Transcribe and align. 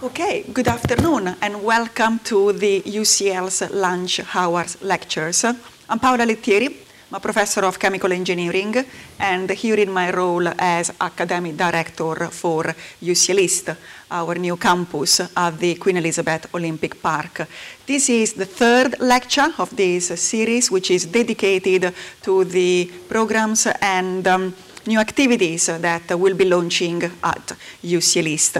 Okay, 0.00 0.44
good 0.52 0.68
afternoon 0.68 1.34
and 1.42 1.64
welcome 1.64 2.20
to 2.20 2.52
the 2.52 2.82
UCL's 2.82 3.68
Lunch 3.72 4.20
Hours 4.32 4.80
Lectures. 4.80 5.44
I'm 5.44 5.98
Paola 5.98 6.24
Lettieri, 6.24 6.66
I'm 6.66 7.16
a 7.16 7.20
professor 7.20 7.64
of 7.64 7.80
chemical 7.80 8.12
engineering 8.12 8.76
and 9.18 9.50
here 9.50 9.74
in 9.74 9.90
my 9.90 10.12
role 10.12 10.46
as 10.56 10.92
academic 11.00 11.56
director 11.56 12.28
for 12.30 12.62
UCL 13.02 13.40
East, 13.40 13.70
our 14.08 14.36
new 14.36 14.56
campus 14.56 15.20
at 15.36 15.58
the 15.58 15.74
Queen 15.74 15.96
Elizabeth 15.96 16.54
Olympic 16.54 17.02
Park. 17.02 17.48
This 17.84 18.08
is 18.08 18.34
the 18.34 18.46
third 18.46 19.00
lecture 19.00 19.52
of 19.58 19.74
this 19.74 20.20
series 20.20 20.70
which 20.70 20.92
is 20.92 21.06
dedicated 21.06 21.92
to 22.22 22.44
the 22.44 22.88
programs 23.08 23.66
and 23.80 24.28
um, 24.28 24.54
new 24.86 25.00
activities 25.00 25.66
that 25.66 26.16
we'll 26.16 26.36
be 26.36 26.44
launching 26.44 27.02
at 27.02 27.52
UCL 27.82 28.26
East. 28.28 28.58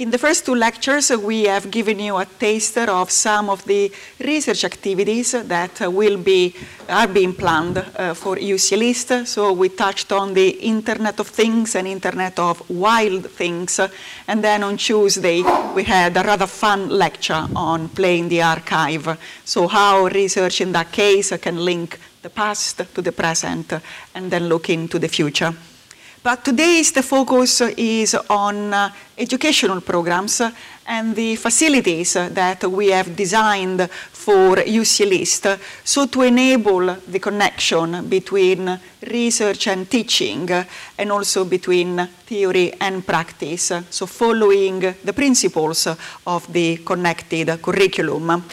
In 0.00 0.10
the 0.10 0.16
first 0.16 0.46
two 0.46 0.54
lectures, 0.54 1.10
uh, 1.10 1.18
we 1.18 1.44
have 1.44 1.70
given 1.70 1.98
you 1.98 2.16
a 2.16 2.24
taster 2.24 2.90
of 2.90 3.10
some 3.10 3.50
of 3.50 3.62
the 3.66 3.92
research 4.18 4.64
activities 4.64 5.32
that 5.32 5.82
uh, 5.82 5.90
will 5.90 6.16
be, 6.16 6.54
are 6.88 7.06
being 7.06 7.34
planned 7.34 7.76
uh, 7.76 8.14
for 8.14 8.36
UCL 8.36 8.82
East. 8.82 9.26
So 9.26 9.52
we 9.52 9.68
touched 9.68 10.10
on 10.10 10.32
the 10.32 10.48
Internet 10.48 11.20
of 11.20 11.28
Things 11.28 11.74
and 11.74 11.86
Internet 11.86 12.38
of 12.38 12.62
Wild 12.70 13.30
Things. 13.30 13.78
And 14.26 14.42
then 14.42 14.62
on 14.62 14.78
Tuesday, 14.78 15.42
we 15.74 15.84
had 15.84 16.16
a 16.16 16.22
rather 16.22 16.46
fun 16.46 16.88
lecture 16.88 17.46
on 17.54 17.90
playing 17.90 18.30
the 18.30 18.40
archive. 18.40 19.18
So 19.44 19.68
how 19.68 20.06
research 20.06 20.62
in 20.62 20.72
that 20.72 20.92
case 20.92 21.36
can 21.36 21.62
link 21.62 22.00
the 22.22 22.30
past 22.30 22.80
to 22.94 23.02
the 23.02 23.12
present 23.12 23.70
uh, 23.70 23.80
and 24.14 24.30
then 24.30 24.48
look 24.48 24.70
into 24.70 24.98
the 24.98 25.08
future. 25.08 25.54
But 26.22 26.44
today's 26.44 26.92
the 26.92 27.02
focus 27.02 27.62
is 27.78 28.14
on 28.28 28.74
uh, 28.74 28.90
educational 29.16 29.80
programs 29.80 30.42
and 30.86 31.16
the 31.16 31.36
facilities 31.36 32.12
that 32.12 32.62
we 32.64 32.88
have 32.88 33.16
designed 33.16 33.88
for 33.90 34.56
UCL 34.56 35.12
East, 35.12 35.46
so 35.82 36.06
to 36.08 36.20
enable 36.20 36.94
the 37.08 37.18
connection 37.18 38.06
between 38.06 38.78
research 39.06 39.68
and 39.68 39.90
teaching 39.90 40.46
and 40.98 41.10
also 41.10 41.46
between 41.46 42.06
theory 42.26 42.74
and 42.78 43.06
practice, 43.06 43.72
so 43.88 44.04
following 44.04 44.94
the 45.02 45.14
principles 45.14 45.88
of 46.26 46.52
the 46.52 46.76
connected 46.84 47.62
curriculum. 47.62 48.44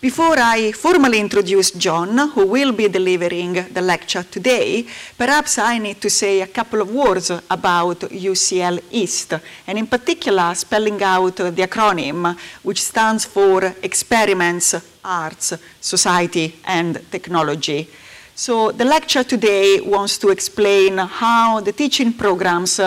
Before 0.00 0.38
I 0.38 0.72
formally 0.72 1.20
introduce 1.20 1.72
John, 1.72 2.16
who 2.30 2.46
will 2.46 2.72
be 2.72 2.88
delivering 2.88 3.52
the 3.52 3.82
lecture 3.82 4.22
today, 4.22 4.86
perhaps 5.18 5.58
I 5.58 5.76
need 5.76 6.00
to 6.00 6.08
say 6.08 6.40
a 6.40 6.46
couple 6.46 6.80
of 6.80 6.90
words 6.90 7.28
about 7.28 8.00
UCL 8.00 8.82
East, 8.90 9.34
and 9.66 9.76
in 9.76 9.86
particular 9.86 10.54
spelling 10.54 11.02
out 11.02 11.36
the 11.36 11.52
acronym, 11.52 12.34
which 12.62 12.82
stands 12.82 13.26
for 13.26 13.74
Experiments, 13.82 14.74
Arts, 15.04 15.52
Society 15.78 16.58
and 16.64 17.02
Technology. 17.10 17.86
So 18.34 18.72
the 18.72 18.86
lecture 18.86 19.22
today 19.22 19.82
wants 19.82 20.16
to 20.16 20.30
explain 20.30 20.96
how 20.96 21.60
the 21.60 21.72
teaching 21.72 22.14
programs 22.14 22.80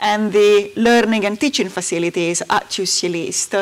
and 0.00 0.32
the 0.32 0.72
learning 0.76 1.26
and 1.26 1.38
teaching 1.38 1.68
facilities 1.68 2.40
at 2.48 2.70
UCL 2.70 3.16
East 3.16 3.54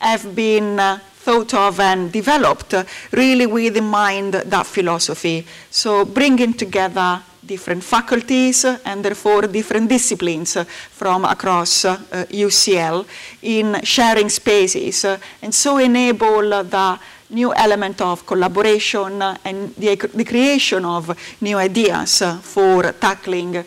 have 0.00 0.34
been 0.34 1.00
thought 1.28 1.52
of 1.52 1.78
and 1.78 2.10
developed 2.10 2.74
really 3.12 3.44
with 3.44 3.76
in 3.76 3.84
mind 3.84 4.32
that 4.32 4.66
philosophy. 4.66 5.44
So 5.70 6.06
bringing 6.06 6.54
together 6.54 7.20
different 7.44 7.84
faculties 7.84 8.64
and 8.64 9.04
therefore 9.04 9.42
different 9.42 9.90
disciplines 9.90 10.56
from 10.90 11.26
across 11.26 11.84
uh, 11.84 11.98
UCL 12.30 13.04
in 13.42 13.78
sharing 13.82 14.30
spaces 14.30 15.04
and 15.42 15.54
so 15.54 15.76
enable 15.76 16.48
the 16.64 16.98
new 17.28 17.52
element 17.52 18.00
of 18.00 18.24
collaboration 18.24 19.20
and 19.20 19.74
the, 19.76 19.96
the 20.14 20.24
creation 20.24 20.82
of 20.86 21.14
new 21.42 21.58
ideas 21.58 22.22
for 22.40 22.92
tackling 22.92 23.54
uh, 23.58 23.64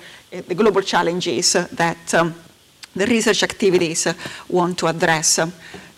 the 0.47 0.55
global 0.55 0.81
challenges 0.81 1.53
that 1.53 2.13
um, 2.15 2.33
the 2.95 3.05
research 3.05 3.43
activities 3.43 4.07
want 4.49 4.79
to 4.79 4.87
address. 4.87 5.39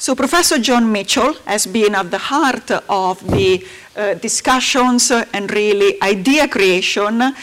So 0.03 0.15
Professor 0.15 0.59
John 0.59 0.91
Mitchell 0.91 1.33
has 1.45 1.65
been 1.65 1.95
at 1.95 2.11
the 2.11 2.17
heart 2.17 2.69
of 2.89 3.25
the 3.25 3.65
uh, 3.95 4.15
discussions 4.15 5.11
and 5.11 5.49
really 5.49 5.95
idea 6.01 6.49
creation 6.49 7.21
uh, 7.21 7.33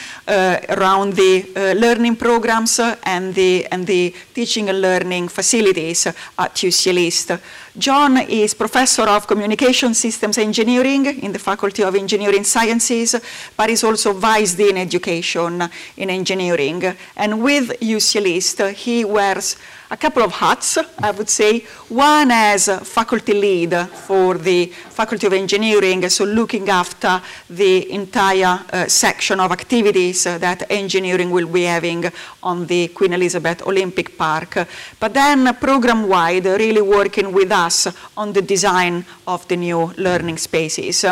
around 0.69 1.15
the 1.15 1.47
uh, 1.57 1.73
learning 1.81 2.17
programs 2.17 2.79
and 2.79 3.35
the, 3.35 3.65
and 3.73 3.87
the 3.87 4.15
teaching 4.35 4.69
and 4.69 4.83
learning 4.83 5.29
facilities 5.29 6.07
at 6.07 6.55
UCL 6.55 6.99
East. 6.99 7.33
John 7.79 8.19
is 8.29 8.53
Professor 8.53 9.05
of 9.05 9.27
Communication 9.27 9.95
Systems 9.95 10.37
Engineering 10.37 11.07
in 11.07 11.33
the 11.33 11.39
Faculty 11.39 11.83
of 11.83 11.95
Engineering 11.95 12.45
Sciences, 12.45 13.15
but 13.57 13.71
is 13.71 13.85
also 13.85 14.13
Vice 14.13 14.55
Dean 14.55 14.77
Education 14.77 15.67
in 15.97 16.11
Engineering. 16.11 16.95
And 17.17 17.43
with 17.43 17.81
UCL 17.81 18.27
East, 18.27 18.61
he 18.61 19.07
wears 19.07 19.57
a 19.91 19.97
couple 19.97 20.23
of 20.23 20.33
hats, 20.33 20.79
I 20.99 21.11
would 21.11 21.29
say. 21.29 21.61
One 21.89 22.31
as 22.31 22.69
faculty 22.83 23.35
lead 23.35 23.75
for 23.89 24.39
the 24.39 24.67
Faculty 24.67 25.27
of 25.27 25.33
Engineering, 25.33 26.09
so 26.09 26.25
looking 26.25 26.69
after 26.69 27.21
the 27.49 27.91
entire 27.91 28.61
uh, 28.73 28.87
section 28.87 29.41
of 29.41 29.51
activities 29.51 30.27
uh, 30.27 30.39
that 30.39 30.71
engineering 30.71 31.31
will 31.31 31.49
be 31.49 31.65
having 31.65 32.05
on 32.43 32.67
the 32.67 32.89
Queen 32.89 33.13
Elizabeth 33.13 33.67
Olympic 33.67 34.17
Park. 34.17 34.67
But 35.01 35.15
then 35.15 35.55
program-wide, 35.55 36.45
really 36.45 36.83
working 36.83 37.33
with 37.33 37.51
us 37.51 37.89
on 38.17 38.33
the 38.33 38.43
design 38.43 39.05
of 39.27 39.49
the 39.49 39.57
new 39.57 39.93
learning 39.97 40.39
spaces. 40.39 41.05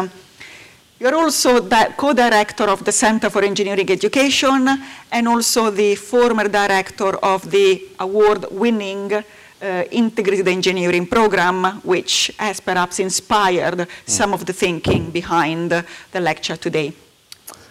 You're 1.01 1.15
also 1.15 1.61
the 1.61 1.95
co-director 1.97 2.65
of 2.65 2.85
the 2.85 2.91
Center 2.91 3.31
for 3.31 3.45
Engineering 3.45 3.89
Education 3.89 4.69
and 5.13 5.29
also 5.29 5.71
the 5.71 5.95
former 5.95 6.49
director 6.49 7.17
of 7.19 7.49
the 7.51 7.87
award-winning 8.01 9.13
uh, 9.13 9.85
integrated 9.93 10.49
engineering 10.49 11.07
program, 11.07 11.81
which 11.85 12.33
has 12.37 12.59
perhaps 12.59 12.99
inspired 12.99 13.87
some 14.07 14.35
of 14.35 14.45
the 14.45 14.53
thinking 14.53 15.11
behind 15.11 15.71
the 15.71 16.21
lecture 16.21 16.57
today. 16.57 16.93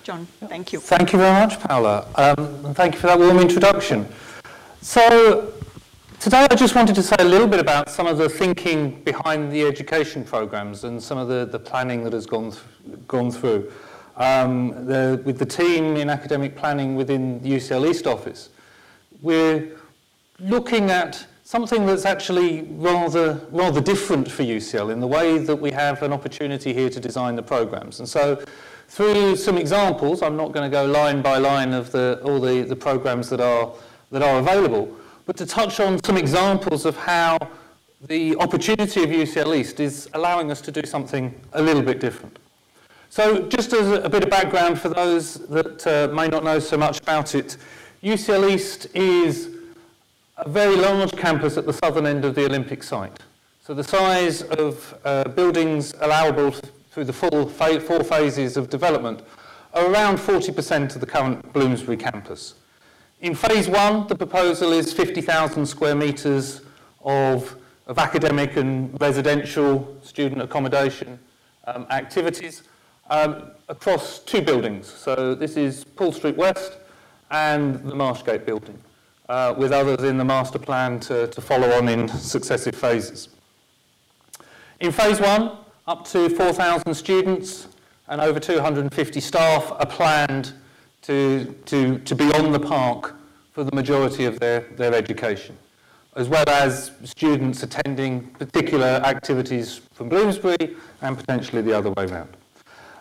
John, 0.04 0.26
thank 0.48 0.72
you. 0.72 0.80
Thank 0.80 1.12
you 1.12 1.20
very 1.20 1.34
much, 1.34 1.60
Paola. 1.60 2.08
Um, 2.16 2.66
and 2.66 2.76
thank 2.78 2.94
you 2.94 3.00
for 3.02 3.08
that 3.08 3.20
warm 3.20 3.40
introduction. 3.40 4.08
So, 4.82 5.54
Today 6.20 6.48
I 6.50 6.56
just 6.56 6.74
wanted 6.74 6.96
to 6.96 7.04
say 7.04 7.16
a 7.20 7.24
little 7.24 7.48
bit 7.48 7.60
about 7.60 7.92
some 7.92 8.08
of 8.08 8.18
the 8.18 8.28
thinking 8.28 9.04
behind 9.04 9.52
the 9.52 9.62
education 9.62 10.24
programs 10.24 10.84
and 10.84 11.02
some 11.02 11.20
of 11.20 11.28
the, 11.28 11.46
the 11.46 11.60
planning 11.60 12.04
that 12.06 12.14
has 12.14 12.26
gone, 12.26 12.52
th 12.52 12.62
gone 13.08 13.30
through. 13.30 13.72
Um, 14.16 14.88
the, 14.88 15.22
with 15.26 15.38
the 15.38 15.46
team 15.46 15.96
in 15.96 16.10
academic 16.10 16.56
planning 16.56 16.96
within 16.96 17.40
the 17.44 17.52
UCL 17.52 17.88
East 17.88 18.08
office, 18.08 18.50
we're 19.22 19.78
looking 20.40 20.90
at 20.90 21.24
something 21.44 21.86
that's 21.86 22.04
actually 22.04 22.64
rather, 22.72 23.40
rather 23.52 23.80
different 23.80 24.30
for 24.30 24.42
UCL 24.42 24.92
in 24.92 25.00
the 25.00 25.08
way 25.08 25.38
that 25.38 25.58
we 25.58 25.70
have 25.70 26.02
an 26.02 26.12
opportunity 26.12 26.74
here 26.74 26.90
to 26.90 27.00
design 27.00 27.36
the 27.36 27.44
programs. 27.44 28.00
And 28.00 28.10
so 28.10 28.44
through 28.88 29.36
some 29.36 29.56
examples, 29.56 30.24
I'm 30.24 30.36
not 30.36 30.52
going 30.52 30.70
to 30.70 30.76
go 30.76 30.84
line 30.84 31.22
by 31.22 31.38
line 31.38 31.74
of 31.74 31.92
the, 31.92 32.20
all 32.24 32.40
the, 32.40 32.64
the 32.64 32.76
programs 32.76 33.30
that 33.30 33.40
are, 33.40 33.72
that 34.10 34.24
are 34.24 34.40
available, 34.40 34.98
but 35.28 35.36
to 35.36 35.46
touch 35.46 35.80
on 35.80 36.02
some 36.04 36.18
examples 36.18 36.86
of 36.86 36.96
how 36.98 37.38
the 38.08 38.36
opportunity 38.38 39.04
of 39.04 39.10
UCL 39.10 39.58
East 39.58 39.80
is 39.80 40.10
allowing 40.14 40.50
us 40.50 40.62
to 40.62 40.72
do 40.72 40.82
something 40.86 41.40
a 41.54 41.62
little 41.62 41.82
bit 41.84 42.00
different. 42.00 42.40
So 43.10 43.48
just 43.50 43.74
as 43.74 43.92
a 43.92 44.10
bit 44.10 44.24
of 44.24 44.30
background 44.30 44.80
for 44.80 44.90
those 44.90 45.36
that 45.50 45.86
uh, 45.86 46.14
may 46.14 46.28
not 46.28 46.46
know 46.46 46.60
so 46.60 46.78
much 46.78 47.02
about 47.02 47.36
it, 47.36 47.58
UCL 48.02 48.50
East 48.50 48.88
is 48.96 49.50
a 50.38 50.48
very 50.48 50.78
large 50.78 51.12
campus 51.18 51.58
at 51.58 51.66
the 51.66 51.74
southern 51.74 52.06
end 52.06 52.24
of 52.24 52.34
the 52.34 52.46
Olympic 52.46 52.82
site. 52.82 53.20
So 53.62 53.74
the 53.74 53.84
size 53.84 54.44
of 54.44 54.98
uh, 55.04 55.26
buildings 55.26 55.94
allowable 56.00 56.52
through 56.92 57.06
the 57.06 57.14
full 57.14 57.50
four 57.50 58.04
phases 58.04 58.56
of 58.56 58.70
development 58.70 59.22
are 59.74 59.92
around 59.92 60.18
40% 60.20 60.96
of 60.96 61.02
the 61.02 61.06
current 61.06 61.52
Bloomsbury 61.52 61.98
campus. 61.98 62.54
In 63.20 63.34
phase 63.34 63.68
one, 63.68 64.06
the 64.06 64.16
proposal 64.16 64.72
is 64.74 64.94
50,000 64.94 65.66
square 65.66 65.96
metres 65.96 66.62
of, 67.04 67.56
of 67.88 67.98
academic 67.98 68.58
and 68.58 68.96
residential 69.02 69.98
student 70.04 70.40
accommodation 70.40 71.18
um, 71.66 71.88
activities 71.90 72.62
um, 73.10 73.50
across 73.70 74.20
two 74.20 74.44
buildings. 74.44 74.86
So 74.86 75.34
this 75.34 75.58
is 75.58 75.84
Pool 75.84 76.12
Street 76.12 76.38
West 76.38 76.74
and 77.32 77.84
the 77.90 77.96
Marshgate 77.96 78.46
building, 78.46 78.78
uh, 79.28 79.56
with 79.58 79.72
others 79.72 80.08
in 80.08 80.20
the 80.20 80.26
master 80.26 80.60
plan 80.60 81.00
to, 81.00 81.26
to 81.26 81.42
follow 81.42 81.72
on 81.72 81.90
in 81.90 82.08
successive 82.08 82.76
phases. 82.76 83.30
In 84.80 84.92
phase 84.92 85.20
one, 85.20 85.58
up 85.88 86.06
to 86.10 86.30
4,000 86.30 86.94
students 86.94 87.68
and 88.10 88.22
over 88.22 88.40
250 88.40 89.20
staff 89.20 89.72
are 89.72 89.88
planned 89.88 90.54
to, 91.08 91.56
to, 91.66 92.00
to 92.00 92.16
be 92.16 92.32
on 92.34 92.52
the 92.52 92.60
park 92.60 93.16
for 93.54 93.64
the 93.64 93.76
majority 93.76 94.26
of 94.26 94.40
their, 94.40 94.62
their 94.76 94.94
education. 94.94 95.58
as 96.18 96.28
well 96.28 96.44
as 96.50 96.92
students 97.04 97.62
attending 97.62 98.22
particular 98.40 99.02
activities 99.06 99.82
from 99.94 100.10
Bloomsbury 100.10 100.76
and 101.02 101.16
potentially 101.16 101.62
the 101.62 101.78
other 101.78 101.92
way 101.92 102.06
around. 102.06 102.36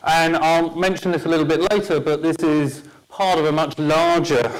And 0.05 0.37
I'll 0.37 0.77
mention 0.77 1.13
this 1.13 1.25
a 1.25 1.29
little 1.29 1.47
bit 1.47 1.61
later, 1.73 1.99
but 1.99 2.23
this 2.23 2.37
is 2.37 2.85
part 3.09 3.39
of 3.39 3.47
a 3.47 3.53
much 3.53 3.79
larger 3.79 4.53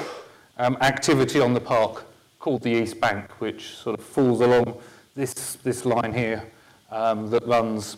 um, 0.57 0.75
activity 0.81 1.39
on 1.39 1.53
the 1.53 1.61
park 1.61 2.05
called 2.39 2.63
the 2.63 2.71
East 2.71 2.99
Bank, 2.99 3.29
which 3.39 3.75
sort 3.75 3.99
of 3.99 4.03
falls 4.03 4.41
along 4.41 4.81
this, 5.15 5.57
this 5.63 5.85
line 5.85 6.11
here 6.11 6.43
um, 6.89 7.29
that 7.29 7.45
runs 7.45 7.97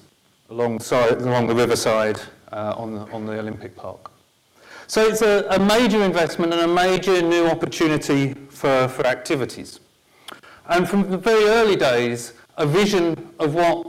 alongside, 0.50 1.22
along 1.22 1.48
the 1.48 1.56
riverside 1.56 2.20
uh, 2.52 2.74
on, 2.78 2.96
the, 2.96 3.02
on 3.14 3.26
the 3.26 3.40
Olympic 3.40 3.78
Park. 3.78 4.12
So 4.90 5.08
it's 5.08 5.22
a, 5.22 5.46
a 5.52 5.60
major 5.60 6.04
investment 6.04 6.52
and 6.52 6.64
a 6.64 6.68
major 6.68 7.22
new 7.22 7.46
opportunity 7.46 8.34
for, 8.50 8.88
for 8.88 9.06
activities. 9.06 9.82
And 10.68 10.90
from 10.90 11.12
the 11.12 11.18
very 11.20 11.46
early 11.46 11.76
days, 11.76 12.34
a 12.58 12.66
vision 12.66 13.30
of 13.38 13.54
what 13.54 13.86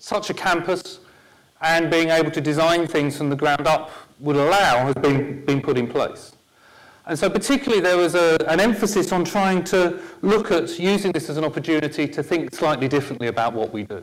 such 0.00 0.28
a 0.28 0.34
campus 0.34 0.98
and 1.60 1.88
being 1.88 2.08
able 2.08 2.32
to 2.32 2.40
design 2.40 2.88
things 2.88 3.16
from 3.16 3.30
the 3.30 3.36
ground 3.36 3.68
up 3.68 3.92
would 4.18 4.34
allow 4.34 4.86
has 4.86 4.94
been, 4.94 5.44
been 5.44 5.62
put 5.62 5.78
in 5.78 5.86
place. 5.86 6.32
And 7.06 7.16
so 7.16 7.30
particularly 7.30 7.80
there 7.80 7.96
was 7.96 8.16
a, 8.16 8.36
an 8.48 8.58
emphasis 8.58 9.12
on 9.12 9.24
trying 9.24 9.62
to 9.64 10.00
look 10.22 10.50
at 10.50 10.80
using 10.80 11.12
this 11.12 11.30
as 11.30 11.36
an 11.36 11.44
opportunity 11.44 12.08
to 12.08 12.24
think 12.24 12.52
slightly 12.52 12.88
differently 12.88 13.28
about 13.28 13.52
what 13.52 13.72
we 13.72 13.84
do. 13.84 14.02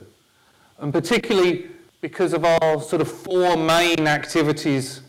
And 0.79 0.93
particularly 0.93 1.71
because 1.99 2.31
of 2.31 2.45
our 2.45 2.81
sort 2.81 3.01
of 3.01 3.11
four 3.11 3.57
main 3.57 4.07
activities 4.07 5.01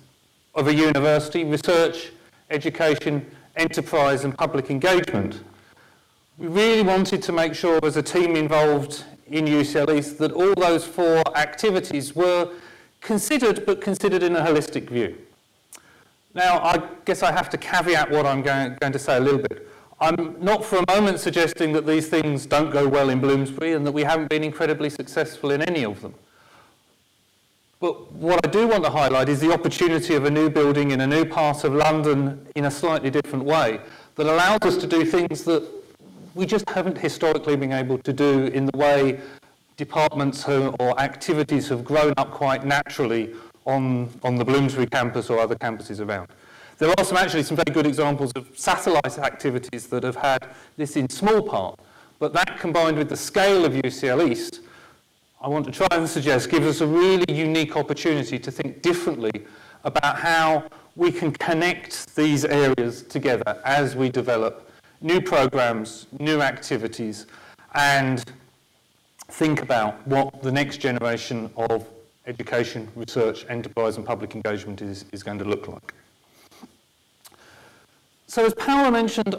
of 0.55 0.69
a 0.69 0.75
university, 0.75 1.45
research, 1.45 2.13
education, 2.51 3.25
enterprise 3.57 4.25
and 4.25 4.37
public 4.37 4.71
engagement, 4.71 5.43
we 6.39 6.47
really 6.47 6.83
wanted 6.83 7.23
to 7.23 7.33
make 7.33 7.55
sure 7.55 7.81
as 7.85 7.97
a 7.97 8.03
team 8.03 8.37
involved 8.37 9.05
in 9.27 9.45
UCL 9.45 9.99
East 9.99 10.19
that 10.19 10.33
all 10.33 10.55
those 10.55 10.85
four 10.85 11.23
activities 11.37 12.15
were 12.15 12.51
considered, 13.01 13.67
but 13.67 13.81
considered 13.81 14.23
in 14.23 14.37
a 14.37 14.41
holistic 14.41 14.89
view. 14.89 15.17
Now, 16.35 16.59
I 16.61 16.83
guess 17.05 17.23
I 17.23 17.33
have 17.33 17.51
to 17.51 17.59
caveat 17.59 18.11
what 18.11 18.27
I'm 18.27 18.43
going, 18.43 18.77
going 18.81 18.93
to 18.93 18.99
say 18.99 19.17
a 19.17 19.21
little 19.21 19.41
bit. 19.41 19.69
I'm 20.01 20.37
not 20.43 20.65
for 20.65 20.77
a 20.77 20.85
moment 20.87 21.19
suggesting 21.19 21.73
that 21.73 21.87
these 21.87 22.09
things 22.09 22.47
don't 22.47 22.71
go 22.71 22.87
well 22.87 23.11
in 23.11 23.21
Bloomsbury 23.21 23.73
and 23.73 23.85
that 23.85 23.93
we 23.93 24.05
haven't 24.05 24.29
been 24.29 24.45
incredibly 24.45 24.91
successful 24.91 25.51
in 25.51 25.61
any 25.63 25.85
of 25.85 26.01
them. 26.01 26.15
But 27.81 28.13
what 28.13 28.45
I 28.45 28.51
do 28.51 28.67
want 28.67 28.83
to 28.85 28.91
highlight 28.91 29.29
is 29.29 29.41
the 29.41 29.53
opportunity 29.53 30.15
of 30.15 30.25
a 30.25 30.31
new 30.31 30.51
building 30.51 30.91
in 30.91 31.01
a 31.01 31.07
new 31.07 31.25
part 31.25 31.63
of 31.63 31.75
London 31.75 32.45
in 32.57 32.65
a 32.65 32.71
slightly 32.71 33.09
different 33.09 33.45
way 33.45 33.81
that 34.17 34.27
allows 34.27 34.63
us 34.63 34.77
to 34.79 34.87
do 34.87 35.05
things 35.05 35.45
that 35.45 35.63
we 36.35 36.45
just 36.45 36.69
haven't 36.71 36.99
historically 36.99 37.57
been 37.57 37.73
able 37.73 37.99
to 37.99 38.13
do 38.13 38.47
in 38.47 38.67
the 38.67 38.77
way 38.77 39.21
departments 39.77 40.47
or 40.49 41.01
activities 41.01 41.69
have 41.69 41.85
grown 41.85 42.13
up 42.17 42.33
quite 42.33 42.65
naturally 42.67 43.33
on, 43.65 44.09
on 44.25 44.35
the 44.35 44.45
Bloomsbury 44.45 44.89
campus 44.89 45.31
or 45.31 45.39
other 45.39 45.55
campuses 45.55 46.05
around. 46.05 46.29
There 46.79 46.93
are 46.99 47.05
some 47.05 47.17
actually 47.17 47.45
some 47.45 47.57
very 47.57 47.73
good 47.73 47.87
examples 47.87 48.33
of 48.35 48.49
satellite 48.57 49.19
activities 49.19 49.87
that 49.89 50.03
have 50.03 50.17
had 50.17 50.49
this 50.77 50.97
in 50.97 51.09
small 51.09 51.43
part, 51.43 51.79
but 52.19 52.33
that 52.33 52.59
combined 52.59 52.97
with 52.97 53.09
the 53.09 53.17
scale 53.17 53.65
of 53.65 53.73
UCL 53.73 54.29
East, 54.31 54.61
I 55.41 55.47
want 55.47 55.67
to 55.67 55.71
try 55.71 55.87
and 55.93 56.09
suggest 56.09 56.51
gives 56.51 56.67
us 56.67 56.81
a 56.81 56.87
really 56.87 57.33
unique 57.33 57.77
opportunity 57.77 58.41
to 58.41 58.51
think 58.51 58.83
differently 58.83 59.31
about 59.85 60.17
how 60.17 60.65
we 60.97 61.13
can 61.13 61.31
connect 61.31 62.17
these 62.17 62.45
areas 62.45 63.05
together 63.05 63.61
as 63.65 63.95
we 63.95 64.09
develop 64.09 64.69
new 65.01 65.21
programs, 65.21 66.09
new 66.19 66.43
activities, 66.43 67.27
and 67.75 68.25
think 69.29 69.63
about 69.63 70.05
what 70.09 70.43
the 70.43 70.51
next 70.51 70.79
generation 70.79 71.49
of 71.57 71.87
education, 72.27 72.89
research, 72.97 73.47
enterprise 73.49 73.97
and 73.97 74.05
public 74.05 74.35
engagement 74.35 74.83
is, 74.83 75.05
is 75.13 75.23
going 75.23 75.39
to 75.39 75.45
look 75.45 75.69
like. 75.69 75.95
So 78.27 78.45
as 78.45 78.55
Paola 78.55 78.91
mentioned, 78.91 79.37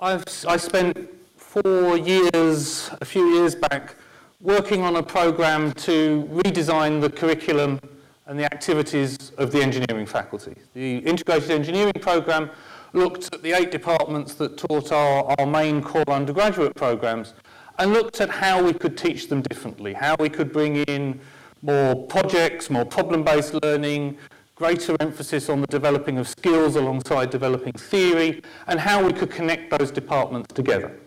I've, 0.00 0.24
I 0.46 0.56
spent 0.56 1.10
four 1.36 1.96
years, 1.96 2.88
a 3.00 3.04
few 3.04 3.34
years 3.34 3.56
back, 3.56 3.96
working 4.42 4.82
on 4.82 4.96
a 4.96 5.02
program 5.02 5.72
to 5.72 6.28
redesign 6.32 7.00
the 7.00 7.08
curriculum 7.08 7.80
and 8.26 8.38
the 8.38 8.44
activities 8.44 9.30
of 9.38 9.52
the 9.52 9.62
engineering 9.62 10.04
faculty. 10.04 10.54
The 10.74 10.98
integrated 10.98 11.52
engineering 11.52 11.92
program 12.00 12.50
looked 12.92 13.32
at 13.32 13.42
the 13.42 13.52
eight 13.52 13.70
departments 13.70 14.34
that 14.34 14.58
taught 14.58 14.90
our, 14.90 15.34
our 15.38 15.46
main 15.46 15.80
core 15.80 16.10
undergraduate 16.10 16.74
programs 16.74 17.34
and 17.78 17.92
looked 17.92 18.20
at 18.20 18.28
how 18.28 18.62
we 18.62 18.72
could 18.72 18.98
teach 18.98 19.28
them 19.28 19.42
differently, 19.42 19.92
how 19.92 20.16
we 20.18 20.28
could 20.28 20.52
bring 20.52 20.76
in 20.76 21.20
more 21.62 21.94
projects, 22.06 22.68
more 22.68 22.84
problem-based 22.84 23.54
learning, 23.62 24.18
greater 24.56 24.96
emphasis 25.00 25.48
on 25.48 25.60
the 25.60 25.66
developing 25.68 26.18
of 26.18 26.28
skills 26.28 26.74
alongside 26.74 27.30
developing 27.30 27.72
theory, 27.72 28.42
and 28.66 28.80
how 28.80 29.04
we 29.04 29.12
could 29.12 29.30
connect 29.30 29.76
those 29.78 29.90
departments 29.90 30.52
together. 30.52 30.98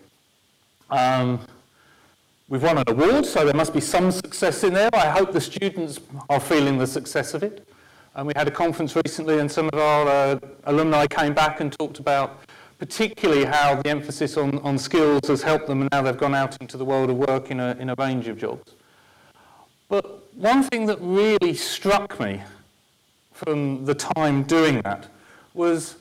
Um, 0.90 1.40
we've 2.48 2.62
won 2.62 2.78
an 2.78 2.84
award, 2.86 3.26
so 3.26 3.44
there 3.44 3.54
must 3.54 3.74
be 3.74 3.80
some 3.80 4.10
success 4.10 4.62
in 4.64 4.72
there. 4.72 4.90
I 4.92 5.08
hope 5.08 5.32
the 5.32 5.40
students 5.40 6.00
are 6.28 6.40
feeling 6.40 6.78
the 6.78 6.86
success 6.86 7.34
of 7.34 7.42
it. 7.42 7.66
And 8.14 8.26
we 8.26 8.32
had 8.36 8.48
a 8.48 8.50
conference 8.50 8.96
recently, 8.96 9.40
and 9.40 9.50
some 9.50 9.68
of 9.72 9.78
our 9.78 10.08
uh, 10.08 10.38
alumni 10.64 11.06
came 11.06 11.34
back 11.34 11.60
and 11.60 11.72
talked 11.72 11.98
about 11.98 12.40
particularly 12.78 13.44
how 13.44 13.80
the 13.82 13.88
emphasis 13.88 14.36
on, 14.36 14.58
on 14.58 14.78
skills 14.78 15.20
has 15.28 15.42
helped 15.42 15.66
them, 15.66 15.80
and 15.80 15.90
now 15.92 16.02
they've 16.02 16.16
gone 16.16 16.34
out 16.34 16.56
into 16.60 16.76
the 16.76 16.84
world 16.84 17.10
of 17.10 17.16
work 17.16 17.50
in 17.50 17.58
a, 17.58 17.76
in 17.78 17.90
a 17.90 17.94
range 17.98 18.28
of 18.28 18.38
jobs. 18.38 18.72
But 19.88 20.34
one 20.34 20.62
thing 20.62 20.86
that 20.86 20.98
really 21.00 21.54
struck 21.54 22.18
me 22.20 22.42
from 23.32 23.84
the 23.84 23.94
time 23.94 24.42
doing 24.42 24.80
that 24.82 25.08
was 25.54 25.96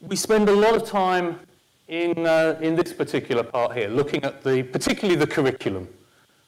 we 0.00 0.16
spend 0.16 0.48
a 0.48 0.54
lot 0.54 0.74
of 0.74 0.86
time 0.86 1.40
in, 1.88 2.26
uh, 2.26 2.58
in 2.60 2.74
this 2.74 2.92
particular 2.92 3.42
part 3.42 3.76
here, 3.76 3.88
looking 3.88 4.24
at 4.24 4.42
the, 4.42 4.62
particularly 4.62 5.18
the 5.18 5.26
curriculum. 5.26 5.88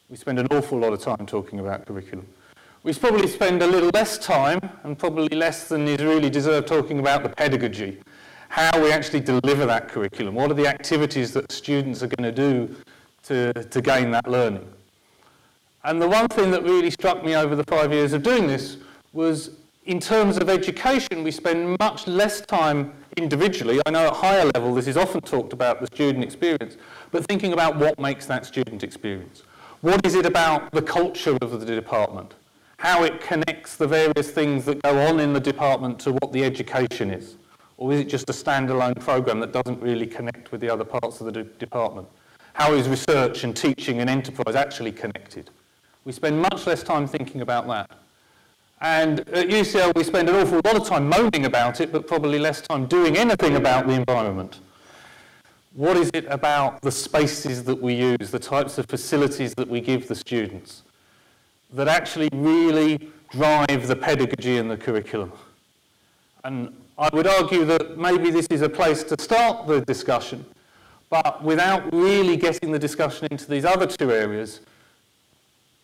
We 0.09 0.17
spend 0.17 0.39
an 0.39 0.47
awful 0.51 0.79
lot 0.79 0.93
of 0.93 1.01
time 1.01 1.25
talking 1.25 1.59
about 1.59 1.85
curriculum. 1.85 2.27
We 2.83 2.93
probably 2.93 3.27
spend 3.27 3.61
a 3.61 3.67
little 3.67 3.91
less 3.93 4.17
time, 4.17 4.59
and 4.83 4.97
probably 4.97 5.35
less 5.35 5.67
than 5.67 5.87
is 5.87 6.01
really 6.01 6.29
deserved, 6.29 6.67
talking 6.67 6.99
about 6.99 7.23
the 7.23 7.29
pedagogy, 7.29 7.99
how 8.47 8.81
we 8.81 8.91
actually 8.91 9.19
deliver 9.19 9.65
that 9.65 9.89
curriculum, 9.89 10.35
what 10.35 10.49
are 10.49 10.55
the 10.55 10.67
activities 10.67 11.33
that 11.33 11.51
students 11.51 12.01
are 12.01 12.07
going 12.07 12.23
to 12.23 12.31
do 12.31 12.75
to, 13.23 13.53
to 13.53 13.81
gain 13.81 14.11
that 14.11 14.27
learning. 14.29 14.67
And 15.83 16.01
the 16.01 16.07
one 16.07 16.27
thing 16.27 16.51
that 16.51 16.63
really 16.63 16.89
struck 16.89 17.23
me 17.23 17.35
over 17.35 17.55
the 17.55 17.63
five 17.65 17.93
years 17.93 18.13
of 18.13 18.23
doing 18.23 18.47
this 18.47 18.77
was 19.13 19.51
in 19.85 19.99
terms 19.99 20.37
of 20.37 20.49
education, 20.49 21.23
we 21.23 21.31
spend 21.31 21.77
much 21.79 22.07
less 22.07 22.41
time 22.41 22.93
individually. 23.17 23.79
I 23.85 23.91
know 23.91 24.07
at 24.07 24.13
higher 24.13 24.45
level 24.53 24.73
this 24.73 24.87
is 24.87 24.97
often 24.97 25.21
talked 25.21 25.53
about 25.53 25.79
the 25.81 25.87
student 25.87 26.23
experience, 26.23 26.77
but 27.11 27.25
thinking 27.25 27.53
about 27.53 27.77
what 27.77 27.99
makes 27.99 28.25
that 28.27 28.45
student 28.45 28.83
experience. 28.83 29.43
What 29.81 30.05
is 30.05 30.15
it 30.15 30.25
about 30.25 30.71
the 30.71 30.81
culture 30.81 31.37
of 31.41 31.59
the 31.59 31.65
department? 31.65 32.33
How 32.77 33.03
it 33.03 33.21
connects 33.21 33.75
the 33.75 33.87
various 33.87 34.31
things 34.31 34.65
that 34.65 34.81
go 34.81 34.99
on 35.07 35.19
in 35.19 35.33
the 35.33 35.39
department 35.39 35.99
to 35.99 36.13
what 36.13 36.31
the 36.31 36.43
education 36.43 37.11
is? 37.11 37.35
Or 37.77 37.93
is 37.93 38.01
it 38.01 38.09
just 38.09 38.29
a 38.29 38.33
standalone 38.33 38.99
program 38.99 39.39
that 39.39 39.53
doesn't 39.53 39.81
really 39.81 40.05
connect 40.05 40.51
with 40.51 40.59
the 40.59 40.69
other 40.69 40.83
parts 40.83 41.21
of 41.21 41.25
the 41.25 41.31
de 41.31 41.43
department? 41.43 42.07
How 42.53 42.73
is 42.73 42.89
research 42.89 43.45
and 43.45 43.55
teaching 43.55 43.99
and 43.99 44.09
enterprise 44.09 44.55
actually 44.55 44.91
connected? 44.91 45.49
We 46.03 46.11
spend 46.11 46.41
much 46.41 46.67
less 46.67 46.83
time 46.83 47.07
thinking 47.07 47.41
about 47.41 47.67
that. 47.67 47.89
And 48.81 49.19
at 49.29 49.49
UCL, 49.49 49.93
we 49.95 50.03
spend 50.03 50.29
an 50.29 50.35
awful 50.35 50.61
lot 50.63 50.77
of 50.77 50.87
time 50.87 51.09
moaning 51.09 51.45
about 51.45 51.81
it, 51.81 51.91
but 51.91 52.07
probably 52.07 52.39
less 52.39 52.61
time 52.61 52.85
doing 52.85 53.17
anything 53.17 53.57
about 53.57 53.87
the 53.87 53.93
environment. 53.93 54.59
What 55.73 55.97
is 55.97 56.09
it 56.13 56.25
about 56.29 56.81
the 56.81 56.91
spaces 56.91 57.63
that 57.65 57.81
we 57.81 57.93
use, 57.93 58.31
the 58.31 58.39
types 58.39 58.77
of 58.77 58.85
facilities 58.85 59.53
that 59.55 59.67
we 59.67 59.81
give 59.81 60.07
the 60.07 60.15
students, 60.15 60.83
that 61.73 61.87
actually 61.87 62.29
really 62.31 63.11
drive 63.31 63.87
the 63.87 63.95
pedagogy 63.95 64.57
and 64.57 64.71
the 64.71 64.77
curriculum? 64.77 65.31
And 66.45 66.73
I 66.97 67.09
would 67.13 67.27
argue 67.27 67.65
that 67.65 67.97
maybe 67.97 68.31
this 68.31 68.47
is 68.49 68.61
a 68.61 68.69
place 68.69 69.03
to 69.03 69.21
start 69.21 69.67
the 69.67 69.81
discussion, 69.81 70.45
but 71.09 71.43
without 71.43 71.93
really 71.93 72.37
getting 72.37 72.71
the 72.71 72.79
discussion 72.79 73.27
into 73.29 73.45
these 73.45 73.65
other 73.65 73.85
two 73.85 74.11
areas, 74.11 74.61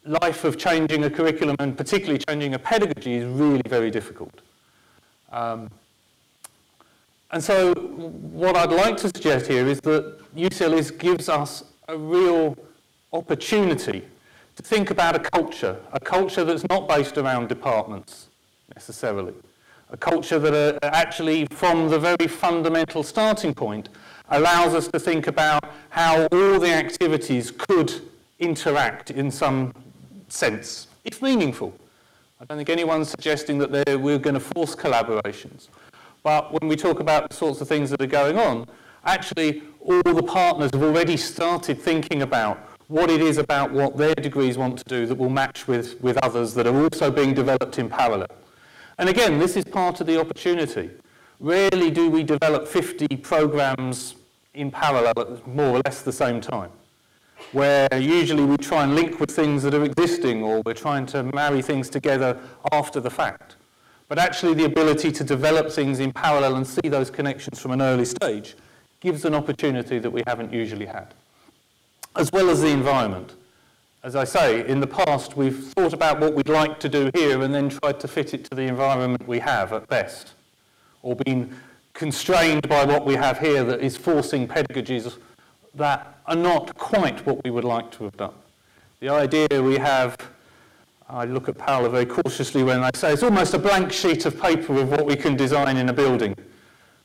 life 0.06 0.44
of 0.44 0.58
changing 0.58 1.04
a 1.04 1.10
curriculum 1.10 1.56
and 1.60 1.78
particularly 1.78 2.24
changing 2.28 2.54
a 2.54 2.60
pedagogy 2.60 3.16
is 3.16 3.26
really 3.26 3.62
very 3.68 3.90
difficult. 3.90 4.42
Um, 5.32 5.70
and 7.32 7.44
so 7.44 7.74
what 7.74 8.56
I'd 8.56 8.72
like 8.72 8.98
to 8.98 9.08
suggest 9.08 9.48
here 9.48 9.68
is 9.68 9.80
that 9.82 10.20
UCL 10.36 10.98
gives 10.98 11.28
us 11.28 11.64
a 11.88 11.98
real 11.98 12.56
opportunity 13.12 14.04
to 14.56 14.64
think 14.64 14.92
about 14.92 15.16
a 15.16 15.20
culture, 15.20 15.78
a 15.92 16.00
culture 16.00 16.44
that's 16.44 16.68
not 16.70 16.88
based 16.88 17.18
around 17.18 17.50
departments 17.50 18.28
necessarily, 18.74 19.34
a 19.90 19.98
culture 19.98 20.40
that 20.40 20.54
are 20.54 20.80
actually 20.94 21.46
from 21.48 21.90
the 21.90 22.00
very 22.00 22.28
fundamental 22.28 23.04
starting 23.04 23.54
point 23.54 23.90
allows 24.30 24.74
us 24.74 24.88
to 24.88 25.00
think 25.00 25.28
about 25.28 25.64
how 25.90 26.28
all 26.32 26.60
the 26.60 26.72
activities 26.72 27.52
could 27.52 27.94
interact 28.40 29.12
in 29.12 29.30
some 29.30 29.74
sense, 30.36 30.88
if 31.04 31.22
meaningful. 31.22 31.74
I 32.40 32.46
don't 32.46 32.58
think 32.58 32.70
anyone's 32.70 33.10
suggesting 33.10 33.58
that 33.60 33.72
we're 34.00 34.20
going 34.20 34.34
to 34.34 34.40
force 34.40 34.76
collaborations. 34.76 35.70
But 36.22 36.52
when 36.52 36.68
we 36.68 36.76
talk 36.76 37.00
about 37.00 37.30
the 37.30 37.36
sorts 37.36 37.62
of 37.62 37.68
things 37.68 37.90
that 37.92 38.02
are 38.02 38.08
going 38.08 38.38
on, 38.38 38.68
actually 39.06 39.64
all 39.80 40.02
the 40.02 40.24
partners 40.24 40.72
have 40.74 40.84
already 40.84 41.18
started 41.18 41.80
thinking 41.80 42.22
about 42.24 42.58
what 42.88 43.10
it 43.10 43.22
is 43.22 43.38
about 43.38 43.72
what 43.72 43.98
their 43.98 44.14
degrees 44.16 44.58
want 44.58 44.78
to 44.78 44.84
do 44.86 45.06
that 45.06 45.16
will 45.16 45.30
match 45.30 45.68
with, 45.68 46.00
with 46.02 46.18
others 46.18 46.54
that 46.54 46.68
are 46.68 46.84
also 46.84 47.10
being 47.10 47.34
developed 47.34 47.80
in 47.80 47.90
parallel. 47.90 48.28
And 48.98 49.10
again, 49.10 49.40
this 49.40 49.56
is 49.56 49.64
part 49.64 50.02
of 50.02 50.08
the 50.08 50.20
opportunity. 50.20 50.90
Rarely 51.40 51.92
do 51.92 52.10
we 52.10 52.24
develop 52.24 52.68
50 52.68 53.08
programs 53.18 54.16
in 54.54 54.72
parallel 54.72 55.14
at 55.18 55.48
more 55.48 55.78
or 55.78 55.82
less 55.86 56.02
the 56.02 56.14
same 56.14 56.42
time, 56.42 56.72
where 57.52 57.88
usually 57.94 58.44
we 58.44 58.58
try 58.58 58.84
and 58.84 58.96
link 58.96 59.20
with 59.20 59.32
things 59.32 59.64
that 59.64 59.74
are 59.74 59.84
existing 59.84 60.44
or 60.44 60.62
we're 60.66 60.74
trying 60.74 61.06
to 61.08 61.24
marry 61.24 61.62
things 61.62 61.90
together 61.90 62.38
after 62.72 63.00
the 63.00 63.10
fact. 63.10 63.56
But 64.08 64.20
actually 64.20 64.54
the 64.54 64.66
ability 64.66 65.12
to 65.12 65.24
develop 65.24 65.72
things 65.72 66.00
in 66.00 66.12
parallel 66.12 66.56
and 66.56 66.68
see 66.68 66.90
those 66.90 67.10
connections 67.10 67.60
from 67.60 67.72
an 67.72 67.82
early 67.82 68.06
stage 68.06 68.56
gives 69.00 69.26
an 69.26 69.34
opportunity 69.34 70.00
that 70.00 70.12
we 70.12 70.24
haven't 70.28 70.52
usually 70.52 70.86
had, 70.86 71.14
as 72.16 72.32
well 72.32 72.50
as 72.50 72.62
the 72.62 72.70
environment. 72.70 73.34
As 74.04 74.16
I 74.16 74.24
say, 74.24 74.68
in 74.68 74.80
the 74.80 74.88
past 74.88 75.36
we've 75.36 75.66
thought 75.76 75.94
about 75.94 76.20
what 76.20 76.36
we'd 76.36 76.50
like 76.50 76.80
to 76.82 76.90
do 76.90 77.10
here 77.16 77.42
and 77.42 77.54
then 77.54 77.70
tried 77.70 78.00
to 78.02 78.08
fit 78.08 78.34
it 78.34 78.44
to 78.46 78.56
the 78.56 78.64
environment 78.64 79.28
we 79.28 79.40
have 79.40 79.74
at 79.74 79.88
best 79.88 80.34
or 81.02 81.16
been 81.16 81.56
constrained 81.94 82.68
by 82.68 82.84
what 82.86 83.06
we 83.06 83.16
have 83.16 83.40
here 83.40 83.64
that 83.64 83.82
is 83.82 83.98
forcing 83.98 84.48
pedagogies 84.48 85.18
that 85.76 86.20
are 86.26 86.36
not 86.36 86.76
quite 86.78 87.26
what 87.26 87.44
we 87.44 87.52
would 87.52 87.64
like 87.64 87.92
to 87.92 88.04
have 88.06 88.18
done. 88.18 88.34
The 89.00 89.10
idea 89.10 89.48
we 89.62 89.78
have, 89.78 90.18
I 91.10 91.26
look 91.26 91.50
at 91.50 91.58
Paola 91.58 91.90
very 91.90 92.06
cautiously 92.06 92.64
when 92.64 92.82
I 92.84 92.90
say 92.96 93.14
it's 93.14 93.24
almost 93.24 93.54
a 93.54 93.60
blank 93.60 93.92
sheet 93.92 94.26
of 94.26 94.40
paper 94.40 94.80
of 94.80 94.90
what 94.90 95.06
we 95.06 95.16
can 95.16 95.36
design 95.36 95.78
in 95.78 95.90
a 95.90 95.94
building. 95.94 96.36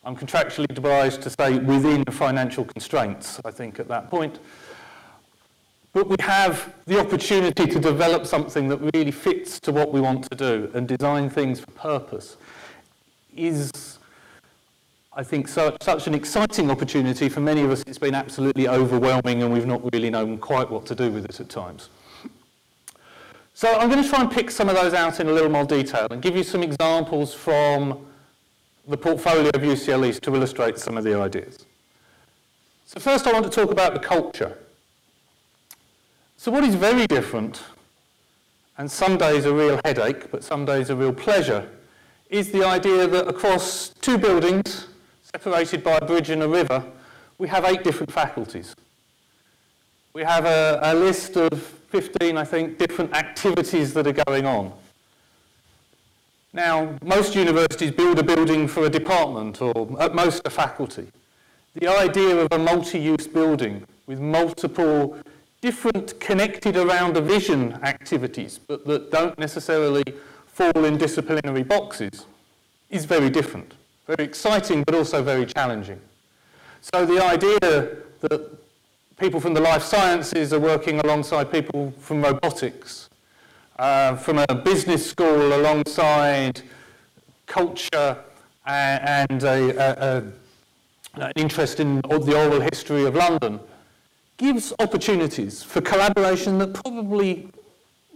I'm 0.04 0.16
contractually 0.16 0.76
obliged 0.76 1.20
to 1.22 1.30
say 1.30 1.58
within 1.58 2.04
financial 2.04 2.64
constraints, 2.64 3.40
I 3.44 3.50
think, 3.50 3.78
at 3.78 3.88
that 3.88 4.08
point. 4.08 4.38
But 5.92 6.08
we 6.08 6.16
have 6.20 6.72
the 6.86 7.00
opportunity 7.00 7.66
to 7.66 7.80
develop 7.80 8.24
something 8.24 8.68
that 8.68 8.78
really 8.94 9.10
fits 9.10 9.58
to 9.60 9.72
what 9.72 9.92
we 9.92 10.00
want 10.00 10.30
to 10.30 10.36
do 10.36 10.70
and 10.72 10.86
design 10.86 11.28
things 11.28 11.60
for 11.60 11.70
purpose 11.72 12.36
is, 13.36 13.98
I 15.12 15.24
think, 15.24 15.48
such, 15.48 15.82
such 15.82 16.06
an 16.06 16.14
exciting 16.14 16.70
opportunity. 16.70 17.28
For 17.28 17.40
many 17.40 17.62
of 17.62 17.70
us, 17.72 17.82
it's 17.86 17.98
been 17.98 18.14
absolutely 18.14 18.68
overwhelming 18.68 19.42
and 19.42 19.52
we've 19.52 19.66
not 19.66 19.82
really 19.92 20.08
known 20.08 20.38
quite 20.38 20.70
what 20.70 20.86
to 20.86 20.94
do 20.94 21.10
with 21.10 21.24
it 21.24 21.40
at 21.40 21.48
times. 21.48 21.88
So 23.54 23.76
I'm 23.76 23.90
going 23.90 24.02
to 24.02 24.08
try 24.08 24.20
and 24.20 24.30
pick 24.30 24.50
some 24.50 24.68
of 24.68 24.76
those 24.76 24.94
out 24.94 25.18
in 25.18 25.28
a 25.28 25.32
little 25.32 25.50
more 25.50 25.64
detail 25.64 26.06
and 26.10 26.22
give 26.22 26.36
you 26.36 26.44
some 26.44 26.62
examples 26.62 27.34
from 27.34 28.06
the 28.86 28.96
portfolio 28.96 29.48
of 29.48 29.60
UCL 29.60 30.08
East 30.08 30.22
to 30.22 30.34
illustrate 30.34 30.78
some 30.78 30.96
of 30.96 31.04
the 31.04 31.18
ideas. 31.18 31.66
So 32.86 33.00
first 33.00 33.26
I 33.26 33.32
want 33.32 33.44
to 33.44 33.50
talk 33.50 33.70
about 33.70 33.94
the 33.94 34.00
culture. 34.00 34.56
So 36.36 36.50
what 36.50 36.64
is 36.64 36.74
very 36.74 37.06
different, 37.06 37.62
and 38.78 38.90
some 38.90 39.18
days 39.18 39.44
a 39.44 39.52
real 39.52 39.78
headache, 39.84 40.30
but 40.30 40.42
some 40.42 40.64
days 40.64 40.88
a 40.88 40.96
real 40.96 41.12
pleasure, 41.12 41.68
is 42.30 42.50
the 42.52 42.64
idea 42.64 43.06
that 43.08 43.28
across 43.28 43.90
two 44.00 44.16
buildings, 44.16 44.86
separated 45.32 45.84
by 45.84 45.96
a 45.96 46.04
bridge 46.04 46.30
and 46.30 46.42
a 46.42 46.48
river, 46.48 46.84
we 47.38 47.48
have 47.48 47.64
eight 47.64 47.84
different 47.84 48.12
faculties. 48.12 48.74
We 50.12 50.22
have 50.22 50.44
a, 50.44 50.80
a 50.82 50.94
list 50.94 51.36
of 51.36 51.62
15, 51.90 52.36
I 52.36 52.44
think, 52.44 52.78
different 52.78 53.14
activities 53.14 53.94
that 53.94 54.06
are 54.06 54.24
going 54.24 54.46
on. 54.46 54.72
Now, 56.52 56.96
most 57.04 57.36
universities 57.36 57.92
build 57.92 58.18
a 58.18 58.24
building 58.24 58.66
for 58.66 58.84
a 58.84 58.90
department 58.90 59.62
or 59.62 59.96
at 60.00 60.14
most 60.14 60.42
a 60.44 60.50
faculty. 60.50 61.06
The 61.74 61.86
idea 61.86 62.36
of 62.36 62.48
a 62.50 62.58
multi-use 62.58 63.28
building 63.28 63.86
with 64.06 64.18
multiple 64.18 65.16
different 65.60 66.18
connected 66.18 66.76
around 66.76 67.16
a 67.16 67.20
vision 67.20 67.74
activities 67.84 68.58
but 68.66 68.84
that 68.86 69.10
don't 69.12 69.38
necessarily 69.38 70.02
fall 70.46 70.84
in 70.84 70.96
disciplinary 70.96 71.62
boxes 71.62 72.26
is 72.88 73.04
very 73.04 73.30
different. 73.30 73.74
Very 74.16 74.24
exciting, 74.24 74.82
but 74.82 74.96
also 74.96 75.22
very 75.22 75.46
challenging. 75.46 76.00
So 76.80 77.06
the 77.06 77.22
idea 77.22 77.60
that 77.60 78.58
people 79.16 79.38
from 79.38 79.54
the 79.54 79.60
life 79.60 79.84
sciences 79.84 80.52
are 80.52 80.58
working 80.58 80.98
alongside 80.98 81.52
people 81.52 81.94
from 82.00 82.20
robotics, 82.20 83.08
uh, 83.78 84.16
from 84.16 84.38
a 84.38 84.52
business 84.52 85.08
school 85.08 85.54
alongside 85.54 86.60
culture 87.46 88.18
and, 88.66 89.30
and 89.30 89.42
a, 89.44 89.78
a, 89.78 90.18
a, 91.20 91.26
an 91.26 91.32
interest 91.36 91.78
in 91.78 92.00
the 92.00 92.34
oral 92.36 92.60
history 92.60 93.04
of 93.04 93.14
London 93.14 93.60
gives 94.38 94.72
opportunities 94.80 95.62
for 95.62 95.80
collaboration 95.80 96.58
that 96.58 96.74
probably 96.74 97.48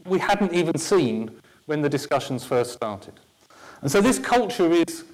we 0.07 0.19
hadn't 0.19 0.53
even 0.53 0.77
seen 0.77 1.31
when 1.67 1.83
the 1.83 1.89
discussions 1.89 2.45
first 2.45 2.73
started. 2.73 3.15
And 3.81 3.89
so 3.89 4.01
this 4.01 4.19
culture 4.19 4.73
is 4.73 5.05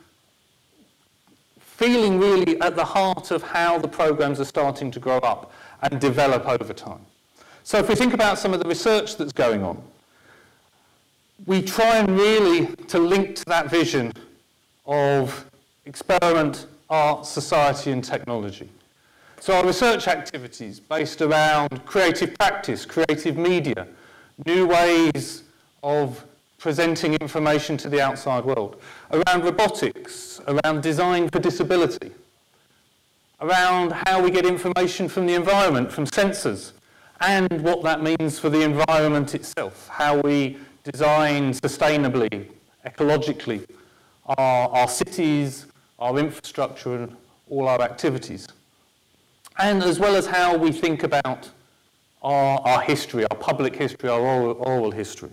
feeling 1.80 2.18
really 2.18 2.60
at 2.60 2.76
the 2.76 2.84
heart 2.84 3.30
of 3.30 3.42
how 3.42 3.78
the 3.78 3.88
programs 3.88 4.38
are 4.38 4.44
starting 4.44 4.90
to 4.90 5.00
grow 5.00 5.16
up 5.20 5.50
and 5.80 5.98
develop 5.98 6.46
over 6.46 6.74
time. 6.74 7.00
So 7.64 7.78
if 7.78 7.88
we 7.88 7.94
think 7.94 8.12
about 8.12 8.38
some 8.38 8.52
of 8.52 8.62
the 8.62 8.68
research 8.68 9.16
that's 9.16 9.32
going 9.32 9.62
on, 9.62 9.82
we 11.46 11.62
try 11.62 11.96
and 11.96 12.10
really 12.18 12.66
to 12.88 12.98
link 12.98 13.34
to 13.36 13.44
that 13.46 13.70
vision 13.70 14.12
of 14.84 15.50
experiment, 15.86 16.66
art, 16.90 17.24
society 17.24 17.92
and 17.92 18.04
technology. 18.04 18.68
So 19.40 19.54
our 19.54 19.64
research 19.64 20.06
activities 20.06 20.80
based 20.80 21.22
around 21.22 21.86
creative 21.86 22.34
practice, 22.34 22.84
creative 22.84 23.38
media, 23.38 23.88
new 24.44 24.66
ways 24.66 25.44
of 25.82 26.22
presenting 26.58 27.14
information 27.14 27.78
to 27.78 27.88
the 27.88 28.02
outside 28.02 28.44
world, 28.44 28.78
around 29.12 29.44
robotics, 29.44 30.29
around 30.46 30.82
design 30.82 31.28
for 31.28 31.38
disability, 31.38 32.10
around 33.40 33.92
how 34.06 34.22
we 34.22 34.30
get 34.30 34.46
information 34.46 35.08
from 35.08 35.26
the 35.26 35.34
environment, 35.34 35.90
from 35.90 36.06
sensors, 36.06 36.72
and 37.20 37.50
what 37.62 37.82
that 37.82 38.02
means 38.02 38.38
for 38.38 38.48
the 38.48 38.62
environment 38.62 39.34
itself, 39.34 39.88
how 39.88 40.18
we 40.20 40.58
design 40.84 41.52
sustainably, 41.52 42.46
ecologically, 42.86 43.66
our, 44.26 44.68
our 44.70 44.88
cities, 44.88 45.66
our 45.98 46.18
infrastructure, 46.18 46.94
and 46.94 47.16
all 47.48 47.68
our 47.68 47.80
activities. 47.82 48.48
And 49.58 49.82
as 49.82 49.98
well 49.98 50.16
as 50.16 50.26
how 50.26 50.56
we 50.56 50.72
think 50.72 51.02
about 51.02 51.50
our, 52.22 52.60
our 52.60 52.80
history, 52.80 53.24
our 53.30 53.36
public 53.36 53.76
history, 53.76 54.08
our 54.08 54.20
oral, 54.20 54.52
oral 54.60 54.90
history. 54.90 55.30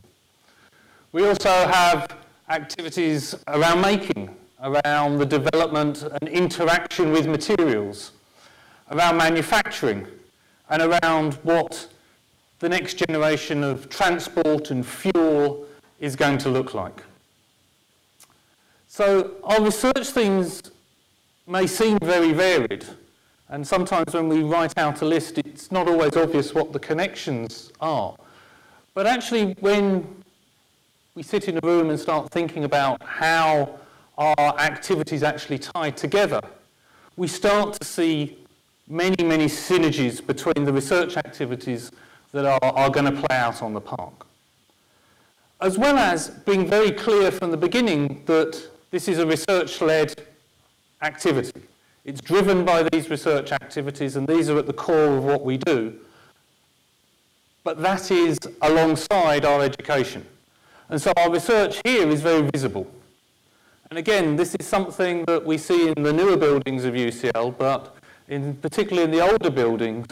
We 1.12 1.26
also 1.26 1.50
have 1.50 2.18
activities 2.50 3.36
around 3.48 3.82
making, 3.82 4.36
around 4.62 5.20
the 5.20 5.26
development 5.26 6.04
and 6.04 6.30
interaction 6.30 7.12
with 7.12 7.28
materials, 7.28 8.12
around 8.92 9.18
manufacturing, 9.18 10.08
and 10.70 10.82
around 10.82 11.36
what 11.44 11.88
the 12.60 12.68
next 12.68 12.96
generation 12.96 13.64
of 13.64 13.88
transport 13.90 14.72
and 14.72 14.86
fuel 14.86 15.66
is 16.00 16.16
going 16.16 16.38
to 16.40 16.50
look 16.50 16.74
like. 16.74 17.04
So 18.88 19.36
our 19.44 19.62
research 19.62 20.08
themes 20.08 20.64
may 21.46 21.68
seem 21.68 22.00
very 22.00 22.34
varied, 22.34 22.86
and 23.50 23.66
sometimes 23.66 24.14
when 24.14 24.28
we 24.28 24.42
write 24.42 24.78
out 24.78 25.02
a 25.02 25.06
list, 25.06 25.38
it's 25.38 25.72
not 25.72 25.88
always 25.88 26.18
obvious 26.18 26.54
what 26.54 26.74
the 26.74 26.80
connections 26.80 27.72
are. 27.80 28.16
But 28.94 29.06
actually, 29.06 29.54
when 29.60 30.24
we 31.14 31.22
sit 31.22 31.48
in 31.48 31.58
a 31.58 31.60
room 31.64 31.92
and 31.92 32.00
start 32.00 32.32
thinking 32.32 32.64
about 32.64 33.02
how 33.04 33.80
our 34.18 34.60
activities 34.60 35.24
actually 35.24 35.60
tied 35.60 35.96
together, 35.96 36.42
we 37.16 37.28
start 37.28 37.74
to 37.80 37.86
see 37.86 38.38
many, 38.88 39.24
many 39.24 39.46
synergies 39.46 40.26
between 40.26 40.66
the 40.66 40.74
research 40.74 41.18
activities 41.18 41.92
that 42.32 42.46
are, 42.46 42.60
are 42.64 42.90
going 42.90 43.06
to 43.06 43.22
play 43.22 43.38
out 43.38 43.62
on 43.62 43.74
the 43.74 43.82
park. 43.82 44.26
As 45.60 45.78
well 45.78 45.98
as 45.98 46.30
being 46.30 46.68
very 46.68 46.92
clear 46.92 47.32
from 47.32 47.52
the 47.52 47.58
beginning 47.58 48.22
that 48.26 48.70
this 48.92 49.08
is 49.08 49.20
a 49.20 49.26
research-led 49.26 50.14
activity. 51.02 51.62
It's 52.06 52.22
driven 52.22 52.64
by 52.64 52.84
these 52.84 53.10
research 53.10 53.52
activities 53.52 54.16
and 54.16 54.28
these 54.28 54.50
are 54.50 54.58
at 54.58 54.68
the 54.68 54.74
core 54.74 55.18
of 55.18 55.24
what 55.24 55.44
we 55.44 55.58
do. 55.58 55.94
But 57.64 57.82
that 57.82 58.12
is 58.12 58.38
alongside 58.62 59.44
our 59.44 59.62
education. 59.62 60.26
And 60.90 61.02
so 61.02 61.12
our 61.18 61.30
research 61.30 61.82
here 61.84 62.08
is 62.08 62.22
very 62.22 62.50
visible. 62.54 62.90
And 63.90 63.98
again, 63.98 64.36
this 64.36 64.54
is 64.56 64.68
something 64.68 65.24
that 65.26 65.46
we 65.46 65.58
see 65.58 65.88
in 65.90 66.04
the 66.04 66.12
newer 66.12 66.36
buildings 66.36 66.84
of 66.84 66.94
UCL, 66.94 67.58
but 67.58 67.96
in, 68.28 68.56
particularly 68.56 69.06
in 69.06 69.12
the 69.12 69.22
older 69.22 69.50
buildings, 69.50 70.08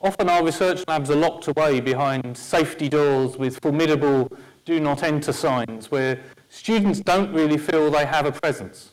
often 0.00 0.30
our 0.30 0.42
research 0.42 0.82
labs 0.88 1.10
are 1.10 1.16
locked 1.16 1.46
away 1.48 1.80
behind 1.80 2.36
safety 2.36 2.88
doors 2.88 3.36
with 3.36 3.58
formidable 3.60 4.32
do 4.64 4.80
not 4.80 5.02
enter 5.02 5.32
signs 5.32 5.90
where 5.90 6.20
students 6.48 7.00
don't 7.00 7.32
really 7.32 7.58
feel 7.58 7.90
they 7.90 8.06
have 8.06 8.24
a 8.24 8.32
presence. 8.32 8.90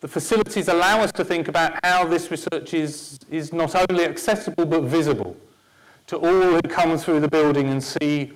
The 0.00 0.08
facilities 0.08 0.68
allow 0.68 1.00
us 1.00 1.12
to 1.12 1.24
think 1.24 1.48
about 1.48 1.78
how 1.82 2.04
this 2.04 2.30
research 2.30 2.72
is, 2.74 3.18
is 3.30 3.52
not 3.52 3.74
only 3.74 4.04
accessible 4.04 4.64
but 4.64 4.82
visible 4.82 5.36
to 6.06 6.16
all 6.16 6.42
who 6.42 6.60
come 6.62 6.96
through 6.96 7.20
the 7.20 7.28
building 7.28 7.68
and 7.68 7.82
see 7.82 8.32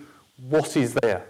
what 0.48 0.76
is 0.76 0.94
there. 0.94 1.24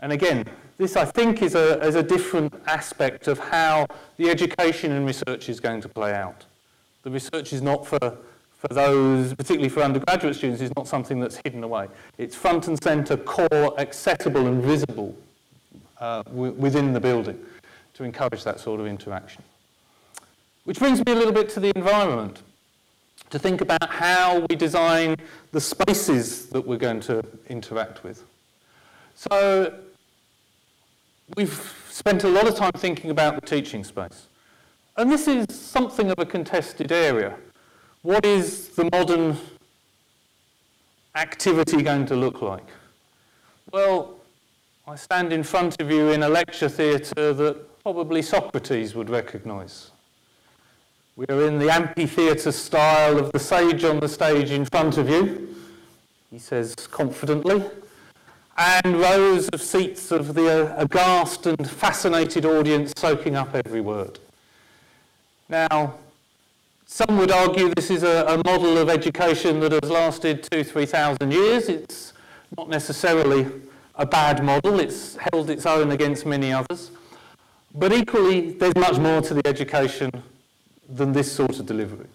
And 0.00 0.12
again, 0.12 0.44
this 0.78 0.96
I 0.96 1.04
think 1.04 1.42
is 1.42 1.54
a, 1.54 1.80
is 1.82 1.94
a 1.94 2.02
different 2.02 2.52
aspect 2.66 3.28
of 3.28 3.38
how 3.38 3.86
the 4.16 4.28
education 4.28 4.92
and 4.92 5.06
research 5.06 5.48
is 5.48 5.60
going 5.60 5.80
to 5.80 5.88
play 5.88 6.12
out. 6.12 6.44
The 7.02 7.10
research 7.10 7.52
is 7.52 7.62
not 7.62 7.86
for, 7.86 7.98
for 7.98 8.68
those, 8.68 9.32
particularly 9.34 9.68
for 9.68 9.82
undergraduate 9.82 10.36
students, 10.36 10.60
is 10.60 10.72
not 10.76 10.86
something 10.88 11.20
that's 11.20 11.40
hidden 11.44 11.62
away. 11.64 11.88
It's 12.18 12.34
front 12.34 12.68
and 12.68 12.82
centre, 12.82 13.16
core, 13.16 13.78
accessible 13.78 14.46
and 14.46 14.62
visible 14.62 15.16
uh, 16.00 16.22
within 16.32 16.92
the 16.92 17.00
building 17.00 17.38
to 17.94 18.04
encourage 18.04 18.44
that 18.44 18.60
sort 18.60 18.80
of 18.80 18.86
interaction. 18.86 19.42
Which 20.64 20.78
brings 20.78 20.98
me 21.06 21.12
a 21.12 21.14
little 21.14 21.32
bit 21.32 21.48
to 21.50 21.60
the 21.60 21.72
environment, 21.76 22.42
to 23.30 23.38
think 23.38 23.60
about 23.60 23.88
how 23.88 24.44
we 24.50 24.56
design 24.56 25.16
the 25.52 25.60
spaces 25.60 26.46
that 26.46 26.66
we're 26.66 26.76
going 26.76 27.00
to 27.00 27.24
interact 27.48 28.04
with. 28.04 28.24
So 29.14 29.72
we've 31.34 31.74
spent 31.90 32.24
a 32.24 32.28
lot 32.28 32.46
of 32.46 32.54
time 32.54 32.72
thinking 32.72 33.10
about 33.10 33.34
the 33.34 33.46
teaching 33.46 33.82
space. 33.82 34.26
And 34.96 35.10
this 35.10 35.26
is 35.26 35.46
something 35.50 36.10
of 36.10 36.18
a 36.18 36.26
contested 36.26 36.92
area. 36.92 37.36
What 38.02 38.24
is 38.24 38.68
the 38.68 38.88
modern 38.92 39.36
activity 41.14 41.82
going 41.82 42.06
to 42.06 42.16
look 42.16 42.42
like? 42.42 42.66
Well, 43.72 44.14
I 44.86 44.94
stand 44.94 45.32
in 45.32 45.42
front 45.42 45.80
of 45.80 45.90
you 45.90 46.10
in 46.10 46.22
a 46.22 46.28
lecture 46.28 46.68
theatre 46.68 47.32
that 47.32 47.82
probably 47.82 48.22
Socrates 48.22 48.94
would 48.94 49.10
recognise. 49.10 49.90
We 51.16 51.26
are 51.28 51.46
in 51.48 51.58
the 51.58 51.70
amphitheatre 51.70 52.52
style 52.52 53.18
of 53.18 53.32
the 53.32 53.38
sage 53.38 53.84
on 53.84 54.00
the 54.00 54.08
stage 54.08 54.50
in 54.50 54.64
front 54.66 54.98
of 54.98 55.08
you, 55.08 55.54
he 56.30 56.38
says 56.38 56.74
confidently, 56.90 57.64
and 58.58 59.00
rows 59.00 59.48
of 59.50 59.60
seats 59.60 60.10
of 60.10 60.34
the 60.34 60.74
aghast 60.78 61.46
and 61.46 61.68
fascinated 61.68 62.44
audience 62.44 62.92
soaking 62.96 63.36
up 63.36 63.54
every 63.54 63.80
word. 63.80 64.18
Now, 65.48 65.94
some 66.86 67.18
would 67.18 67.30
argue 67.30 67.72
this 67.74 67.90
is 67.90 68.02
a, 68.02 68.24
a 68.26 68.36
model 68.44 68.78
of 68.78 68.88
education 68.88 69.60
that 69.60 69.72
has 69.72 69.90
lasted 69.90 70.46
two, 70.50 70.64
three 70.64 70.86
thousand 70.86 71.32
years. 71.32 71.68
It's 71.68 72.12
not 72.56 72.68
necessarily 72.68 73.46
a 73.96 74.06
bad 74.06 74.42
model. 74.44 74.80
It's 74.80 75.16
held 75.16 75.50
its 75.50 75.66
own 75.66 75.90
against 75.90 76.24
many 76.24 76.52
others. 76.52 76.90
But 77.74 77.92
equally, 77.92 78.52
there's 78.52 78.76
much 78.76 78.98
more 78.98 79.20
to 79.22 79.34
the 79.34 79.46
education 79.46 80.10
than 80.88 81.12
this 81.12 81.30
sort 81.30 81.58
of 81.58 81.66
delivery. 81.66 82.06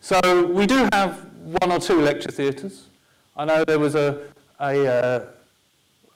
So 0.00 0.46
we 0.46 0.66
do 0.66 0.88
have 0.92 1.26
one 1.60 1.70
or 1.70 1.78
two 1.78 2.00
lecture 2.00 2.30
theatres. 2.30 2.86
I 3.36 3.44
know 3.44 3.64
there 3.64 3.78
was 3.78 3.94
a, 3.94 4.22
a 4.60 4.86
uh, 4.86 5.26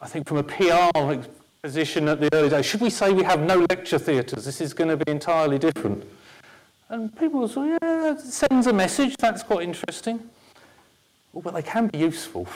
I 0.01 0.07
think 0.07 0.29
from 0.29 0.39
a 0.39 0.43
PR 0.43 1.21
position 1.63 2.09
at 2.09 2.21
the 2.21 2.29
early 2.33 2.49
days, 2.49 2.67
should 2.67 2.81
we 2.81 2.91
say 2.91 3.13
we 3.13 3.25
have 3.25 3.41
no 3.41 3.67
lecture 3.71 3.99
theatres? 3.99 4.45
This 4.45 4.61
is 4.61 4.75
going 4.75 4.97
to 4.97 5.05
be 5.05 5.11
entirely 5.11 5.59
different. 5.59 6.05
And 6.89 7.17
people 7.19 7.49
say, 7.49 7.77
yeah, 7.83 8.13
it 8.13 8.21
sends 8.21 8.67
a 8.67 8.73
message, 8.73 9.17
that's 9.17 9.43
quite 9.43 9.63
interesting. 9.63 10.21
But 11.35 11.55
they 11.55 11.63
can 11.63 11.89
be 11.89 11.99
useful. 11.99 12.47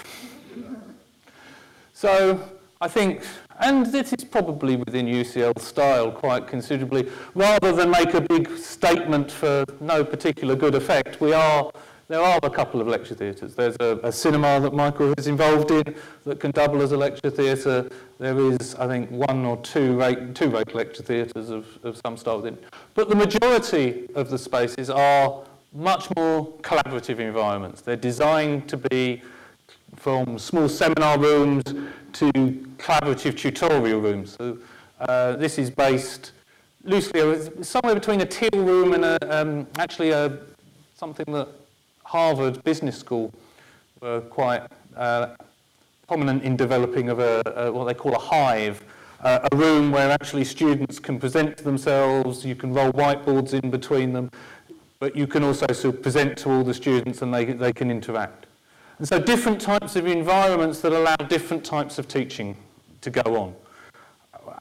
so 1.93 2.41
I 2.81 2.89
think 2.89 3.23
and 3.61 3.85
this 3.85 4.15
is 4.15 4.25
probably 4.25 4.77
within 4.77 5.07
UCL 5.07 5.59
style 5.61 6.11
quite 6.11 6.47
considerably. 6.47 7.07
Rather 7.35 7.73
than 7.73 7.91
make 7.91 8.15
a 8.15 8.23
big 8.23 8.57
statement 8.57 9.31
for 9.31 9.65
no 9.81 10.03
particular 10.03 10.57
good 10.57 10.75
effect, 10.75 11.21
we 11.21 11.35
are, 11.35 11.71
there 12.11 12.21
are 12.21 12.41
a 12.43 12.51
couple 12.51 12.81
of 12.81 12.89
lecture 12.89 13.15
theatres. 13.15 13.55
There's 13.55 13.77
a, 13.79 14.01
a 14.03 14.11
cinema 14.11 14.59
that 14.59 14.75
Michael 14.75 15.15
is 15.17 15.29
involved 15.29 15.71
in 15.71 15.95
that 16.25 16.41
can 16.41 16.51
double 16.51 16.83
as 16.83 16.91
a 16.91 16.97
lecture 16.97 17.31
theatre. 17.31 17.89
There 18.19 18.37
is, 18.37 18.75
I 18.75 18.89
think, 18.89 19.13
one 19.13 19.47
or 19.47 19.57
two 19.59 19.97
rate, 19.97 20.35
two 20.35 20.51
rate 20.51 20.75
lecture 20.75 21.05
theatres 21.05 21.51
of, 21.51 21.67
of 21.85 22.01
some 22.05 22.17
style 22.17 22.39
within. 22.39 22.59
But 22.95 23.11
the 23.11 23.15
majority 23.15 24.09
of 24.17 24.29
the 24.29 24.39
spaces 24.39 24.91
are 24.91 25.45
much 25.73 26.09
more 26.17 26.49
collaborative 26.63 27.21
environments. 27.21 27.81
They're 27.81 27.95
designed 27.95 28.69
to 28.71 28.77
be 28.77 29.23
from 29.95 30.37
small 30.37 30.69
seminar 30.69 31.17
rooms 31.17 31.63
to 32.15 32.33
collaborative 32.79 33.39
tutorial 33.39 34.01
rooms. 34.01 34.37
So 34.37 34.59
uh, 34.99 35.37
this 35.37 35.59
is 35.59 35.71
based 35.71 36.33
loosely 36.83 37.21
uh, 37.21 37.63
somewhere 37.63 37.95
between 37.95 38.21
a 38.21 38.27
teal 38.27 38.65
room 38.65 38.95
and 38.95 39.05
a, 39.05 39.41
um, 39.41 39.69
actually 39.79 40.11
a, 40.11 40.41
something 40.97 41.33
that 41.33 41.60
Harvard 42.11 42.65
Business 42.65 42.99
School 42.99 43.33
were 44.01 44.21
quite 44.21 44.63
uh, 44.97 45.29
prominent 46.09 46.43
in 46.43 46.57
developing 46.57 47.09
of 47.09 47.21
a, 47.21 47.41
a, 47.55 47.71
what 47.71 47.85
they 47.85 47.95
call 47.95 48.17
a 48.17 48.19
hive, 48.19 48.83
uh, 49.21 49.49
a 49.53 49.57
room 49.57 49.93
where 49.93 50.11
actually 50.11 50.43
students 50.43 50.99
can 50.99 51.21
present 51.21 51.57
to 51.59 51.63
themselves, 51.63 52.45
you 52.45 52.57
can 52.57 52.75
roll 52.75 52.91
whiteboards 52.91 53.55
in 53.55 53.71
between 53.71 54.13
them, 54.13 54.29
but 54.99 55.15
you 55.15 55.29
can 55.29 55.45
also 55.45 55.69
sort 55.69 55.95
of 55.95 56.03
present 56.03 56.37
to 56.39 56.51
all 56.51 56.65
the 56.65 56.75
students 56.75 57.23
and 57.23 57.33
they, 57.33 57.45
they 57.45 57.73
can 57.73 57.93
interact. 57.93 58.47
And 58.99 59.07
so 59.07 59.21
different 59.21 59.61
types 59.61 59.95
of 59.95 60.09
environments 60.09 60.81
that 60.81 60.91
allow 60.91 61.15
different 61.15 61.65
types 61.65 61.97
of 62.01 62.09
teaching 62.09 62.57
to 63.03 63.11
go 63.11 63.37
on 63.37 63.55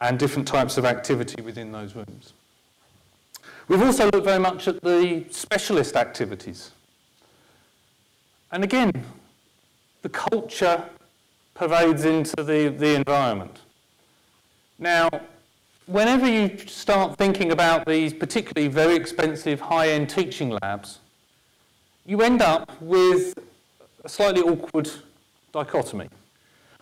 and 0.02 0.20
different 0.20 0.48
types 0.48 0.78
of 0.78 0.86
activity 0.86 1.42
within 1.42 1.72
those 1.72 1.96
rooms. 1.96 2.34
We've 3.68 3.82
also 3.82 4.06
looked 4.12 4.26
very 4.26 4.40
much 4.40 4.68
at 4.68 4.84
the 4.84 5.26
specialist 5.32 5.96
activities. 5.96 6.74
And 8.52 8.64
again, 8.64 8.92
the 10.02 10.10
culture 10.10 10.84
pervades 11.54 12.06
into 12.06 12.44
the, 12.44 12.74
the 12.78 12.96
environment. 12.96 13.60
Now, 14.80 15.10
whenever 15.86 16.28
you 16.28 16.58
start 16.68 17.18
thinking 17.18 17.52
about 17.52 17.86
these 17.86 18.14
particularly 18.14 18.70
very 18.70 18.96
expensive 18.96 19.60
high-end 19.60 20.10
teaching 20.10 20.58
labs, 20.62 21.00
you 22.06 22.22
end 22.22 22.42
up 22.42 22.82
with 22.82 23.38
a 24.04 24.10
slightly 24.10 24.42
awkward 24.42 24.90
dichotomy. 25.52 26.08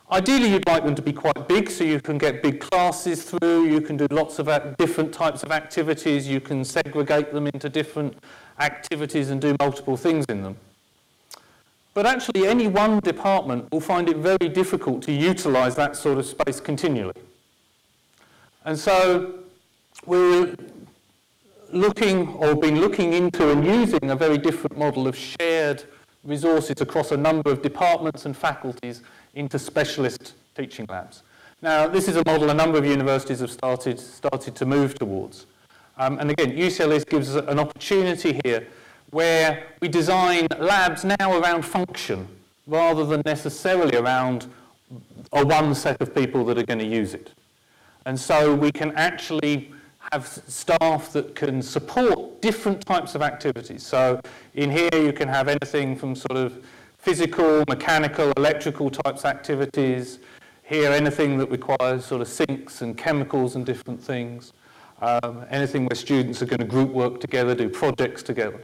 Ideally, 0.09 0.51
you'd 0.51 0.67
like 0.67 0.85
them 0.85 0.95
to 0.95 1.01
be 1.01 1.11
quite 1.11 1.49
big 1.49 1.69
so 1.69 1.83
you 1.83 1.99
can 1.99 2.17
get 2.17 2.41
big 2.41 2.61
classes 2.61 3.23
through, 3.23 3.65
you 3.65 3.81
can 3.81 3.97
do 3.97 4.07
lots 4.09 4.39
of 4.39 4.47
different 4.77 5.13
types 5.13 5.43
of 5.43 5.51
activities, 5.51 6.27
you 6.27 6.39
can 6.39 6.63
segregate 6.63 7.33
them 7.33 7.47
into 7.47 7.67
different 7.67 8.15
activities 8.59 9.31
and 9.31 9.41
do 9.41 9.53
multiple 9.59 9.97
things 9.97 10.23
in 10.29 10.43
them. 10.43 10.55
But 11.97 12.05
actually, 12.05 12.45
any 12.45 12.67
one 12.67 12.99
department 12.99 13.71
will 13.71 13.81
find 13.81 14.07
it 14.07 14.17
very 14.17 14.49
difficult 14.49 15.01
to 15.01 15.11
utilize 15.11 15.73
that 15.77 15.95
sort 15.95 16.19
of 16.19 16.27
space 16.27 16.59
continually. 16.59 17.15
And 18.65 18.77
so 18.77 19.39
we're 20.05 20.53
looking 21.71 22.27
or 22.35 22.53
been 22.53 22.79
looking 22.79 23.13
into 23.13 23.49
and 23.49 23.65
using 23.65 24.11
a 24.11 24.15
very 24.15 24.37
different 24.37 24.77
model 24.77 25.07
of 25.07 25.17
shared 25.17 25.85
resources 26.23 26.81
across 26.81 27.11
a 27.11 27.17
number 27.17 27.49
of 27.49 27.63
departments 27.63 28.27
and 28.27 28.37
faculties 28.37 29.01
into 29.33 29.57
specialist 29.57 30.35
teaching 30.55 30.85
labs. 30.87 31.23
Now, 31.63 31.87
this 31.87 32.07
is 32.07 32.15
a 32.15 32.23
model 32.27 32.51
a 32.51 32.53
number 32.53 32.77
of 32.77 32.85
universities 32.85 33.39
have 33.39 33.49
started, 33.49 33.99
started 33.99 34.55
to 34.55 34.67
move 34.67 34.93
towards. 34.99 35.47
Um, 35.97 36.19
and 36.19 36.29
again, 36.29 36.51
UCL 36.51 36.95
East 36.95 37.07
gives 37.07 37.35
us 37.35 37.43
an 37.47 37.57
opportunity 37.57 38.39
here 38.45 38.67
where 39.17 39.63
we 39.81 39.87
design 39.87 40.45
labs 40.59 41.03
now 41.03 41.39
around 41.39 41.63
function 41.63 42.27
rather 42.67 43.03
than 43.03 43.19
necessarily 43.25 43.97
around 43.97 44.45
a 45.33 45.43
one 45.43 45.73
set 45.73 45.99
of 45.99 46.13
people 46.13 46.45
that 46.45 46.55
are 46.55 46.67
going 46.71 46.77
to 46.77 46.85
use 46.85 47.15
it. 47.15 47.31
And 48.05 48.19
so 48.19 48.53
we 48.53 48.71
can 48.71 48.91
actually 48.91 49.73
have 50.11 50.27
staff 50.27 51.11
that 51.13 51.33
can 51.33 51.63
support 51.63 52.43
different 52.43 52.85
types 52.85 53.15
of 53.15 53.23
activities. 53.23 53.81
So 53.81 54.21
in 54.53 54.69
here 54.69 55.01
you 55.07 55.13
can 55.13 55.27
have 55.27 55.47
anything 55.47 55.95
from 55.95 56.15
sort 56.15 56.37
of 56.37 56.63
physical, 56.99 57.63
mechanical, 57.67 58.31
electrical 58.37 58.91
types 58.91 59.25
activities. 59.25 60.19
Here 60.61 60.91
anything 60.91 61.39
that 61.39 61.49
requires 61.49 62.05
sort 62.05 62.21
of 62.21 62.27
sinks 62.27 62.83
and 62.83 62.95
chemicals 62.95 63.55
and 63.55 63.65
different 63.65 63.99
things. 63.99 64.53
Um, 65.01 65.43
anything 65.49 65.85
where 65.85 65.95
students 65.95 66.43
are 66.43 66.45
going 66.45 66.59
to 66.59 66.65
group 66.65 66.91
work 66.91 67.19
together, 67.19 67.55
do 67.55 67.67
projects 67.67 68.21
together. 68.21 68.61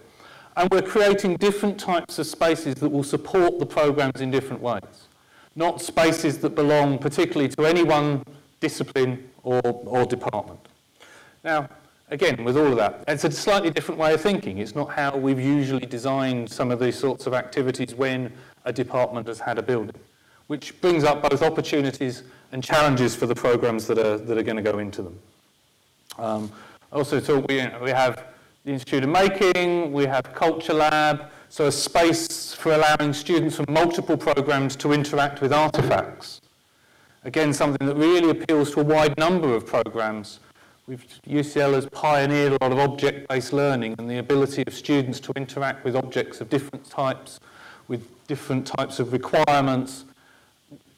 And 0.56 0.70
we're 0.72 0.82
creating 0.82 1.38
different 1.38 1.80
types 1.80 2.20
of 2.20 2.28
spaces 2.28 2.76
that 2.76 2.90
will 2.90 3.04
support 3.04 3.60
the 3.60 3.66
programs 3.66 4.22
in 4.22 4.30
different 4.30 4.62
ways. 4.62 5.08
Not 5.56 5.82
spaces 5.82 6.40
that 6.40 6.52
belong 6.56 6.98
particularly 6.98 7.50
to 7.50 7.66
any 7.66 7.84
one 7.84 8.24
discipline 8.60 9.30
or, 9.44 9.62
or 9.64 10.06
department. 10.06 10.60
Now, 11.44 11.70
again, 12.10 12.44
with 12.44 12.58
all 12.58 12.68
of 12.68 12.78
that, 12.78 13.04
it's 13.08 13.24
a 13.24 13.32
slightly 13.32 13.70
different 13.70 14.00
way 14.00 14.14
of 14.14 14.22
thinking. 14.22 14.60
It's 14.60 14.76
not 14.76 14.92
how 14.92 15.18
we've 15.18 15.40
usually 15.40 15.86
designed 15.86 16.50
some 16.50 16.72
of 16.72 16.80
these 16.80 16.98
sorts 16.98 17.28
of 17.28 17.34
activities 17.34 17.94
when 17.96 18.32
a 18.66 18.74
department 18.74 19.28
has 19.28 19.40
had 19.40 19.58
a 19.58 19.64
building, 19.64 20.00
which 20.48 20.80
brings 20.82 21.04
up 21.04 21.28
both 21.28 21.42
opportunities 21.42 22.24
and 22.52 22.64
challenges 22.64 23.16
for 23.16 23.26
the 23.26 23.36
programs 23.36 23.88
that 23.88 23.98
are, 23.98 24.18
that 24.18 24.38
are 24.38 24.44
going 24.44 24.56
to 24.64 24.72
go 24.72 24.80
into 24.80 25.02
them. 25.02 25.20
Um, 26.18 26.52
also 26.92 27.20
thought 27.20 27.48
we, 27.48 27.66
we 27.82 27.90
have 27.90 28.24
the 28.64 28.72
Institute 28.72 29.04
of 29.04 29.10
Making, 29.10 29.92
we 29.92 30.06
have 30.06 30.34
Culture 30.34 30.74
Lab, 30.74 31.30
so 31.50 31.68
a 31.68 31.72
space 31.72 32.54
for 32.54 32.72
allowing 32.72 33.12
students 33.12 33.58
from 33.58 33.66
multiple 33.68 34.16
programs 34.16 34.78
to 34.78 34.94
interact 34.94 35.42
with 35.42 35.52
artifacts. 35.52 36.40
Again, 37.26 37.52
something 37.52 37.86
that 37.86 37.96
really 37.96 38.30
appeals 38.30 38.72
to 38.72 38.80
a 38.80 38.84
wide 38.84 39.18
number 39.18 39.54
of 39.54 39.66
programs. 39.66 40.40
We've, 40.88 41.06
UCL 41.28 41.74
has 41.74 41.88
pioneered 41.88 42.54
a 42.54 42.58
lot 42.62 42.72
of 42.72 42.80
object-based 42.80 43.52
learning 43.52 43.96
and 43.98 44.10
the 44.10 44.20
ability 44.20 44.64
of 44.66 44.74
students 44.74 45.20
to 45.22 45.34
interact 45.36 45.84
with 45.84 45.98
objects 45.98 46.40
of 46.40 46.50
different 46.50 46.90
types, 46.90 47.42
with 47.90 48.08
different 48.28 48.66
types 48.66 49.00
of 49.00 49.12
requirements, 49.12 50.06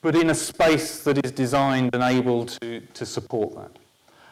but 0.04 0.16
in 0.16 0.30
a 0.30 0.36
space 0.36 1.04
that 1.04 1.24
is 1.26 1.32
designed 1.32 1.96
and 1.96 2.04
able 2.04 2.46
to, 2.46 2.82
to 2.94 3.06
support 3.08 3.56
that. 3.56 3.72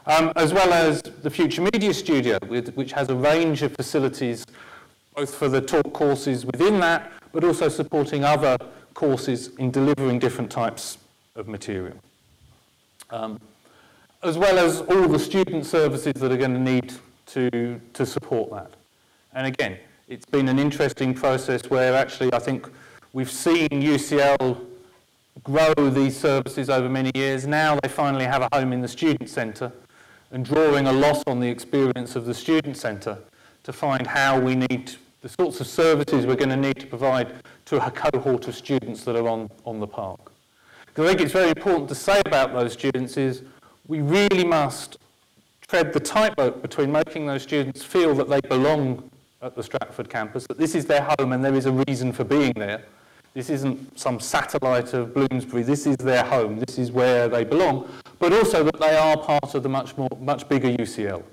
Um, 0.05 0.33
as 0.35 0.53
well 0.53 0.73
as 0.73 1.01
the 1.01 1.29
Future 1.29 1.61
Media 1.61 1.93
Studio, 1.93 2.37
which 2.39 2.91
has 2.91 3.09
a 3.09 3.15
range 3.15 3.61
of 3.61 3.73
facilities, 3.73 4.45
both 5.15 5.33
for 5.33 5.47
the 5.47 5.61
taught 5.61 5.93
courses 5.93 6.45
within 6.45 6.81
that, 6.81 7.09
but 7.31 7.45
also 7.45 7.69
supporting 7.69 8.25
other 8.25 8.57
courses 8.93 9.51
in 9.59 9.71
delivering 9.71 10.19
different 10.19 10.51
types 10.51 10.97
of 11.35 11.47
material. 11.47 11.95
Um, 13.11 13.39
as 14.23 14.37
well 14.37 14.59
as 14.59 14.81
all 14.81 15.07
the 15.07 15.19
student 15.19 15.65
services 15.65 16.13
that 16.15 16.31
are 16.31 16.37
going 16.37 16.53
to 16.53 16.59
need 16.59 16.93
to, 17.27 17.79
to 17.93 18.05
support 18.05 18.51
that. 18.51 18.71
And 19.33 19.47
again, 19.47 19.77
it's 20.09 20.25
been 20.25 20.49
an 20.49 20.59
interesting 20.59 21.13
process 21.13 21.69
where 21.69 21.95
actually 21.95 22.33
I 22.33 22.39
think 22.39 22.69
we've 23.13 23.31
seen 23.31 23.69
UCL 23.69 24.65
grow 25.43 25.73
these 25.75 26.17
services 26.17 26.69
over 26.69 26.89
many 26.89 27.11
years. 27.15 27.47
Now 27.47 27.79
they 27.81 27.89
finally 27.89 28.25
have 28.25 28.41
a 28.41 28.49
home 28.53 28.73
in 28.73 28.81
the 28.81 28.87
student 28.87 29.29
centre 29.29 29.71
and 30.33 30.43
drawing 30.43 30.87
a 30.87 30.91
lot 30.91 31.23
on 31.27 31.39
the 31.39 31.47
experience 31.47 32.15
of 32.15 32.25
the 32.25 32.33
student 32.33 32.75
centre 32.75 33.19
to 33.63 33.71
find 33.71 34.07
how 34.07 34.39
we 34.39 34.55
need 34.55 34.95
the 35.21 35.29
sorts 35.29 35.61
of 35.61 35.67
services 35.67 36.25
we're 36.25 36.35
going 36.35 36.49
to 36.49 36.57
need 36.57 36.77
to 36.79 36.87
provide 36.87 37.31
to 37.65 37.83
a 37.85 37.91
cohort 37.91 38.47
of 38.47 38.55
students 38.55 39.03
that 39.05 39.15
are 39.15 39.27
on, 39.29 39.49
on 39.63 39.79
the 39.79 39.87
park. 39.87 40.31
Because 40.87 41.05
I 41.05 41.09
think 41.09 41.21
it's 41.21 41.31
very 41.31 41.49
important 41.49 41.87
to 41.89 41.95
say 41.95 42.21
about 42.25 42.51
those 42.51 42.73
students 42.73 43.15
is 43.15 43.43
we 43.87 44.01
really 44.01 44.43
must 44.43 44.97
tread 45.67 45.93
the 45.93 45.99
tightrope 45.99 46.61
between 46.61 46.91
making 46.91 47.27
those 47.27 47.43
students 47.43 47.83
feel 47.83 48.13
that 48.15 48.27
they 48.27 48.41
belong 48.41 49.09
at 49.41 49.55
the 49.55 49.63
Stratford 49.63 50.09
campus, 50.09 50.47
that 50.47 50.57
this 50.57 50.73
is 50.73 50.85
their 50.85 51.07
home 51.17 51.31
and 51.31 51.45
there 51.45 51.53
is 51.53 51.67
a 51.67 51.71
reason 51.71 52.11
for 52.11 52.23
being 52.23 52.53
there. 52.55 52.83
This 53.33 53.49
isn't 53.49 53.99
some 53.99 54.19
satellite 54.19 54.93
of 54.93 55.13
Bloomsbury, 55.13 55.63
this 55.63 55.87
is 55.87 55.97
their 55.97 56.23
home, 56.23 56.59
this 56.59 56.77
is 56.77 56.91
where 56.91 57.27
they 57.27 57.43
belong, 57.43 57.89
but 58.19 58.31
also 58.31 58.63
that 58.63 58.79
they 58.79 58.95
are 58.95 59.17
part 59.17 59.55
of 59.55 59.63
the 59.63 59.69
much, 59.69 59.97
more, 59.97 60.09
much 60.19 60.47
bigger 60.47 60.69
UCL. 60.69 61.23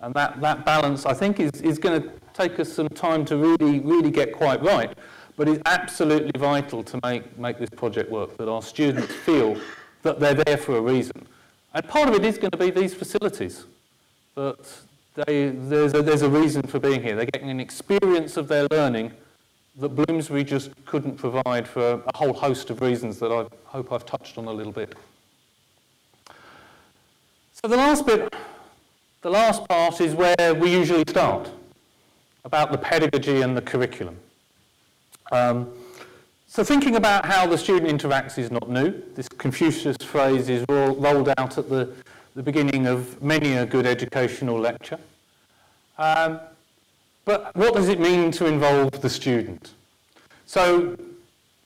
And 0.00 0.12
that, 0.14 0.40
that 0.40 0.66
balance, 0.66 1.06
I 1.06 1.14
think, 1.14 1.40
is, 1.40 1.52
is 1.62 1.78
going 1.78 2.02
to 2.02 2.10
take 2.34 2.58
us 2.60 2.72
some 2.72 2.88
time 2.88 3.24
to 3.26 3.36
really, 3.36 3.80
really 3.80 4.10
get 4.10 4.32
quite 4.32 4.62
right 4.62 4.92
but 5.36 5.48
it's 5.48 5.62
absolutely 5.66 6.38
vital 6.38 6.82
to 6.84 7.00
make, 7.02 7.38
make 7.38 7.58
this 7.58 7.70
project 7.70 8.10
work, 8.10 8.36
that 8.36 8.48
our 8.48 8.62
students 8.62 9.12
feel 9.12 9.56
that 10.02 10.20
they're 10.20 10.34
there 10.34 10.56
for 10.56 10.76
a 10.76 10.80
reason. 10.80 11.26
And 11.74 11.86
part 11.88 12.08
of 12.08 12.14
it 12.14 12.24
is 12.24 12.38
going 12.38 12.50
to 12.50 12.58
be 12.58 12.70
these 12.70 12.94
facilities, 12.94 13.64
that 14.34 14.68
they, 15.14 15.48
there's, 15.48 15.94
a, 15.94 16.02
there's 16.02 16.22
a 16.22 16.28
reason 16.28 16.62
for 16.62 16.78
being 16.78 17.02
here. 17.02 17.16
They're 17.16 17.26
getting 17.26 17.50
an 17.50 17.60
experience 17.60 18.36
of 18.36 18.48
their 18.48 18.66
learning 18.70 19.12
that 19.76 19.88
Bloomsbury 19.90 20.44
just 20.44 20.70
couldn't 20.84 21.16
provide 21.16 21.66
for 21.66 22.02
a 22.06 22.16
whole 22.16 22.32
host 22.32 22.70
of 22.70 22.82
reasons 22.82 23.18
that 23.18 23.32
I 23.32 23.46
hope 23.64 23.92
I've 23.92 24.04
touched 24.04 24.36
on 24.36 24.46
a 24.46 24.52
little 24.52 24.72
bit. 24.72 24.94
So 27.52 27.68
the 27.68 27.76
last 27.76 28.06
bit, 28.06 28.34
the 29.22 29.30
last 29.30 29.66
part 29.68 30.00
is 30.00 30.14
where 30.14 30.54
we 30.54 30.70
usually 30.70 31.04
start, 31.08 31.50
about 32.44 32.72
the 32.72 32.78
pedagogy 32.78 33.40
and 33.40 33.56
the 33.56 33.62
curriculum. 33.62 34.16
Um, 35.30 35.70
so 36.46 36.62
thinking 36.62 36.96
about 36.96 37.24
how 37.24 37.46
the 37.46 37.56
student 37.56 37.90
interacts 37.90 38.36
is 38.36 38.50
not 38.50 38.68
new. 38.68 39.02
This 39.14 39.28
Confucius 39.28 39.96
phrase 40.02 40.50
is 40.50 40.66
ro 40.68 40.94
rolled 40.96 41.30
out 41.38 41.56
at 41.56 41.70
the, 41.70 41.94
the 42.34 42.42
beginning 42.42 42.86
of 42.86 43.22
many 43.22 43.54
a 43.56 43.64
good 43.64 43.86
educational 43.86 44.58
lecture. 44.58 44.98
Um, 45.96 46.40
but 47.24 47.54
what 47.54 47.74
does 47.74 47.88
it 47.88 48.00
mean 48.00 48.30
to 48.32 48.46
involve 48.46 49.00
the 49.00 49.10
student? 49.10 49.72
So 50.46 50.96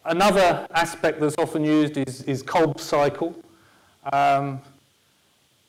another 0.04 0.66
aspect 0.74 1.20
that's 1.20 1.36
often 1.38 1.64
used 1.64 1.96
is, 1.96 2.22
is 2.22 2.42
Kolb's 2.42 2.82
cycle. 2.82 3.34
Um, 4.12 4.60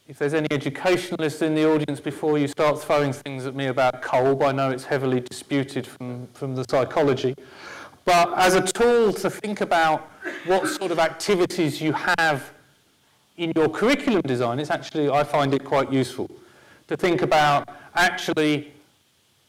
if 0.07 0.17
there's 0.19 0.33
any 0.33 0.47
educationalists 0.51 1.41
in 1.41 1.53
the 1.53 1.69
audience 1.69 1.99
before 1.99 2.37
you 2.37 2.47
start 2.47 2.81
throwing 2.81 3.11
things 3.11 3.45
at 3.45 3.55
me 3.55 3.67
about 3.67 4.01
Kolb, 4.01 4.41
I 4.41 4.53
know 4.53 4.71
it's 4.71 4.85
heavily 4.85 5.19
disputed 5.19 5.85
from, 5.85 6.27
from 6.33 6.55
the 6.55 6.63
psychology. 6.69 7.35
But 8.05 8.37
as 8.37 8.55
a 8.55 8.61
tool 8.61 9.11
to 9.11 9.29
think 9.29 9.59
about 9.59 10.09
what 10.45 10.67
sort 10.67 10.91
of 10.91 10.99
activities 10.99 11.81
you 11.81 11.91
have 11.91 12.53
in 13.35 13.51
your 13.55 13.67
curriculum 13.67 14.21
design, 14.21 14.59
it's 14.59 14.69
actually, 14.69 15.09
I 15.09 15.25
find 15.25 15.53
it 15.53 15.65
quite 15.65 15.91
useful 15.91 16.29
to 16.87 16.95
think 16.95 17.21
about 17.21 17.67
actually 17.95 18.71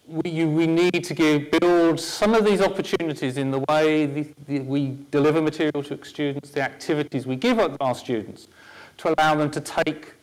we, 0.09 0.31
you, 0.31 0.49
we 0.49 0.67
need 0.67 1.05
to 1.05 1.15
give, 1.15 1.51
build 1.51 2.01
some 2.01 2.35
of 2.35 2.45
these 2.45 2.61
opportunities 2.61 3.37
in 3.37 3.51
the 3.51 3.61
way 3.69 4.07
the, 4.07 4.27
the, 4.47 4.61
we 4.61 4.97
deliver 5.11 5.43
material 5.43 5.83
to 5.85 6.05
students, 6.05 6.51
the 6.51 6.63
activities 6.63 7.27
we 7.27 7.37
give 7.37 7.59
our 7.81 7.95
students, 7.95 8.49
to 8.99 9.15
allow 9.15 9.35
them 9.35 9.51
to 9.51 9.61
take 9.61 10.15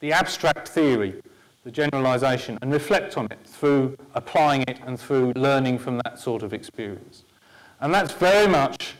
the 0.00 0.12
abstract 0.12 0.68
theory, 0.68 1.22
the 1.64 1.70
generalization, 1.70 2.58
and 2.62 2.72
reflect 2.72 3.16
on 3.16 3.26
it 3.26 3.38
through 3.44 3.96
applying 4.14 4.62
it 4.62 4.78
and 4.86 5.00
through 5.00 5.32
learning 5.36 5.78
from 5.78 5.98
that 6.04 6.18
sort 6.18 6.42
of 6.42 6.52
experience. 6.52 7.24
And 7.80 7.92
that's 7.94 8.12
very 8.12 8.46
much 8.46 8.94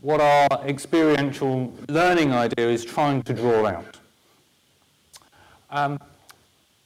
what 0.00 0.20
our 0.20 0.48
experiential 0.66 1.72
learning 1.88 2.32
idea 2.32 2.68
is 2.68 2.84
trying 2.84 3.22
to 3.22 3.32
draw 3.32 3.66
out. 3.66 3.98
Um, 5.70 5.98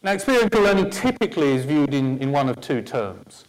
now, 0.02 0.12
experiential 0.12 0.62
learning 0.62 0.90
typically 0.90 1.54
is 1.54 1.64
viewed 1.64 1.92
in, 1.92 2.18
in 2.18 2.30
one 2.30 2.48
of 2.48 2.60
two 2.60 2.82
terms. 2.82 3.44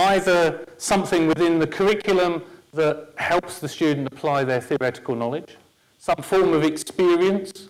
Either 0.00 0.66
something 0.76 1.28
within 1.28 1.60
the 1.60 1.66
curriculum 1.66 2.42
that 2.72 3.10
helps 3.16 3.60
the 3.60 3.68
student 3.68 4.08
apply 4.12 4.42
their 4.42 4.60
theoretical 4.60 5.14
knowledge, 5.14 5.56
some 5.98 6.16
form 6.16 6.54
of 6.54 6.64
experience. 6.64 7.68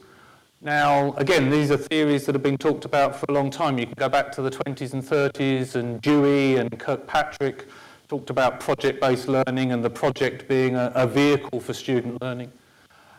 Now, 0.62 1.12
again, 1.14 1.50
these 1.50 1.70
are 1.70 1.76
theories 1.76 2.24
that 2.24 2.34
have 2.34 2.42
been 2.42 2.56
talked 2.56 2.86
about 2.86 3.16
for 3.16 3.26
a 3.28 3.32
long 3.32 3.50
time. 3.50 3.78
You 3.78 3.84
can 3.84 3.96
go 3.98 4.08
back 4.08 4.32
to 4.32 4.42
the 4.42 4.50
20s 4.50 4.92
and 4.94 5.02
30s 5.02 5.74
and 5.74 6.00
Dewey 6.00 6.56
and 6.56 6.70
Kilpatrick 6.80 7.66
talked 8.08 8.30
about 8.30 8.60
project-based 8.60 9.28
learning 9.28 9.72
and 9.72 9.84
the 9.84 9.90
project 9.90 10.48
being 10.48 10.76
a, 10.76 10.92
a 10.94 11.06
vehicle 11.06 11.60
for 11.60 11.74
student 11.74 12.22
learning. 12.22 12.52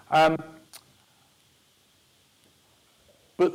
Um, 0.10 0.38
but 3.38 3.54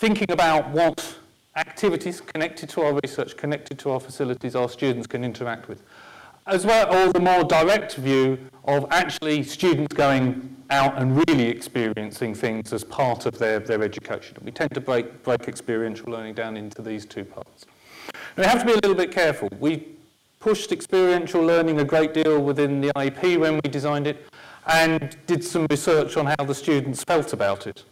thinking 0.00 0.30
about 0.30 0.70
what 0.70 1.18
activities 1.56 2.22
connected 2.22 2.70
to 2.70 2.80
our 2.80 2.98
research, 3.04 3.36
connected 3.36 3.78
to 3.78 3.90
our 3.90 4.00
facilities, 4.00 4.56
our 4.56 4.66
students 4.66 5.06
can 5.06 5.22
interact 5.22 5.68
with. 5.68 5.82
As 6.46 6.64
well, 6.64 6.90
or 6.90 7.12
the 7.12 7.20
more 7.20 7.44
direct 7.44 7.96
view 7.96 8.38
of 8.64 8.86
actually 8.90 9.42
students 9.42 9.94
going 9.94 10.56
out 10.70 10.96
and 10.96 11.22
really 11.28 11.48
experiencing 11.48 12.34
things 12.34 12.72
as 12.72 12.82
part 12.82 13.26
of 13.26 13.38
their, 13.38 13.60
their 13.60 13.82
education. 13.82 14.38
We 14.42 14.52
tend 14.52 14.70
to 14.70 14.80
break, 14.80 15.22
break 15.22 15.46
experiential 15.46 16.10
learning 16.10 16.32
down 16.32 16.56
into 16.56 16.80
these 16.80 17.04
two 17.04 17.26
parts. 17.26 17.66
And 18.36 18.38
we 18.38 18.44
have 18.44 18.60
to 18.60 18.64
be 18.64 18.72
a 18.72 18.76
little 18.76 18.94
bit 18.94 19.10
careful. 19.10 19.50
We 19.60 19.86
pushed 20.38 20.72
experiential 20.72 21.42
learning 21.42 21.78
a 21.78 21.84
great 21.84 22.14
deal 22.14 22.42
within 22.42 22.80
the 22.80 22.88
IEP 22.96 23.38
when 23.38 23.60
we 23.62 23.68
designed 23.68 24.06
it, 24.06 24.24
and 24.66 25.14
did 25.26 25.44
some 25.44 25.66
research 25.68 26.16
on 26.16 26.24
how 26.24 26.44
the 26.46 26.54
students 26.54 27.04
felt 27.04 27.34
about 27.34 27.66
it. 27.66 27.84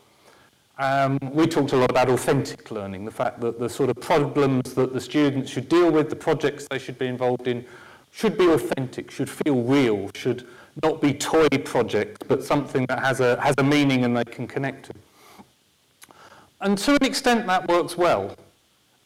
Um, 0.79 1.19
we 1.33 1.49
talked 1.49 1.73
a 1.73 1.77
lot 1.77 1.91
about 1.91 2.09
authentic 2.09 2.71
learning, 2.71 3.05
the 3.05 3.11
fact 3.11 3.41
that 3.41 3.59
the 3.59 3.69
sort 3.69 3.91
of 3.91 4.01
problems 4.01 4.75
that 4.75 4.93
the 4.93 5.01
students 5.01 5.51
should 5.51 5.69
deal 5.69 5.91
with, 5.91 6.09
the 6.09 6.17
projects 6.17 6.69
they 6.71 6.79
should 6.79 6.99
be 6.99 7.09
involved 7.09 7.49
in, 7.49 7.65
should 8.13 8.39
be 8.39 8.47
authentic, 8.47 9.11
should 9.11 9.29
feel 9.29 9.63
real, 9.63 10.09
should 10.15 10.47
not 10.85 11.01
be 11.01 11.13
toy 11.13 11.49
projects, 11.65 12.19
but 12.29 12.45
something 12.45 12.87
that 12.87 13.01
has 13.01 13.19
a, 13.19 13.41
has 13.41 13.57
a 13.59 13.63
meaning 13.65 14.05
and 14.05 14.17
they 14.17 14.25
can 14.25 14.47
connect 14.47 14.87
to. 14.87 14.93
And 16.61 16.79
to 16.79 16.93
an 16.93 17.05
extent 17.05 17.47
that 17.49 17.67
works 17.69 17.97
well. 17.97 18.37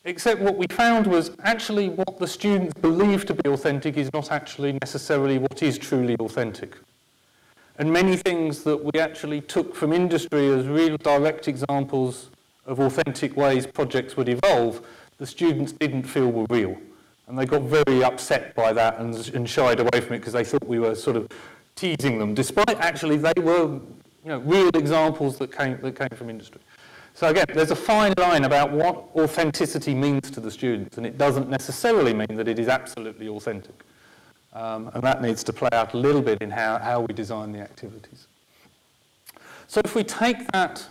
Except 0.04 0.40
what 0.40 0.56
we 0.56 0.66
found 0.72 1.06
was 1.06 1.30
actually 1.44 1.88
what 1.88 2.18
the 2.18 2.26
students 2.26 2.74
believe 2.74 3.24
to 3.26 3.34
be 3.34 3.48
authentic 3.48 3.96
is 3.96 4.12
not 4.12 4.30
actually 4.30 4.72
necessarily 4.82 5.38
what 5.38 5.62
is 5.62 5.78
truly 5.78 6.16
authentic. 6.16 6.76
And 7.78 7.92
many 7.92 8.16
things 8.16 8.62
that 8.64 8.76
we 8.76 9.00
actually 9.00 9.40
took 9.40 9.74
from 9.74 9.92
industry 9.92 10.48
as 10.48 10.66
real 10.66 10.96
direct 10.98 11.48
examples 11.48 12.30
of 12.66 12.80
authentic 12.80 13.36
ways 13.36 13.66
projects 13.66 14.16
would 14.16 14.28
evolve, 14.28 14.86
the 15.18 15.26
students 15.26 15.72
didn't 15.72 16.04
feel 16.04 16.30
were 16.30 16.46
real. 16.50 16.76
And 17.26 17.38
they 17.38 17.46
got 17.46 17.62
very 17.62 18.04
upset 18.04 18.54
by 18.54 18.72
that 18.72 18.98
and, 18.98 19.14
and 19.34 19.48
shied 19.48 19.80
away 19.80 20.00
from 20.00 20.16
it 20.16 20.18
because 20.18 20.34
they 20.34 20.44
thought 20.44 20.66
we 20.66 20.78
were 20.78 20.94
sort 20.94 21.16
of 21.16 21.28
teasing 21.74 22.18
them, 22.18 22.34
despite 22.34 22.78
actually 22.80 23.16
they 23.16 23.32
were 23.38 23.80
you 24.24 24.28
know, 24.28 24.38
real 24.40 24.68
examples 24.74 25.38
that 25.38 25.50
came, 25.50 25.80
that 25.80 25.96
came 25.96 26.16
from 26.16 26.28
industry. 26.30 26.60
So 27.14 27.28
again, 27.28 27.46
there's 27.52 27.70
a 27.70 27.76
fine 27.76 28.14
line 28.16 28.44
about 28.44 28.72
what 28.72 29.08
authenticity 29.16 29.94
means 29.94 30.30
to 30.30 30.40
the 30.40 30.50
students, 30.50 30.96
and 30.96 31.06
it 31.06 31.18
doesn't 31.18 31.48
necessarily 31.48 32.14
mean 32.14 32.36
that 32.36 32.48
it 32.48 32.58
is 32.58 32.68
absolutely 32.68 33.28
authentic. 33.28 33.74
Um, 34.54 34.90
and 34.92 35.02
that 35.02 35.22
needs 35.22 35.42
to 35.44 35.52
play 35.52 35.70
out 35.72 35.94
a 35.94 35.96
little 35.96 36.20
bit 36.20 36.42
in 36.42 36.50
how, 36.50 36.78
how 36.78 37.00
we 37.00 37.14
design 37.14 37.52
the 37.52 37.60
activities. 37.60 38.26
So 39.66 39.80
if 39.84 39.94
we 39.94 40.04
take 40.04 40.46
that, 40.52 40.86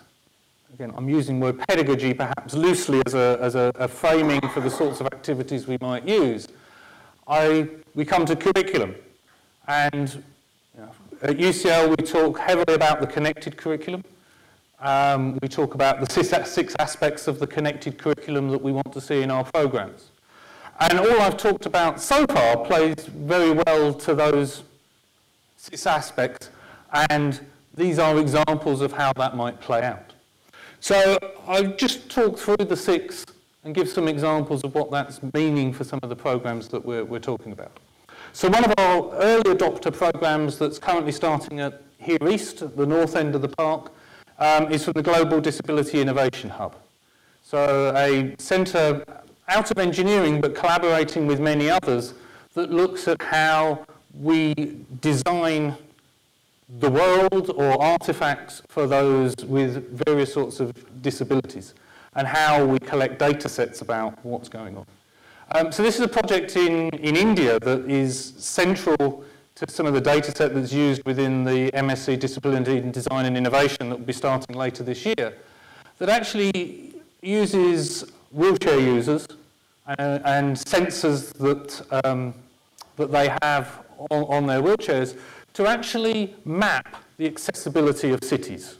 again, 0.73 0.91
I'm 0.97 1.07
using 1.07 1.39
the 1.39 1.45
word 1.45 1.59
pedagogy 1.67 2.13
perhaps 2.13 2.55
loosely 2.55 3.01
as 3.05 3.13
a, 3.13 3.37
as 3.39 3.53
a, 3.53 3.71
a 3.75 3.87
framing 3.87 4.41
for 4.49 4.61
the 4.61 4.69
sorts 4.69 4.99
of 4.99 5.05
activities 5.07 5.67
we 5.67 5.77
might 5.79 6.07
use, 6.07 6.47
I, 7.27 7.69
we 7.93 8.03
come 8.03 8.25
to 8.25 8.35
curriculum. 8.35 8.95
And 9.67 10.23
you 10.75 10.81
know, 10.81 10.91
at 11.21 11.37
UCL, 11.37 11.89
we 11.89 12.03
talk 12.03 12.39
heavily 12.39 12.73
about 12.73 12.99
the 12.99 13.07
connected 13.07 13.57
curriculum. 13.57 14.03
Um, 14.79 15.37
we 15.43 15.47
talk 15.47 15.75
about 15.75 15.99
the 15.99 16.43
six 16.43 16.75
aspects 16.79 17.27
of 17.27 17.37
the 17.37 17.45
connected 17.45 17.99
curriculum 17.99 18.49
that 18.49 18.61
we 18.61 18.71
want 18.71 18.91
to 18.93 19.01
see 19.01 19.21
in 19.21 19.29
our 19.29 19.43
programs. 19.43 20.10
And 20.81 20.99
all 20.99 21.21
I've 21.21 21.37
talked 21.37 21.67
about 21.67 22.01
so 22.01 22.25
far 22.25 22.57
plays 22.57 23.05
very 23.05 23.51
well 23.51 23.93
to 23.93 24.15
those 24.15 24.63
six 25.55 25.85
aspects, 25.85 26.49
and 27.11 27.39
these 27.75 27.99
are 27.99 28.17
examples 28.17 28.81
of 28.81 28.91
how 28.91 29.13
that 29.13 29.35
might 29.35 29.61
play 29.61 29.83
out. 29.83 30.13
So 30.79 31.19
I've 31.47 31.77
just 31.77 32.09
talked 32.09 32.39
through 32.39 32.65
the 32.67 32.75
six 32.75 33.23
and 33.63 33.75
give 33.75 33.89
some 33.89 34.07
examples 34.07 34.63
of 34.63 34.73
what 34.73 34.89
that's 34.89 35.21
meaning 35.35 35.71
for 35.71 35.83
some 35.83 35.99
of 36.01 36.09
the 36.09 36.15
programs 36.15 36.67
that 36.69 36.83
we're, 36.83 37.05
we're 37.05 37.19
talking 37.19 37.51
about. 37.51 37.77
So 38.33 38.49
one 38.49 38.65
of 38.65 38.73
our 38.79 39.13
early 39.17 39.53
adopter 39.53 39.95
programs 39.95 40.57
that's 40.57 40.79
currently 40.79 41.11
starting 41.11 41.59
at 41.59 41.83
here 41.99 42.17
east, 42.27 42.63
at 42.63 42.75
the 42.75 42.87
north 42.87 43.15
end 43.15 43.35
of 43.35 43.43
the 43.43 43.49
park, 43.49 43.91
um, 44.39 44.71
is 44.71 44.85
from 44.85 44.93
the 44.93 45.03
Global 45.03 45.41
Disability 45.41 46.01
Innovation 46.01 46.49
Hub. 46.49 46.75
So 47.43 47.93
a 47.95 48.35
centre 48.39 49.05
out 49.51 49.69
of 49.69 49.77
engineering 49.77 50.39
but 50.39 50.55
collaborating 50.55 51.27
with 51.27 51.39
many 51.39 51.69
others 51.69 52.13
that 52.53 52.71
looks 52.71 53.07
at 53.07 53.21
how 53.21 53.85
we 54.13 54.53
design 55.01 55.75
the 56.79 56.89
world 56.89 57.49
or 57.55 57.81
artifacts 57.81 58.61
for 58.69 58.87
those 58.87 59.35
with 59.43 59.89
various 60.05 60.33
sorts 60.33 60.61
of 60.61 60.73
disabilities 61.01 61.73
and 62.15 62.25
how 62.25 62.65
we 62.65 62.79
collect 62.79 63.19
data 63.19 63.49
sets 63.49 63.81
about 63.81 64.17
what's 64.23 64.47
going 64.47 64.77
on. 64.77 64.85
Um, 65.53 65.69
so 65.69 65.83
this 65.83 65.95
is 65.95 66.01
a 66.01 66.07
project 66.07 66.55
in, 66.55 66.89
in 66.89 67.17
India 67.17 67.59
that 67.59 67.89
is 67.89 68.33
central 68.37 69.25
to 69.55 69.69
some 69.69 69.85
of 69.85 69.93
the 69.93 69.99
data 69.99 70.31
set 70.31 70.53
that's 70.55 70.71
used 70.71 71.03
within 71.05 71.43
the 71.43 71.69
MSc 71.71 72.17
Disability 72.19 72.77
in 72.77 72.91
Design 72.91 73.25
and 73.25 73.35
Innovation 73.35 73.89
that 73.89 73.99
will 73.99 74.05
be 74.05 74.13
starting 74.13 74.55
later 74.55 74.81
this 74.81 75.05
year, 75.05 75.33
that 75.99 76.07
actually 76.07 76.93
uses 77.21 78.09
wheelchair 78.31 78.79
users 78.79 79.27
and, 79.99 80.55
sensors 80.55 81.33
that, 81.33 82.05
um, 82.05 82.33
that 82.97 83.11
they 83.11 83.35
have 83.41 83.85
on, 84.09 84.23
on 84.23 84.47
their 84.47 84.61
wheelchairs 84.61 85.17
to 85.53 85.67
actually 85.67 86.35
map 86.45 87.03
the 87.17 87.27
accessibility 87.27 88.11
of 88.11 88.23
cities. 88.23 88.77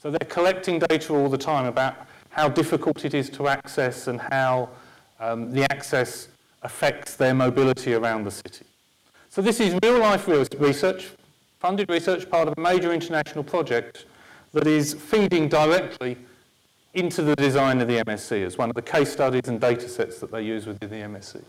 So 0.00 0.10
they're 0.10 0.28
collecting 0.28 0.78
data 0.78 1.14
all 1.14 1.28
the 1.28 1.38
time 1.38 1.66
about 1.66 1.94
how 2.30 2.48
difficult 2.48 3.04
it 3.04 3.14
is 3.14 3.30
to 3.30 3.48
access 3.48 4.08
and 4.08 4.20
how 4.20 4.70
um, 5.20 5.52
the 5.52 5.64
access 5.70 6.28
affects 6.62 7.16
their 7.16 7.34
mobility 7.34 7.94
around 7.94 8.24
the 8.24 8.30
city. 8.30 8.64
So 9.30 9.42
this 9.42 9.60
is 9.60 9.78
real-life 9.82 10.28
research, 10.28 11.10
funded 11.58 11.88
research, 11.88 12.28
part 12.28 12.48
of 12.48 12.54
a 12.56 12.60
major 12.60 12.92
international 12.92 13.44
project 13.44 14.06
that 14.52 14.66
is 14.66 14.92
feeding 14.92 15.48
directly 15.48 16.16
into 16.94 17.22
the 17.22 17.34
design 17.36 17.80
of 17.80 17.88
the 17.88 17.98
MSc 18.04 18.44
as 18.44 18.58
one 18.58 18.68
of 18.68 18.74
the 18.74 18.82
case 18.82 19.12
studies 19.12 19.42
and 19.46 19.60
data 19.60 19.88
sets 19.88 20.18
that 20.20 20.30
they 20.30 20.42
use 20.42 20.66
within 20.66 20.90
the 20.90 20.96
MSc. 20.96 21.42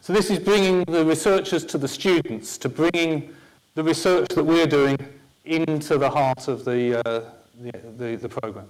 So 0.00 0.12
this 0.12 0.30
is 0.30 0.38
bringing 0.38 0.84
the 0.84 1.04
researchers 1.04 1.64
to 1.66 1.78
the 1.78 1.88
students, 1.88 2.58
to 2.58 2.68
bringing 2.68 3.34
the 3.74 3.82
research 3.82 4.28
that 4.34 4.44
we're 4.44 4.66
doing 4.66 4.98
into 5.44 5.96
the 5.96 6.10
heart 6.10 6.48
of 6.48 6.64
the, 6.64 7.00
uh, 7.06 7.30
the, 7.60 7.72
the, 7.96 8.16
the 8.16 8.28
program. 8.28 8.66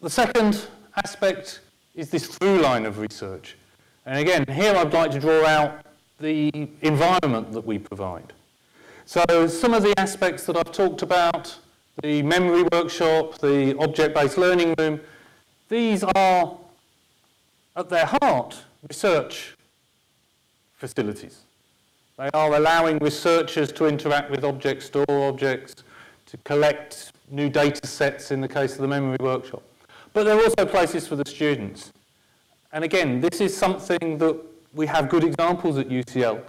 The 0.00 0.10
second 0.10 0.66
aspect 0.96 1.60
is 1.94 2.10
this 2.10 2.26
through 2.26 2.60
line 2.60 2.86
of 2.86 2.98
research. 2.98 3.56
And 4.06 4.18
again, 4.18 4.44
here 4.48 4.74
I'd 4.74 4.92
like 4.92 5.10
to 5.12 5.20
draw 5.20 5.44
out 5.44 5.84
the 6.18 6.50
environment 6.82 7.52
that 7.52 7.66
we 7.66 7.78
provide. 7.78 8.32
So 9.06 9.46
some 9.46 9.74
of 9.74 9.82
the 9.82 9.92
aspects 9.98 10.46
that 10.46 10.56
I've 10.56 10.72
talked 10.72 11.02
about, 11.02 11.58
the 12.02 12.22
memory 12.22 12.64
workshop, 12.72 13.38
the 13.38 13.76
object-based 13.78 14.38
learning 14.38 14.74
room, 14.78 15.00
these 15.68 16.02
are, 16.02 16.56
at 17.76 17.88
their 17.88 18.06
heart, 18.06 18.56
research 18.88 19.56
facilities. 20.76 21.40
They 22.16 22.30
are 22.34 22.54
allowing 22.54 22.98
researchers 22.98 23.72
to 23.72 23.86
interact 23.86 24.30
with 24.30 24.44
objects, 24.44 24.86
store 24.86 25.04
objects, 25.08 25.76
to 26.26 26.36
collect 26.38 27.12
new 27.30 27.48
data 27.48 27.86
sets 27.86 28.30
in 28.30 28.40
the 28.40 28.48
case 28.48 28.74
of 28.74 28.82
the 28.82 28.88
memory 28.88 29.16
workshop. 29.20 29.62
But 30.12 30.24
they're 30.24 30.40
also 30.40 30.66
places 30.66 31.06
for 31.06 31.16
the 31.16 31.24
students. 31.28 31.92
And 32.72 32.84
again, 32.84 33.20
this 33.20 33.40
is 33.40 33.56
something 33.56 34.18
that 34.18 34.36
we 34.74 34.86
have 34.86 35.08
good 35.08 35.24
examples 35.24 35.78
at 35.78 35.88
UCL. 35.88 36.42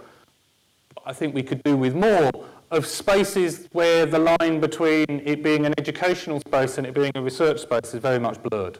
I 1.04 1.12
think 1.12 1.34
we 1.34 1.42
could 1.42 1.62
do 1.62 1.76
with 1.76 1.94
more 1.94 2.30
of 2.72 2.86
spaces 2.86 3.68
where 3.72 4.06
the 4.06 4.18
line 4.18 4.58
between 4.58 5.04
it 5.26 5.42
being 5.42 5.66
an 5.66 5.74
educational 5.76 6.40
space 6.40 6.78
and 6.78 6.86
it 6.86 6.94
being 6.94 7.12
a 7.14 7.20
research 7.20 7.60
space 7.60 7.92
is 7.92 8.00
very 8.00 8.18
much 8.18 8.42
blurred. 8.42 8.78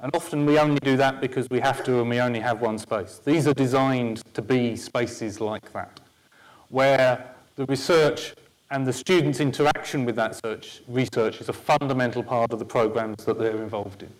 And 0.00 0.10
often 0.14 0.46
we 0.46 0.58
only 0.58 0.80
do 0.80 0.96
that 0.96 1.20
because 1.20 1.48
we 1.50 1.60
have 1.60 1.84
to 1.84 2.00
and 2.00 2.08
we 2.08 2.20
only 2.20 2.40
have 2.40 2.62
one 2.62 2.78
space. 2.78 3.20
These 3.22 3.46
are 3.46 3.52
designed 3.52 4.22
to 4.32 4.40
be 4.40 4.76
spaces 4.76 5.42
like 5.42 5.70
that, 5.74 6.00
where 6.70 7.34
the 7.56 7.66
research 7.66 8.34
and 8.70 8.86
the 8.86 8.92
students' 8.94 9.40
interaction 9.40 10.06
with 10.06 10.16
that 10.16 10.40
search, 10.42 10.80
research 10.88 11.40
is 11.42 11.50
a 11.50 11.52
fundamental 11.52 12.22
part 12.22 12.50
of 12.50 12.58
the 12.58 12.64
programs 12.64 13.24
that 13.26 13.38
they're 13.38 13.62
involved 13.62 14.02
in. 14.02 14.12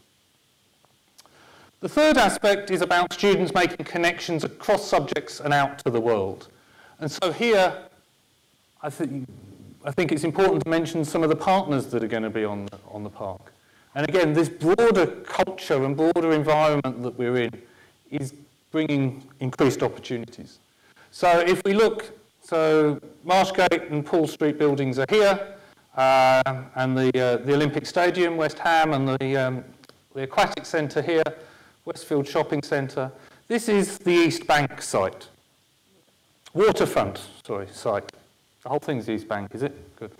The 1.81 1.89
third 1.89 2.19
aspect 2.19 2.71
is 2.71 2.83
about 2.83 3.15
students 3.15 3.55
making 3.55 3.87
connections 3.87 4.45
across 4.45 4.87
subjects 4.87 5.41
and 5.41 5.55
out 5.55 5.79
to 5.85 5.91
the 5.91 6.01
world. 6.01 6.49
And 7.01 7.11
so 7.11 7.33
here, 7.33 7.77
I 8.83 8.91
think, 8.91 9.29
I 9.85 9.91
think 9.91 10.13
it's 10.13 10.25
important 10.25 10.65
to 10.65 10.71
mention 10.71 11.05
some 11.05 11.23
of 11.23 11.29
the 11.29 11.37
partners 11.37 11.87
that 11.87 12.03
are 12.03 12.09
going 12.09 12.23
to 12.23 12.31
be 12.31 12.45
on 12.45 12.67
the, 12.67 12.79
on 12.91 13.03
the 13.03 13.11
park. 13.11 13.53
And 13.95 14.09
again, 14.09 14.33
this 14.33 14.49
broader 14.49 15.07
culture 15.07 15.85
and 15.85 15.97
broader 15.97 16.33
environment 16.33 17.03
that 17.03 17.19
we're 17.19 17.37
in 17.37 17.51
is 18.11 18.35
bringing 18.71 19.27
increased 19.41 19.83
opportunities. 19.83 20.59
So 21.11 21.41
if 21.41 21.63
we 21.65 21.73
look, 21.73 22.17
so 22.43 23.01
Marshgate 23.25 23.91
and 23.91 24.05
Pool 24.05 24.27
Street 24.27 24.59
buildings 24.59 24.99
are 24.99 25.07
here, 25.09 25.55
uh, 25.97 26.65
and 26.75 26.97
the, 26.97 27.09
uh, 27.19 27.37
the 27.39 27.55
Olympic 27.55 27.87
Stadium, 27.87 28.37
West 28.37 28.59
Ham, 28.59 28.93
and 28.93 29.09
the, 29.09 29.37
um, 29.37 29.65
the 30.15 30.25
Aquatic 30.25 30.67
Centre 30.67 31.01
here. 31.01 31.25
Westfield 31.87 32.27
Shopping 32.27 32.63
Centre. 32.63 33.13
This 33.47 33.69
is 33.69 33.99
the 33.99 34.11
East 34.11 34.47
Bank 34.47 34.83
site. 34.83 35.29
Waterfront, 36.53 37.21
sorry, 37.47 37.69
site. 37.73 38.11
The 38.67 38.71
whole 38.71 38.81
thing's 38.81 39.09
East 39.09 39.29
Bank, 39.29 39.55
is 39.55 39.63
it? 39.63 39.73
Good. 39.95 40.11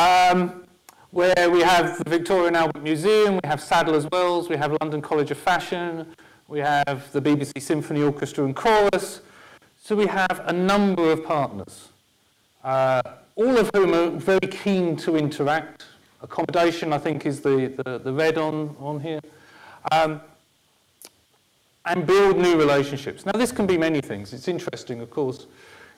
Um, 0.00 0.64
where 1.12 1.48
we 1.48 1.60
have 1.60 2.02
the 2.02 2.10
Victoria 2.10 2.48
and 2.48 2.56
Albert 2.56 2.82
Museum, 2.82 3.34
we 3.34 3.48
have 3.48 3.60
Sadler's 3.60 4.04
Wells, 4.10 4.48
we 4.48 4.56
have 4.56 4.76
London 4.80 5.00
College 5.00 5.30
of 5.30 5.38
Fashion, 5.38 6.04
we 6.48 6.58
have 6.58 7.12
the 7.12 7.22
BBC 7.22 7.62
Symphony 7.62 8.02
Orchestra 8.02 8.44
and 8.44 8.56
Chorus. 8.56 9.20
So 9.80 9.94
we 9.94 10.08
have 10.08 10.42
a 10.46 10.52
number 10.52 11.12
of 11.12 11.24
partners, 11.24 11.90
uh, 12.64 13.00
all 13.36 13.56
of 13.56 13.70
whom 13.72 13.94
are 13.94 14.10
very 14.10 14.48
keen 14.50 14.96
to 14.96 15.16
interact. 15.16 15.84
Accommodation, 16.20 16.92
I 16.92 16.98
think, 16.98 17.26
is 17.26 17.42
the, 17.42 17.80
the, 17.84 17.98
the 17.98 18.12
red 18.12 18.38
on, 18.38 18.74
on 18.80 18.98
here. 18.98 19.20
Um, 19.92 20.20
and 21.84 22.04
build 22.04 22.38
new 22.38 22.58
relationships. 22.58 23.24
Now, 23.24 23.38
this 23.38 23.52
can 23.52 23.68
be 23.68 23.78
many 23.78 24.00
things. 24.00 24.32
It's 24.32 24.48
interesting, 24.48 25.00
of 25.00 25.10
course. 25.10 25.46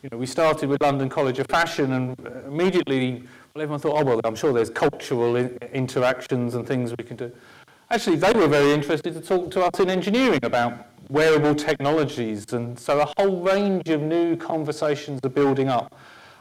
You 0.03 0.09
know, 0.11 0.17
we 0.17 0.25
started 0.25 0.71
with 0.71 0.81
London 0.81 1.11
College 1.11 1.41
of 1.41 1.47
Fashion, 1.49 1.93
and 1.93 2.17
uh, 2.27 2.47
immediately, 2.47 3.23
well, 3.55 3.63
everyone 3.63 3.81
thought, 3.81 4.01
oh, 4.01 4.05
well, 4.05 4.21
I'm 4.25 4.35
sure 4.35 4.51
there's 4.51 4.71
cultural 4.71 5.37
in 5.37 5.59
interactions 5.75 6.55
and 6.55 6.67
things 6.67 6.95
we 6.97 7.05
can 7.05 7.19
do. 7.19 7.31
Actually, 7.91 8.17
they 8.17 8.33
were 8.33 8.49
very 8.49 8.73
interested 8.73 9.13
to 9.13 9.21
talk 9.21 9.51
to 9.51 9.61
us 9.61 9.79
in 9.79 9.91
engineering 9.91 10.41
about 10.43 10.87
wearable 11.11 11.55
technologies, 11.55 12.51
and 12.55 12.79
so 12.79 13.01
a 13.01 13.13
whole 13.19 13.43
range 13.43 13.91
of 13.91 14.01
new 14.01 14.37
conversations 14.37 15.21
are 15.23 15.29
building 15.29 15.69
up 15.69 15.95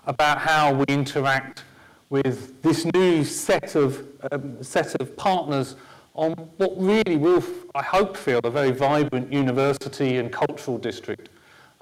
about 0.05 0.37
how 0.37 0.73
we 0.73 0.85
interact 0.87 1.65
with 2.09 2.61
this 2.61 2.85
new 2.93 3.25
set 3.25 3.75
of, 3.75 4.07
um, 4.31 4.63
set 4.63 4.95
of 5.01 5.17
partners 5.17 5.75
on 6.13 6.31
what 6.55 6.71
really 6.77 7.17
will, 7.17 7.43
I 7.75 7.83
hope, 7.83 8.15
feel 8.15 8.39
a 8.45 8.49
very 8.49 8.71
vibrant 8.71 9.33
university 9.33 10.15
and 10.15 10.31
cultural 10.31 10.77
district 10.77 11.27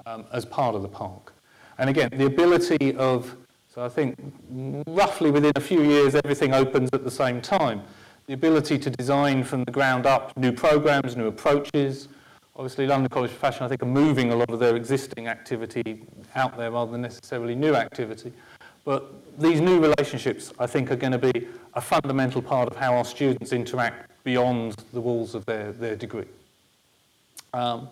um, 0.06 0.24
as 0.32 0.44
part 0.44 0.74
of 0.74 0.82
the 0.82 0.88
park. 0.88 1.34
And 1.78 1.88
again, 1.88 2.10
the 2.12 2.26
ability 2.26 2.94
of, 2.96 3.36
so 3.72 3.84
I 3.84 3.88
think 3.88 4.16
roughly 4.88 5.30
within 5.30 5.52
a 5.56 5.60
few 5.60 5.82
years 5.82 6.14
everything 6.14 6.52
opens 6.52 6.90
at 6.92 7.04
the 7.04 7.10
same 7.10 7.40
time. 7.40 7.82
The 8.26 8.34
ability 8.34 8.78
to 8.78 8.90
design 8.90 9.44
from 9.44 9.64
the 9.64 9.72
ground 9.72 10.04
up 10.04 10.36
new 10.36 10.52
programs, 10.52 11.16
new 11.16 11.28
approaches. 11.28 12.08
Obviously, 12.56 12.86
London 12.86 13.08
College 13.08 13.30
of 13.30 13.38
Fashion, 13.38 13.64
I 13.64 13.68
think, 13.68 13.82
are 13.82 13.86
moving 13.86 14.32
a 14.32 14.36
lot 14.36 14.50
of 14.50 14.58
their 14.58 14.74
existing 14.74 15.28
activity 15.28 16.02
out 16.34 16.56
there 16.56 16.72
rather 16.72 16.90
than 16.90 17.02
necessarily 17.02 17.54
new 17.54 17.74
activity. 17.74 18.32
But 18.84 19.12
these 19.38 19.60
new 19.60 19.80
relationships, 19.80 20.52
I 20.58 20.66
think, 20.66 20.90
are 20.90 20.96
going 20.96 21.12
to 21.12 21.18
be 21.18 21.46
a 21.74 21.80
fundamental 21.80 22.42
part 22.42 22.68
of 22.68 22.76
how 22.76 22.96
our 22.96 23.04
students 23.04 23.52
interact 23.52 24.10
beyond 24.24 24.74
the 24.92 25.00
walls 25.00 25.34
of 25.34 25.46
their, 25.46 25.72
their 25.72 25.94
degree. 25.94 26.26
Um, 27.54 27.88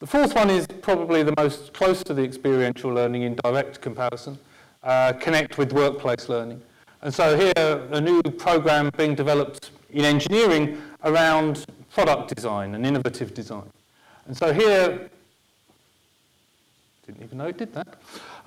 the 0.00 0.06
fourth 0.06 0.34
one 0.34 0.48
is 0.48 0.66
probably 0.80 1.22
the 1.22 1.34
most 1.36 1.72
close 1.72 2.04
to 2.04 2.14
the 2.14 2.22
experiential 2.22 2.92
learning 2.92 3.22
in 3.22 3.36
direct 3.42 3.80
comparison, 3.80 4.38
uh, 4.84 5.12
connect 5.14 5.58
with 5.58 5.72
workplace 5.72 6.28
learning. 6.28 6.62
And 7.02 7.12
so 7.12 7.36
here, 7.36 7.82
a 7.90 8.00
new 8.00 8.22
program 8.22 8.90
being 8.96 9.14
developed 9.14 9.70
in 9.90 10.04
engineering 10.04 10.80
around 11.04 11.64
product 11.92 12.34
design 12.34 12.74
and 12.74 12.86
innovative 12.86 13.34
design. 13.34 13.70
And 14.26 14.36
so 14.36 14.52
here, 14.52 15.08
didn't 17.06 17.22
even 17.22 17.38
know 17.38 17.46
it 17.46 17.56
did 17.56 17.72
that. 17.72 17.88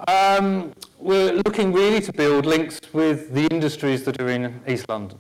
Um, 0.08 0.72
we're 1.00 1.34
looking 1.34 1.74
really 1.74 2.00
to 2.02 2.14
build 2.14 2.46
links 2.46 2.80
with 2.94 3.34
the 3.34 3.48
industries 3.48 4.04
that 4.04 4.22
are 4.22 4.30
in 4.30 4.62
East 4.68 4.88
London. 4.88 5.18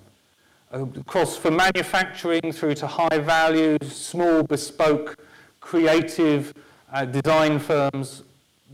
Across 0.72 1.38
from 1.38 1.58
manufacturing 1.58 2.54
through 2.54 2.76
to 2.76 2.88
high 2.88 3.18
value, 3.18 3.78
small 3.84 4.44
bespoke 4.44 5.18
creative 5.72 6.54
uh, 6.92 7.06
design 7.06 7.58
firms, 7.58 8.24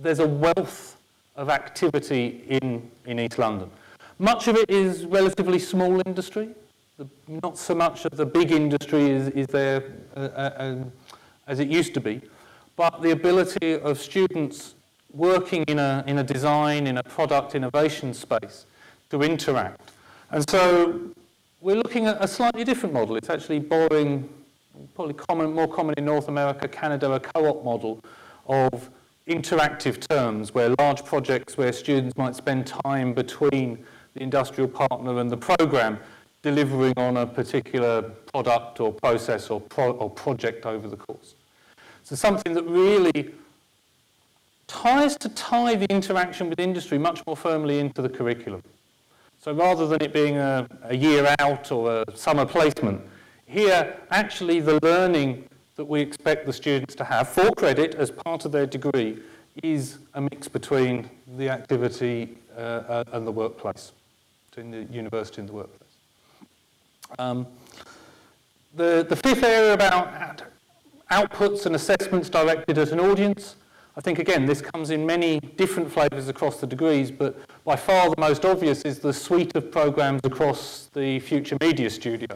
there's 0.01 0.17
a 0.17 0.27
wealth 0.27 0.97
of 1.36 1.47
activity 1.47 2.43
in, 2.49 2.89
in 3.05 3.19
East 3.19 3.38
London. 3.38 3.69
Much 4.17 4.47
of 4.47 4.55
it 4.55 4.67
is 4.71 5.05
relatively 5.05 5.60
small 5.60 6.01
industry. 6.07 6.49
The, 6.97 7.07
not 7.27 7.55
so 7.55 7.75
much 7.75 8.05
of 8.05 8.17
the 8.17 8.25
big 8.25 8.51
industry 8.51 9.12
is, 9.12 9.27
is 9.29 9.45
there 9.45 9.83
uh, 10.15 10.19
uh, 10.19 10.53
um, 10.57 10.91
as 11.45 11.60
it 11.60 11.67
used 11.67 11.93
to 11.93 12.01
be, 12.01 12.19
but 12.75 12.99
the 13.03 13.12
ability 13.12 13.79
of 13.79 13.99
students 13.99 14.73
working 15.13 15.65
in 15.67 15.77
a, 15.77 16.03
in 16.07 16.17
a 16.17 16.23
design, 16.23 16.88
in 16.88 16.97
a 16.97 17.03
product 17.03 17.53
innovation 17.53 18.12
space 18.12 18.65
to 19.12 19.21
interact. 19.21 19.91
And 20.31 20.49
so 20.49 20.99
we're 21.62 21.75
looking 21.75 22.07
at 22.07 22.17
a 22.19 22.27
slightly 22.27 22.63
different 22.63 22.95
model. 22.95 23.17
It's 23.17 23.29
actually 23.29 23.60
borrowing 23.60 24.27
probably 24.95 25.13
common, 25.13 25.53
more 25.53 25.67
common 25.67 25.95
in 25.97 26.05
North 26.05 26.27
America, 26.27 26.67
Canada, 26.67 27.11
a 27.11 27.19
co-op 27.19 27.63
model 27.63 27.99
of 28.47 28.89
interactive 29.27 30.05
terms 30.07 30.53
where 30.53 30.73
large 30.79 31.03
projects 31.03 31.57
where 31.57 31.73
students 31.73 32.15
might 32.17 32.35
spend 32.35 32.65
time 32.65 33.13
between 33.13 33.83
the 34.13 34.23
industrial 34.23 34.69
partner 34.69 35.19
and 35.19 35.29
the 35.29 35.37
program 35.37 35.99
delivering 36.41 36.93
on 36.97 37.17
a 37.17 37.25
particular 37.25 38.01
product 38.31 38.79
or 38.79 38.93
process 38.93 39.49
or, 39.49 39.59
pro 39.59 39.91
or 39.91 40.09
project 40.09 40.65
over 40.65 40.87
the 40.87 40.95
course. 40.95 41.35
So 42.03 42.15
something 42.15 42.53
that 42.53 42.63
really 42.63 43.33
tries 44.67 45.17
to 45.17 45.29
tie 45.29 45.75
the 45.75 45.87
interaction 45.89 46.49
with 46.49 46.59
industry 46.59 46.97
much 46.97 47.25
more 47.25 47.35
firmly 47.35 47.79
into 47.79 48.01
the 48.01 48.09
curriculum. 48.09 48.63
So 49.39 49.53
rather 49.53 49.87
than 49.87 50.01
it 50.01 50.13
being 50.13 50.37
a, 50.37 50.67
a 50.83 50.95
year 50.95 51.35
out 51.39 51.71
or 51.71 52.03
a 52.07 52.17
summer 52.17 52.45
placement, 52.45 53.01
here, 53.47 53.97
actually, 54.12 54.60
the 54.60 54.77
learning 54.83 55.47
that 55.77 55.86
we 55.86 56.01
expect 56.01 56.45
the 56.45 56.53
students 56.53 56.95
to 56.95 57.03
have 57.03 57.29
for 57.29 57.49
credit 57.51 57.95
as 57.95 58.12
part 58.12 58.45
of 58.45 58.51
their 58.51 58.65
degree 58.65 59.19
is 59.63 59.99
a 60.13 60.21
mix 60.21 60.47
between 60.47 61.10
the 61.38 61.49
activity 61.49 62.38
uh, 62.55 62.60
uh, 62.60 63.03
and 63.13 63.25
the 63.25 63.31
workplace, 63.31 63.93
between 64.49 64.71
the 64.71 64.83
university 64.93 65.39
and 65.39 65.49
the 65.49 65.53
workplace. 65.53 65.89
Um, 67.17 67.47
the, 68.75 69.05
the 69.07 69.15
fifth 69.15 69.43
area 69.43 69.73
about 69.73 70.43
outputs 71.10 71.65
and 71.65 71.73
assessments 71.73 72.29
directed 72.29 72.77
at 72.77 72.91
an 72.91 72.99
audience, 72.99 73.55
I 73.95 74.01
think, 74.01 74.19
again, 74.19 74.45
this 74.45 74.62
comes 74.62 74.91
in 74.91 75.05
many 75.05 75.39
different 75.39 75.91
flavours 75.91 76.27
across 76.27 76.60
the 76.60 76.67
degrees, 76.67 77.10
but 77.10 77.39
by 77.63 77.75
far 77.75 78.10
the 78.10 78.19
most 78.19 78.45
obvious 78.45 78.81
is 78.83 78.99
the 78.99 79.13
suite 79.13 79.55
of 79.55 79.71
programmes 79.71 80.21
across 80.25 80.89
the 80.93 81.19
Future 81.21 81.57
Media 81.62 81.89
Studio. 81.89 82.27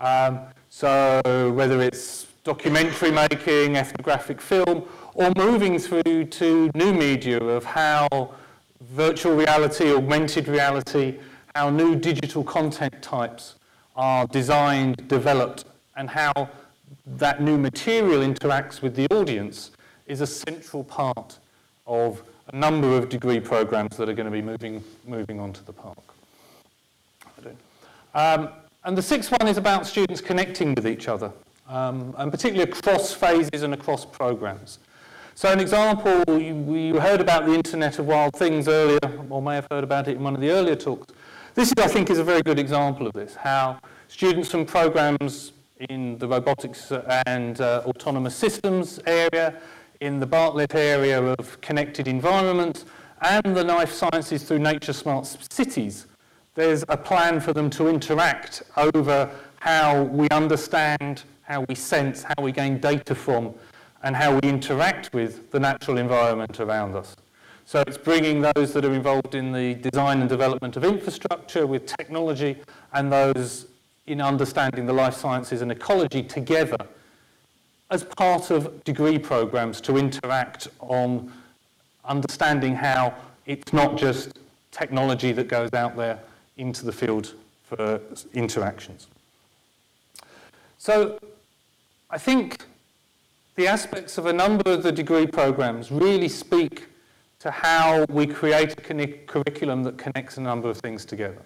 Um, 0.00 0.40
so 0.68 1.20
whether 1.54 1.80
it's 1.80 2.26
documentary 2.44 3.10
making, 3.10 3.76
ethnographic 3.76 4.40
film, 4.40 4.84
or 5.14 5.32
moving 5.36 5.78
through 5.78 6.24
to 6.24 6.70
new 6.74 6.92
media 6.92 7.42
of 7.42 7.64
how 7.64 8.34
virtual 8.80 9.34
reality, 9.34 9.92
augmented 9.92 10.48
reality, 10.48 11.18
how 11.54 11.70
new 11.70 11.96
digital 11.96 12.44
content 12.44 13.02
types 13.02 13.54
are 13.96 14.26
designed, 14.26 15.08
developed, 15.08 15.64
and 15.96 16.10
how 16.10 16.50
that 17.06 17.40
new 17.40 17.56
material 17.56 18.20
interacts 18.20 18.82
with 18.82 18.94
the 18.94 19.06
audience 19.08 19.70
is 20.06 20.20
a 20.20 20.26
central 20.26 20.84
part 20.84 21.38
of 21.86 22.22
a 22.52 22.56
number 22.56 22.96
of 22.96 23.08
degree 23.08 23.40
programs 23.40 23.96
that 23.96 24.08
are 24.08 24.12
going 24.12 24.26
to 24.26 24.30
be 24.30 24.42
moving, 24.42 24.84
moving 25.06 25.40
on 25.40 25.52
to 25.52 25.64
the 25.64 25.72
park. 25.72 25.98
Um, 28.14 28.48
and 28.86 28.96
the 28.96 29.02
sixth 29.02 29.32
one 29.32 29.48
is 29.48 29.58
about 29.58 29.84
students 29.84 30.20
connecting 30.20 30.72
with 30.74 30.86
each 30.86 31.08
other, 31.08 31.32
um, 31.68 32.14
and 32.18 32.30
particularly 32.30 32.70
across 32.70 33.12
phases 33.12 33.62
and 33.62 33.74
across 33.74 34.04
programs. 34.04 34.78
So 35.34 35.52
an 35.52 35.58
example, 35.58 36.22
we 36.28 36.90
heard 36.90 37.20
about 37.20 37.46
the 37.46 37.52
Internet 37.52 37.98
of 37.98 38.06
Wild 38.06 38.34
Things 38.34 38.68
earlier, 38.68 39.00
or 39.28 39.42
may 39.42 39.56
have 39.56 39.66
heard 39.70 39.82
about 39.82 40.06
it 40.06 40.16
in 40.16 40.22
one 40.22 40.36
of 40.36 40.40
the 40.40 40.50
earlier 40.50 40.76
talks. 40.76 41.12
This, 41.54 41.74
I 41.76 41.88
think, 41.88 42.10
is 42.10 42.18
a 42.18 42.24
very 42.24 42.42
good 42.42 42.60
example 42.60 43.08
of 43.08 43.12
this, 43.12 43.34
how 43.34 43.80
students 44.06 44.50
from 44.50 44.64
programs 44.64 45.52
in 45.90 46.16
the 46.18 46.28
robotics 46.28 46.92
and 47.26 47.60
uh, 47.60 47.82
autonomous 47.86 48.36
systems 48.36 49.00
area, 49.04 49.60
in 50.00 50.20
the 50.20 50.26
Bartlett 50.26 50.74
area 50.74 51.22
of 51.22 51.60
connected 51.60 52.06
environments, 52.06 52.84
and 53.20 53.56
the 53.56 53.64
life 53.64 53.92
sciences 53.92 54.44
through 54.44 54.60
nature 54.60 54.92
smart 54.92 55.26
cities 55.50 56.06
there's 56.56 56.84
a 56.88 56.96
plan 56.96 57.38
for 57.38 57.52
them 57.52 57.70
to 57.70 57.86
interact 57.86 58.62
over 58.76 59.30
how 59.60 60.02
we 60.04 60.28
understand, 60.30 61.22
how 61.42 61.64
we 61.68 61.74
sense, 61.74 62.24
how 62.24 62.42
we 62.42 62.50
gain 62.50 62.78
data 62.78 63.14
from, 63.14 63.54
and 64.02 64.16
how 64.16 64.34
we 64.38 64.48
interact 64.48 65.12
with 65.12 65.50
the 65.52 65.60
natural 65.60 65.98
environment 65.98 66.58
around 66.58 66.96
us. 66.96 67.14
So 67.66 67.82
it's 67.86 67.98
bringing 67.98 68.40
those 68.40 68.72
that 68.72 68.84
are 68.84 68.94
involved 68.94 69.34
in 69.34 69.52
the 69.52 69.74
design 69.74 70.20
and 70.20 70.28
development 70.28 70.76
of 70.76 70.84
infrastructure 70.84 71.66
with 71.66 71.84
technology 71.84 72.56
and 72.92 73.12
those 73.12 73.66
in 74.06 74.20
understanding 74.20 74.86
the 74.86 74.92
life 74.92 75.14
sciences 75.14 75.62
and 75.62 75.70
ecology 75.70 76.22
together 76.22 76.78
as 77.90 78.04
part 78.04 78.50
of 78.50 78.82
degree 78.84 79.18
programs 79.18 79.80
to 79.80 79.96
interact 79.96 80.68
on 80.78 81.30
understanding 82.04 82.74
how 82.74 83.12
it's 83.46 83.72
not 83.72 83.98
just 83.98 84.38
technology 84.70 85.32
that 85.32 85.48
goes 85.48 85.72
out 85.72 85.96
there 85.96 86.20
into 86.56 86.84
the 86.84 86.92
field 86.92 87.34
for 87.64 88.00
interactions. 88.32 89.08
So 90.78 91.18
I 92.10 92.18
think 92.18 92.64
the 93.56 93.66
aspects 93.66 94.18
of 94.18 94.26
a 94.26 94.32
number 94.32 94.70
of 94.70 94.82
the 94.82 94.92
degree 94.92 95.26
programs 95.26 95.90
really 95.90 96.28
speak 96.28 96.88
to 97.40 97.50
how 97.50 98.04
we 98.08 98.26
create 98.26 98.72
a 98.78 99.06
curriculum 99.26 99.82
that 99.84 99.98
connects 99.98 100.36
a 100.36 100.40
number 100.40 100.68
of 100.68 100.78
things 100.78 101.04
together. 101.04 101.42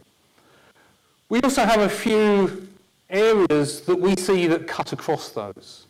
We 1.28 1.40
also 1.42 1.64
have 1.64 1.80
a 1.80 1.88
few 1.88 2.68
areas 3.08 3.80
that 3.82 3.96
we 3.96 4.16
see 4.16 4.46
that 4.48 4.66
cut 4.66 4.92
across 4.92 5.30
those. 5.30 5.86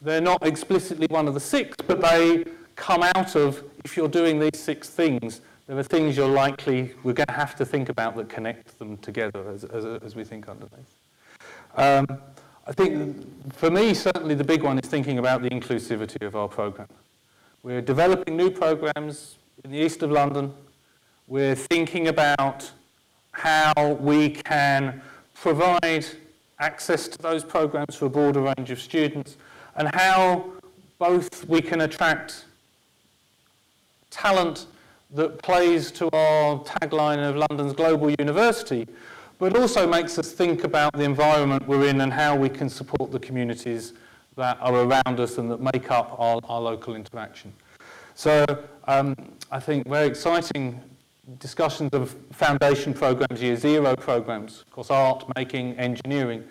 They're 0.00 0.20
not 0.20 0.46
explicitly 0.46 1.06
one 1.10 1.28
of 1.28 1.34
the 1.34 1.40
six, 1.40 1.76
but 1.86 2.00
they 2.00 2.44
come 2.76 3.02
out 3.02 3.34
of, 3.34 3.64
if 3.84 3.96
you're 3.96 4.08
doing 4.08 4.38
these 4.38 4.58
six 4.58 4.88
things, 4.88 5.40
there 5.68 5.78
are 5.78 5.82
things 5.82 6.16
you're 6.16 6.26
likely, 6.26 6.94
we're 7.02 7.12
going 7.12 7.26
to 7.26 7.34
have 7.34 7.54
to 7.56 7.64
think 7.64 7.90
about 7.90 8.16
that 8.16 8.30
connect 8.30 8.78
them 8.78 8.96
together 8.96 9.50
as, 9.50 9.64
as, 9.64 9.84
as 9.84 10.16
we 10.16 10.24
think 10.24 10.48
underneath. 10.48 10.96
Um, 11.76 12.06
I 12.66 12.72
think 12.72 13.52
for 13.52 13.70
me, 13.70 13.92
certainly 13.92 14.34
the 14.34 14.44
big 14.44 14.62
one 14.62 14.78
is 14.78 14.88
thinking 14.88 15.18
about 15.18 15.42
the 15.42 15.50
inclusivity 15.50 16.26
of 16.26 16.34
our 16.34 16.48
program. 16.48 16.88
We're 17.62 17.82
developing 17.82 18.34
new 18.34 18.50
programs 18.50 19.36
in 19.62 19.70
the 19.70 19.76
east 19.76 20.02
of 20.02 20.10
London. 20.10 20.54
We're 21.26 21.54
thinking 21.54 22.08
about 22.08 22.70
how 23.32 23.98
we 24.00 24.30
can 24.30 25.02
provide 25.34 26.06
access 26.60 27.08
to 27.08 27.18
those 27.18 27.44
programs 27.44 27.94
for 27.94 28.06
a 28.06 28.10
broader 28.10 28.40
range 28.40 28.70
of 28.70 28.80
students 28.80 29.36
and 29.76 29.94
how 29.94 30.46
both 30.98 31.46
we 31.46 31.60
can 31.60 31.82
attract 31.82 32.46
talent 34.10 34.64
that 35.10 35.40
plays 35.42 35.90
to 35.92 36.08
our 36.12 36.58
tagline 36.60 37.26
of 37.28 37.36
London's 37.36 37.72
Global 37.72 38.10
University, 38.18 38.86
but 39.38 39.56
also 39.56 39.86
makes 39.86 40.18
us 40.18 40.32
think 40.32 40.64
about 40.64 40.92
the 40.92 41.04
environment 41.04 41.66
we're 41.66 41.88
in 41.88 42.00
and 42.02 42.12
how 42.12 42.36
we 42.36 42.48
can 42.48 42.68
support 42.68 43.10
the 43.10 43.18
communities 43.18 43.94
that 44.36 44.58
are 44.60 44.74
around 44.74 45.18
us 45.18 45.38
and 45.38 45.50
that 45.50 45.60
make 45.60 45.90
up 45.90 46.14
our, 46.18 46.40
our 46.44 46.60
local 46.60 46.94
interaction. 46.94 47.52
So 48.14 48.44
um, 48.86 49.14
I 49.50 49.60
think 49.60 49.88
very 49.88 50.06
exciting 50.06 50.80
discussions 51.38 51.90
of 51.92 52.14
foundation 52.32 52.92
programs, 52.92 53.42
year 53.42 53.56
zero 53.56 53.96
programs, 53.96 54.62
of 54.62 54.70
course 54.72 54.90
art, 54.90 55.24
making, 55.36 55.76
engineering, 55.78 56.44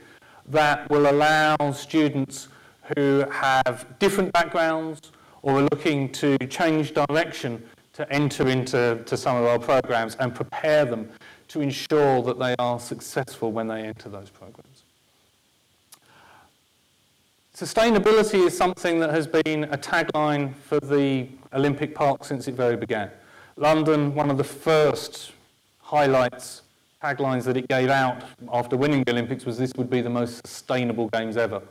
that 0.47 0.89
will 0.89 1.09
allow 1.09 1.55
students 1.73 2.47
who 2.95 3.25
have 3.31 3.85
different 3.99 4.31
backgrounds 4.33 5.11
or 5.41 5.59
are 5.59 5.67
looking 5.71 6.11
to 6.13 6.37
change 6.47 6.93
direction 6.93 7.61
to 7.97 8.13
enter 8.13 8.47
into 8.47 9.01
to 9.07 9.17
some 9.17 9.35
of 9.35 9.45
our 9.45 9.57
programs 9.57 10.15
and 10.19 10.33
prepare 10.33 10.85
them 10.85 11.09
to 11.47 11.61
ensure 11.61 12.21
that 12.21 12.37
they 12.37 12.55
are 12.59 12.79
successful 12.79 13.51
when 13.51 13.67
they 13.67 13.81
enter 13.81 14.07
those 14.07 14.29
programs. 14.29 14.83
Sustainability 17.55 18.45
is 18.45 18.55
something 18.55 18.99
that 18.99 19.09
has 19.09 19.25
been 19.25 19.63
a 19.63 19.77
tagline 19.79 20.53
for 20.57 20.79
the 20.79 21.27
Olympic 21.53 21.95
Park 21.95 22.23
since 22.23 22.47
it 22.47 22.53
very 22.53 22.77
began. 22.77 23.09
London, 23.55 24.13
one 24.13 24.29
of 24.29 24.37
the 24.37 24.43
first 24.43 25.31
highlights, 25.81 26.61
taglines 27.03 27.45
that 27.45 27.57
it 27.57 27.67
gave 27.67 27.89
out 27.89 28.21
after 28.53 28.77
winning 28.77 29.03
the 29.05 29.11
Olympics 29.11 29.43
was 29.43 29.57
this 29.57 29.73
would 29.75 29.89
be 29.89 30.01
the 30.01 30.09
most 30.09 30.45
sustainable 30.45 31.09
games 31.09 31.35
ever. 31.35 31.63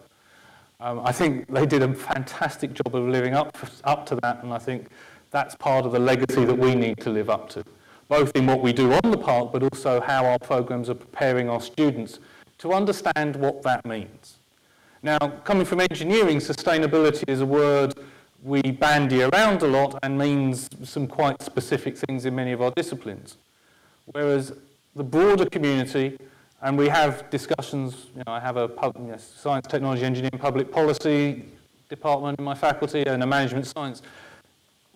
Um, 0.80 1.02
I 1.04 1.12
think 1.12 1.46
they 1.46 1.66
did 1.66 1.82
a 1.82 1.94
fantastic 1.94 2.72
job 2.74 2.96
of 2.96 3.04
living 3.04 3.34
up, 3.34 3.56
up 3.84 4.04
to 4.06 4.16
that, 4.22 4.42
and 4.42 4.52
I 4.52 4.58
think 4.58 4.88
that's 5.30 5.54
part 5.54 5.84
of 5.84 5.92
the 5.92 5.98
legacy 5.98 6.44
that 6.44 6.58
we 6.58 6.74
need 6.74 6.98
to 6.98 7.10
live 7.10 7.30
up 7.30 7.48
to, 7.50 7.64
both 8.08 8.32
in 8.34 8.46
what 8.46 8.60
we 8.60 8.72
do 8.72 8.92
on 8.92 9.10
the 9.10 9.18
park, 9.18 9.52
but 9.52 9.62
also 9.62 10.00
how 10.00 10.24
our 10.24 10.38
programs 10.38 10.88
are 10.88 10.94
preparing 10.94 11.48
our 11.48 11.60
students 11.60 12.18
to 12.58 12.72
understand 12.72 13.36
what 13.36 13.62
that 13.62 13.84
means. 13.84 14.38
Now, 15.02 15.18
coming 15.18 15.66
from 15.66 15.80
engineering, 15.80 16.38
sustainability 16.38 17.24
is 17.28 17.40
a 17.40 17.46
word 17.46 17.94
we 18.42 18.62
bandy 18.62 19.22
around 19.22 19.62
a 19.62 19.66
lot 19.66 19.98
and 20.02 20.16
means 20.16 20.68
some 20.84 21.06
quite 21.06 21.42
specific 21.42 21.96
things 21.96 22.24
in 22.24 22.34
many 22.34 22.52
of 22.52 22.62
our 22.62 22.70
disciplines. 22.70 23.36
Whereas 24.06 24.52
the 24.94 25.04
broader 25.04 25.46
community, 25.46 26.16
and 26.62 26.78
we 26.78 26.88
have 26.88 27.28
discussions, 27.30 28.06
you 28.16 28.22
know, 28.26 28.32
I 28.32 28.40
have 28.40 28.56
a 28.56 28.68
pub, 28.68 28.96
science, 29.18 29.66
technology, 29.66 30.04
engineering, 30.04 30.38
public 30.38 30.72
policy 30.72 31.44
department 31.88 32.38
in 32.38 32.44
my 32.44 32.54
faculty 32.54 33.04
and 33.06 33.22
a 33.22 33.26
management 33.26 33.66
science. 33.66 34.02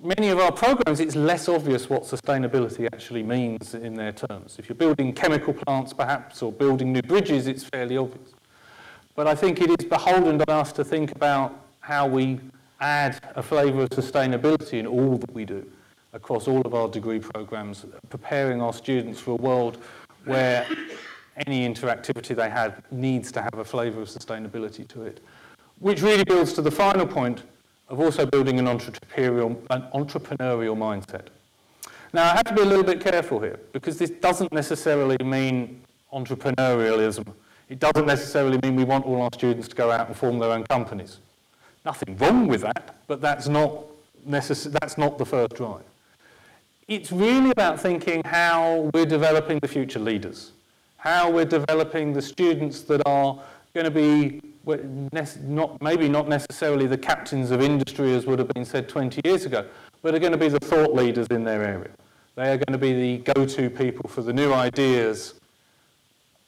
Many 0.02 0.30
of 0.30 0.38
our 0.38 0.50
programs, 0.50 0.98
it's 0.98 1.14
less 1.14 1.46
obvious 1.46 1.90
what 1.90 2.04
sustainability 2.04 2.88
actually 2.90 3.22
means 3.22 3.74
in 3.74 3.92
their 3.92 4.12
terms. 4.12 4.56
If 4.58 4.66
you're 4.66 4.76
building 4.76 5.12
chemical 5.12 5.52
plants, 5.52 5.92
perhaps, 5.92 6.40
or 6.40 6.50
building 6.50 6.90
new 6.90 7.02
bridges, 7.02 7.46
it's 7.46 7.64
fairly 7.64 7.98
obvious. 7.98 8.30
But 9.14 9.26
I 9.26 9.34
think 9.34 9.60
it 9.60 9.68
is 9.78 9.86
beholden 9.86 10.40
on 10.40 10.48
us 10.48 10.72
to 10.72 10.84
think 10.84 11.12
about 11.12 11.54
how 11.80 12.06
we 12.06 12.40
add 12.80 13.20
a 13.36 13.42
flavour 13.42 13.82
of 13.82 13.90
sustainability 13.90 14.74
in 14.74 14.86
all 14.86 15.18
that 15.18 15.34
we 15.34 15.44
do 15.44 15.70
across 16.14 16.48
all 16.48 16.62
of 16.62 16.72
our 16.72 16.88
degree 16.88 17.18
programs, 17.18 17.84
preparing 18.08 18.62
our 18.62 18.72
students 18.72 19.20
for 19.20 19.32
a 19.32 19.42
world 19.42 19.82
where 20.24 20.66
any 21.46 21.68
interactivity 21.68 22.34
they 22.34 22.48
have 22.48 22.82
needs 22.90 23.30
to 23.32 23.42
have 23.42 23.58
a 23.58 23.64
flavour 23.64 24.00
of 24.00 24.08
sustainability 24.08 24.88
to 24.88 25.02
it. 25.02 25.20
Which 25.78 26.00
really 26.00 26.24
builds 26.24 26.54
to 26.54 26.62
the 26.62 26.70
final 26.70 27.06
point 27.06 27.42
of 27.90 27.98
also 27.98 28.24
building 28.24 28.58
an 28.58 28.66
entrepreneurial, 28.66 29.60
an 29.70 29.82
entrepreneurial 29.94 30.76
mindset. 30.76 31.26
Now, 32.12 32.24
I 32.24 32.36
have 32.36 32.44
to 32.44 32.54
be 32.54 32.62
a 32.62 32.64
little 32.64 32.84
bit 32.84 33.00
careful 33.00 33.40
here 33.40 33.58
because 33.72 33.98
this 33.98 34.10
doesn't 34.10 34.52
necessarily 34.52 35.16
mean 35.22 35.82
entrepreneurialism. 36.12 37.26
It 37.68 37.78
doesn't 37.78 38.06
necessarily 38.06 38.58
mean 38.62 38.76
we 38.76 38.84
want 38.84 39.06
all 39.06 39.22
our 39.22 39.30
students 39.34 39.68
to 39.68 39.76
go 39.76 39.90
out 39.90 40.08
and 40.08 40.16
form 40.16 40.38
their 40.38 40.50
own 40.50 40.64
companies. 40.64 41.18
Nothing 41.84 42.16
wrong 42.16 42.46
with 42.46 42.62
that, 42.62 42.96
but 43.06 43.20
that's 43.20 43.48
not, 43.48 43.84
necess- 44.28 44.70
that's 44.80 44.96
not 44.96 45.18
the 45.18 45.26
first 45.26 45.54
drive. 45.54 45.82
It's 46.88 47.12
really 47.12 47.50
about 47.50 47.78
thinking 47.80 48.22
how 48.24 48.90
we're 48.92 49.06
developing 49.06 49.60
the 49.60 49.68
future 49.68 50.00
leaders, 50.00 50.50
how 50.96 51.30
we're 51.30 51.44
developing 51.44 52.12
the 52.12 52.22
students 52.22 52.82
that 52.82 53.02
are 53.06 53.38
going 53.72 53.84
to 53.84 53.90
be 53.90 54.40
not, 55.42 55.80
maybe 55.82 56.08
not 56.08 56.28
necessarily 56.28 56.86
the 56.86 56.98
captains 56.98 57.50
of 57.50 57.60
industry 57.60 58.14
as 58.14 58.26
would 58.26 58.38
have 58.38 58.48
been 58.48 58.64
said 58.64 58.88
20 58.88 59.20
years 59.24 59.46
ago, 59.46 59.66
but 60.02 60.14
are 60.14 60.18
going 60.18 60.32
to 60.32 60.38
be 60.38 60.48
the 60.48 60.60
thought 60.60 60.94
leaders 60.94 61.26
in 61.30 61.44
their 61.44 61.62
area. 61.62 61.90
They 62.36 62.52
are 62.52 62.56
going 62.56 62.72
to 62.72 62.78
be 62.78 62.92
the 62.92 63.32
go-to 63.32 63.68
people 63.70 64.08
for 64.08 64.22
the 64.22 64.32
new 64.32 64.52
ideas, 64.52 65.34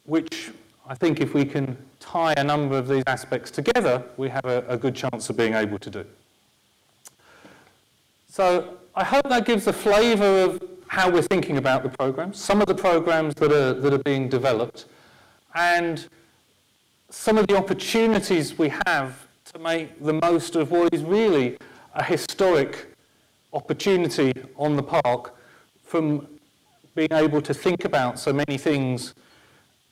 which 0.04 0.50
I 0.86 0.94
think 0.94 1.20
if 1.20 1.34
we 1.34 1.44
can 1.44 1.76
tie 2.00 2.34
a 2.36 2.44
number 2.44 2.76
of 2.76 2.88
these 2.88 3.04
aspects 3.06 3.50
together, 3.50 4.02
we 4.16 4.28
have 4.28 4.44
a, 4.44 4.64
a 4.68 4.76
good 4.76 4.94
chance 4.94 5.30
of 5.30 5.36
being 5.36 5.54
able 5.54 5.78
to 5.78 5.90
do. 5.90 6.04
So 8.28 8.78
I 8.94 9.04
hope 9.04 9.28
that 9.28 9.44
gives 9.44 9.66
a 9.66 9.72
flavour 9.72 10.42
of 10.42 10.62
how 10.88 11.10
we're 11.10 11.22
thinking 11.22 11.56
about 11.56 11.82
the 11.82 11.88
programs, 11.88 12.38
some 12.38 12.60
of 12.60 12.66
the 12.66 12.74
programs 12.74 13.34
that 13.36 13.52
are, 13.52 13.74
that 13.74 13.92
are 13.92 14.02
being 14.02 14.28
developed, 14.28 14.86
and 15.54 16.08
some 17.12 17.36
of 17.36 17.46
the 17.46 17.56
opportunities 17.56 18.58
we 18.58 18.72
have 18.86 19.26
to 19.44 19.58
make 19.58 20.02
the 20.02 20.14
most 20.14 20.56
of 20.56 20.70
what 20.70 20.92
is 20.94 21.04
really 21.04 21.58
a 21.94 22.02
historic 22.02 22.86
opportunity 23.52 24.32
on 24.56 24.76
the 24.76 24.82
park 24.82 25.34
from 25.84 26.26
being 26.94 27.12
able 27.12 27.42
to 27.42 27.52
think 27.52 27.84
about 27.84 28.18
so 28.18 28.32
many 28.32 28.56
things 28.56 29.14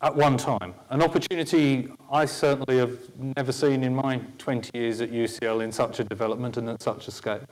at 0.00 0.16
one 0.16 0.38
time. 0.38 0.72
An 0.88 1.02
opportunity 1.02 1.88
I 2.10 2.24
certainly 2.24 2.78
have 2.78 2.98
never 3.36 3.52
seen 3.52 3.84
in 3.84 3.94
my 3.94 4.22
20 4.38 4.70
years 4.72 5.02
at 5.02 5.12
UCL 5.12 5.62
in 5.62 5.72
such 5.72 6.00
a 6.00 6.04
development 6.04 6.56
and 6.56 6.70
at 6.70 6.80
such 6.80 7.06
a 7.06 7.10
scale. 7.10 7.44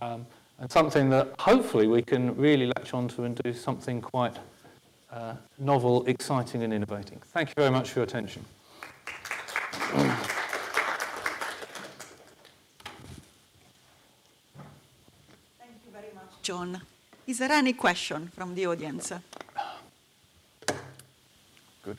Um, 0.00 0.24
and 0.58 0.70
something 0.70 1.10
that 1.10 1.28
hopefully 1.38 1.88
we 1.88 2.00
can 2.00 2.34
really 2.36 2.66
latch 2.66 2.94
onto 2.94 3.24
and 3.24 3.36
do 3.36 3.52
something 3.52 4.00
quite 4.00 4.36
uh, 5.12 5.34
novel, 5.58 6.06
exciting 6.06 6.62
and 6.62 6.72
innovating. 6.72 7.20
Thank 7.26 7.50
you 7.50 7.54
very 7.58 7.70
much 7.70 7.90
for 7.90 7.98
your 7.98 8.04
attention. 8.04 8.46
Thank 15.58 15.80
you 15.84 15.92
very 15.92 16.12
much, 16.14 16.42
John. 16.42 16.80
Is 17.26 17.38
there 17.38 17.52
any 17.52 17.72
question 17.72 18.30
from 18.34 18.54
the 18.54 18.66
audience? 18.66 19.12
Good. 21.82 21.98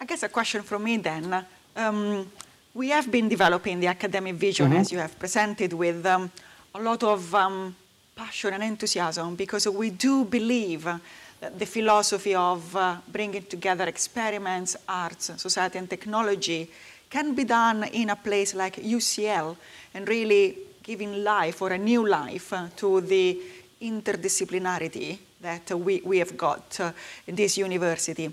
I 0.00 0.04
guess 0.06 0.22
a 0.22 0.28
question 0.28 0.62
from 0.62 0.84
me 0.84 0.96
then. 0.98 1.46
Um, 1.76 2.30
we 2.74 2.88
have 2.90 3.10
been 3.10 3.28
developing 3.28 3.80
the 3.80 3.88
academic 3.88 4.34
vision, 4.36 4.68
mm 4.68 4.72
-hmm. 4.72 4.80
as 4.80 4.90
you 4.92 5.00
have 5.00 5.14
presented, 5.18 5.72
with 5.72 6.06
um, 6.06 6.30
a 6.74 6.78
lot 6.78 7.02
of 7.02 7.34
um, 7.34 7.74
passion 8.14 8.52
and 8.54 8.62
enthusiasm 8.62 9.34
because 9.34 9.66
we 9.70 9.90
do 9.90 10.24
believe 10.24 10.84
that 10.84 11.00
the 11.40 11.66
philosophy 11.66 12.34
of 12.34 12.76
uh, 12.76 12.96
bringing 13.10 13.42
together 13.44 13.84
experiments, 13.84 14.76
arts, 14.88 15.30
society, 15.36 15.78
and 15.78 15.88
technology 15.88 16.70
can 17.08 17.34
be 17.34 17.44
done 17.44 17.84
in 17.84 18.10
a 18.10 18.16
place 18.16 18.54
like 18.54 18.76
UCL 18.76 19.56
and 19.94 20.08
really 20.08 20.58
giving 20.82 21.24
life 21.24 21.62
or 21.62 21.72
a 21.72 21.78
new 21.78 22.06
life 22.06 22.52
uh, 22.52 22.68
to 22.76 23.00
the 23.00 23.40
interdisciplinarity 23.82 25.18
that 25.40 25.70
we, 25.72 26.02
we 26.04 26.18
have 26.18 26.36
got 26.36 26.78
uh, 26.80 26.92
in 27.26 27.34
this 27.34 27.56
university. 27.56 28.30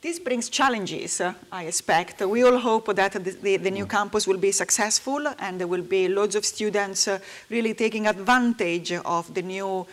This 0.00 0.18
brings 0.18 0.48
challenges, 0.48 1.20
uh, 1.20 1.32
I 1.52 1.66
expect. 1.66 2.22
We 2.22 2.42
all 2.42 2.58
hope 2.58 2.92
that 2.96 3.12
the, 3.12 3.30
the, 3.30 3.56
the, 3.58 3.70
new 3.70 3.86
campus 3.86 4.26
will 4.26 4.38
be 4.38 4.50
successful 4.50 5.28
and 5.38 5.60
there 5.60 5.68
will 5.68 5.82
be 5.82 6.08
loads 6.08 6.34
of 6.34 6.44
students 6.44 7.06
uh, 7.06 7.20
really 7.48 7.72
taking 7.74 8.08
advantage 8.08 8.92
of 8.92 9.32
the 9.32 9.42
new 9.42 9.68
uh, 9.68 9.84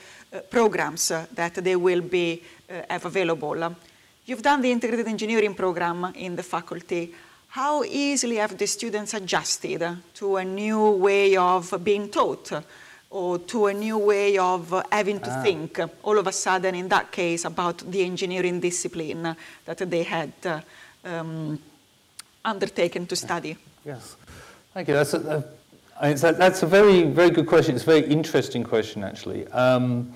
programs 0.50 1.12
uh, 1.12 1.26
that 1.34 1.56
they 1.56 1.76
will 1.76 2.02
be 2.02 2.42
uh, 2.70 2.82
have 2.90 3.06
available. 3.06 3.76
You've 4.26 4.42
done 4.42 4.62
the 4.62 4.72
integrated 4.72 5.08
engineering 5.08 5.56
program 5.56 6.14
in 6.16 6.36
the 6.36 6.44
faculty. 6.44 7.14
How 7.50 7.84
easily 7.84 8.36
have 8.36 8.58
the 8.58 8.68
students 8.68 9.16
adjusted 9.16 9.84
to 10.14 10.36
a 10.38 10.46
new 10.46 10.92
way 10.92 11.36
of 11.36 11.84
being 11.84 12.10
taught? 12.10 12.52
or 13.10 13.40
to 13.40 13.66
a 13.68 13.74
new 13.74 13.98
way 13.98 14.38
of 14.38 14.84
having 14.92 15.20
to 15.20 15.32
ah. 15.32 15.42
think 15.42 15.80
all 16.04 16.18
of 16.18 16.28
a 16.28 16.32
sudden 16.32 16.76
in 16.76 16.88
that 16.90 17.12
case 17.12 17.46
about 17.46 17.80
the 17.92 18.04
engineering 18.04 18.60
discipline 18.60 19.36
that 19.66 19.78
they 19.90 20.04
had 20.04 20.32
uh, 20.46 20.62
um, 21.04 21.60
undertaken 22.46 23.08
to 23.08 23.16
study? 23.16 23.58
Yes, 23.84 24.16
thank 24.74 24.88
you. 24.88 24.94
That's 24.94 25.14
a, 25.14 25.44
a, 26.00 26.14
that's 26.14 26.64
a 26.64 26.68
very, 26.68 27.04
very 27.04 27.32
good 27.32 27.48
question. 27.48 27.76
It's 27.76 27.84
a 27.84 28.00
very 28.00 28.06
interesting 28.06 28.64
question, 28.64 29.04
actually. 29.04 29.48
Um, 29.48 30.14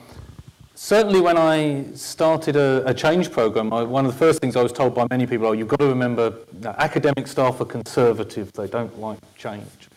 certainly 0.75 1.21
when 1.21 1.37
I 1.37 1.85
started 1.93 2.55
a, 2.55 2.83
a 2.87 2.93
change 2.93 3.31
program, 3.31 3.71
I, 3.73 3.83
one 3.83 4.05
of 4.05 4.11
the 4.11 4.17
first 4.17 4.41
things 4.41 4.55
I 4.55 4.63
was 4.63 4.71
told 4.71 4.95
by 4.95 5.07
many 5.09 5.25
people, 5.25 5.47
oh, 5.47 5.51
you've 5.51 5.67
got 5.67 5.79
to 5.79 5.87
remember 5.87 6.33
academic 6.65 7.27
staff 7.27 7.61
are 7.61 7.65
conservative. 7.65 8.51
They 8.53 8.67
don't 8.67 8.99
like 8.99 9.19
change. 9.37 9.89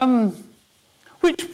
Um, 0.00 0.36
which 1.20 1.46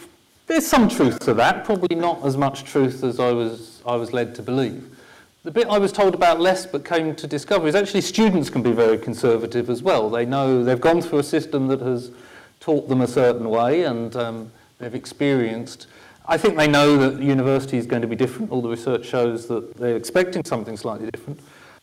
there's 0.47 0.67
some 0.67 0.89
truth 0.89 1.21
to 1.21 1.35
that, 1.35 1.65
probably 1.65 1.97
not 1.97 2.25
as 2.25 2.37
much 2.37 2.65
truth 2.65 3.05
as 3.05 3.21
I 3.21 3.33
was, 3.33 3.83
I 3.87 3.97
was 3.97 4.13
led 4.13 4.35
to 4.37 4.43
believe. 4.43 4.97
The 5.43 5.51
bit 5.51 5.69
I 5.69 5.79
was 5.79 5.91
told 5.91 6.15
about 6.15 6.39
less 6.39 6.67
but 6.67 6.85
came 6.85 7.15
to 7.17 7.27
discover 7.27 7.67
is 7.67 7.75
actually 7.75 8.03
students 8.03 8.51
can 8.51 8.63
be 8.63 8.73
very 8.73 8.99
conservative 8.99 9.71
as 9.71 9.83
well. 9.83 10.11
They 10.11 10.27
know 10.27 10.63
they've 10.63 10.81
gone 10.81 11.01
through 11.01 11.21
a 11.21 11.23
system 11.23 11.69
that 11.69 11.81
has 11.81 12.11
taught 12.59 12.89
them 12.89 13.01
a 13.01 13.07
certain 13.07 13.49
way 13.49 13.85
and 13.85 14.15
um, 14.17 14.53
they've 14.79 14.95
experienced. 14.95 15.87
I 16.31 16.39
think 16.39 16.57
they 16.57 16.69
know 16.69 16.97
that 16.97 17.21
university 17.21 17.77
is 17.77 17.87
going 17.87 18.03
to 18.03 18.09
be 18.09 18.15
different. 18.15 18.53
All 18.53 18.63
the 18.63 18.69
research 18.69 19.05
shows 19.05 19.49
that 19.49 19.77
they're 19.77 19.97
expecting 19.97 20.45
something 20.45 20.77
slightly 20.77 21.11
different. 21.11 21.41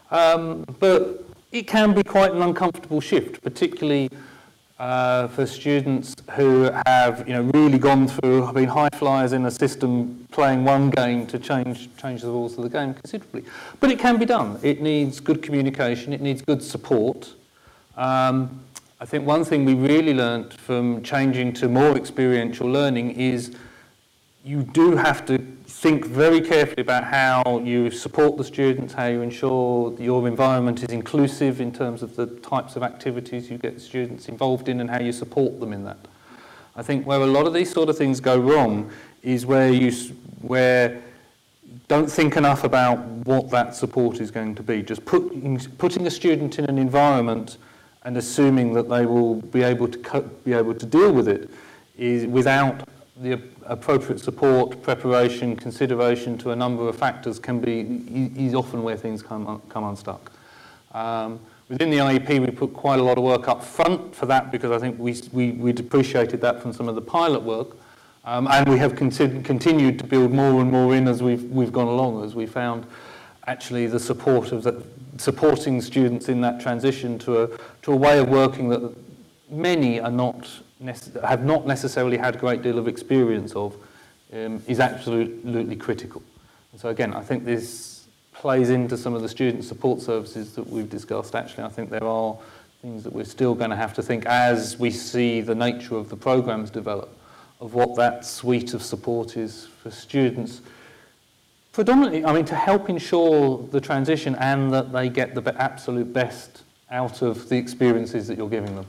Um, 0.10 0.64
but 0.80 1.26
it 1.52 1.68
can 1.68 1.94
be 1.94 2.02
quite 2.02 2.32
an 2.32 2.42
uncomfortable 2.42 3.02
shift, 3.02 3.44
particularly 3.44 4.10
uh, 4.80 5.28
for 5.28 5.46
students 5.46 6.16
who 6.32 6.72
have 6.86 7.28
you 7.28 7.34
know, 7.34 7.42
really 7.54 7.78
gone 7.78 8.08
through, 8.08 8.46
have 8.46 8.56
been 8.56 8.70
high 8.70 8.88
flyers 8.94 9.34
in 9.34 9.46
a 9.46 9.52
system 9.52 10.26
playing 10.32 10.64
one 10.64 10.92
game 10.92 11.28
to 11.28 11.38
change, 11.38 11.90
change 11.98 12.22
the 12.22 12.30
rules 12.30 12.58
of 12.58 12.64
the 12.64 12.70
game 12.70 12.94
considerably. 12.94 13.44
But 13.82 13.92
it 13.92 14.00
can 14.00 14.18
be 14.18 14.26
done. 14.26 14.60
It 14.64 14.82
needs 14.82 15.20
good 15.20 15.44
communication, 15.44 16.14
it 16.14 16.22
needs 16.22 16.42
good 16.42 16.64
support. 16.64 17.34
Um, 17.98 18.62
I 19.02 19.06
think 19.06 19.28
one 19.28 19.44
thing 19.44 19.66
we 19.66 19.74
really 19.74 20.14
learnt 20.14 20.54
from 20.54 21.04
changing 21.04 21.52
to 21.56 21.68
more 21.68 21.98
experiential 21.98 22.68
learning 22.68 23.12
is 23.12 23.54
you 24.48 24.64
do 24.64 24.96
have 24.96 25.26
to 25.26 25.38
think 25.66 26.06
very 26.06 26.40
carefully 26.40 26.82
about 26.82 27.04
how 27.04 27.60
you 27.66 27.92
support 27.92 28.38
the 28.38 28.46
students, 28.46 28.94
how 28.94 29.08
you 29.08 29.22
ensure 29.22 29.94
your 30.00 30.26
environment 30.26 30.82
is 30.84 30.90
inclusive 30.90 31.60
in 31.60 31.74
terms 31.74 32.02
of 32.02 32.16
the 32.16 32.28
types 32.28 32.78
of 32.78 32.82
activities 32.82 33.52
you 33.52 33.58
get 33.58 33.82
students 33.82 34.30
involved 34.30 34.70
in 34.70 34.80
and 34.80 34.90
how 34.90 35.02
you 35.02 35.12
support 35.12 35.60
them 35.60 35.74
in 35.74 35.84
that. 35.84 35.98
I 36.78 36.82
think 36.82 37.06
where 37.06 37.20
a 37.20 37.26
lot 37.26 37.46
of 37.46 37.54
these 37.54 37.70
sort 37.70 37.90
of 37.90 37.98
things 37.98 38.22
go 38.22 38.40
wrong 38.40 38.90
is 39.22 39.46
where 39.46 39.70
you 39.70 39.92
where 40.42 41.02
don't 41.90 42.10
think 42.10 42.38
enough 42.38 42.64
about 42.64 43.00
what 43.26 43.50
that 43.50 43.76
support 43.76 44.22
is 44.22 44.32
going 44.32 44.56
to 44.56 44.64
be. 44.64 44.82
Just 44.82 45.04
put, 45.04 45.78
putting 45.78 46.08
a 46.08 46.12
student 46.12 46.58
in 46.58 46.66
an 46.66 46.78
environment 46.78 47.58
and 48.04 48.16
assuming 48.16 48.74
that 48.74 48.88
they 48.88 49.06
will 49.06 49.36
be 49.36 49.64
able 49.64 49.90
to 49.90 50.22
be 50.46 50.54
able 50.54 50.74
to 50.74 50.86
deal 50.86 51.12
with 51.12 51.28
it 51.28 51.50
is 51.98 52.26
without 52.26 52.88
the 53.18 53.42
appropriate 53.68 54.20
support, 54.20 54.82
preparation, 54.82 55.56
consideration 55.56 56.38
to 56.40 56.52
a 56.52 56.56
number 56.56 56.88
of 56.88 56.96
factors 56.96 57.40
can 57.40 57.60
be 57.60 58.32
is 58.36 58.54
often 58.54 58.84
where 58.84 58.98
things 58.98 59.22
come, 59.22 59.62
come 59.70 59.84
unstuck. 59.84 60.32
Um, 60.94 61.40
within 61.70 61.90
the 61.90 61.98
IEP, 61.98 62.40
we 62.40 62.52
put 62.52 62.74
quite 62.74 63.00
a 63.00 63.04
lot 63.04 63.18
of 63.18 63.24
work 63.24 63.48
up 63.48 63.64
front 63.64 64.16
for 64.16 64.26
that 64.26 64.52
because 64.52 64.72
I 64.72 64.80
think 64.80 64.98
we, 65.00 65.22
we, 65.32 65.52
we 65.52 65.72
appreciated 65.72 66.42
that 66.42 66.62
from 66.62 66.74
some 66.74 66.88
of 66.88 66.96
the 66.96 67.02
pilot 67.02 67.42
work. 67.42 67.76
Um, 68.26 68.48
and 68.52 68.68
we 68.68 68.78
have 68.78 68.96
continued 68.96 70.00
to 70.00 70.06
build 70.06 70.34
more 70.34 70.60
and 70.60 70.70
more 70.70 70.94
in 70.94 71.08
as 71.08 71.24
we've, 71.24 71.44
we've 71.46 71.72
gone 71.72 71.88
along, 71.88 72.26
as 72.26 72.36
we 72.36 72.46
found 72.46 72.86
actually 73.48 73.88
the 73.88 74.00
support 74.00 74.52
of 74.52 74.64
the, 74.64 74.84
supporting 75.18 75.82
students 75.82 76.28
in 76.28 76.42
that 76.42 76.60
transition 76.60 77.18
to 77.20 77.44
a, 77.44 77.58
to 77.84 77.94
a 77.94 77.96
way 77.96 78.20
of 78.20 78.28
working 78.28 78.68
that 78.70 78.94
many 79.50 80.00
are 80.00 80.12
not 80.12 80.48
have 81.24 81.44
not 81.44 81.66
necessarily 81.66 82.18
had 82.18 82.36
a 82.36 82.38
great 82.38 82.62
deal 82.62 82.78
of 82.78 82.88
experience 82.88 83.56
of 83.56 83.76
um, 84.34 84.62
is 84.68 84.80
absolutely 84.80 85.76
critical. 85.76 86.22
And 86.72 86.82
so 86.82 86.90
again, 86.90 87.14
I 87.14 87.22
think 87.22 87.46
this 87.46 88.06
plays 88.34 88.70
into 88.70 88.98
some 88.98 89.14
of 89.14 89.22
the 89.22 89.30
student 89.30 89.64
support 89.64 90.02
services 90.02 90.54
that 90.54 90.68
we've 90.68 90.90
discussed. 90.90 91.36
Actually, 91.36 91.64
I 91.64 91.70
think 91.70 91.90
there 91.90 92.04
are 92.04 92.38
things 92.82 93.04
that 93.04 93.14
we're 93.14 93.26
still 93.26 93.56
going 93.56 93.72
to 93.72 93.76
have 93.76 93.94
to 93.96 94.04
think 94.04 94.26
as 94.26 94.78
we 94.78 94.92
see 94.92 95.42
the 95.42 95.56
nature 95.56 95.96
of 95.96 96.10
the 96.10 96.16
programs 96.16 96.70
develop, 96.70 97.18
of 97.60 97.74
what 97.74 97.96
that 97.96 98.26
suite 98.26 98.74
of 98.74 98.84
support 98.84 99.36
is 99.36 99.66
for 99.82 99.90
students. 99.90 100.62
Predominantly, 101.72 102.24
I 102.26 102.34
mean, 102.34 102.46
to 102.46 102.56
help 102.56 102.90
ensure 102.90 103.68
the 103.72 103.82
transition 103.82 104.36
and 104.36 104.72
that 104.74 104.92
they 104.92 105.10
get 105.10 105.34
the 105.34 105.56
absolute 105.62 106.14
best 106.14 106.64
out 106.92 107.22
of 107.22 107.50
the 107.50 107.58
experiences 107.58 108.28
that 108.28 108.38
you're 108.38 108.50
giving 108.50 108.76
them. 108.76 108.86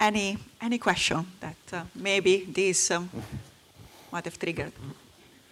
Any, 0.00 0.38
any 0.60 0.78
question 0.78 1.26
that 1.40 1.56
uh, 1.72 1.84
maybe 1.94 2.44
this 2.44 2.90
um, 2.90 3.10
might 4.12 4.24
have 4.24 4.38
triggered? 4.38 4.72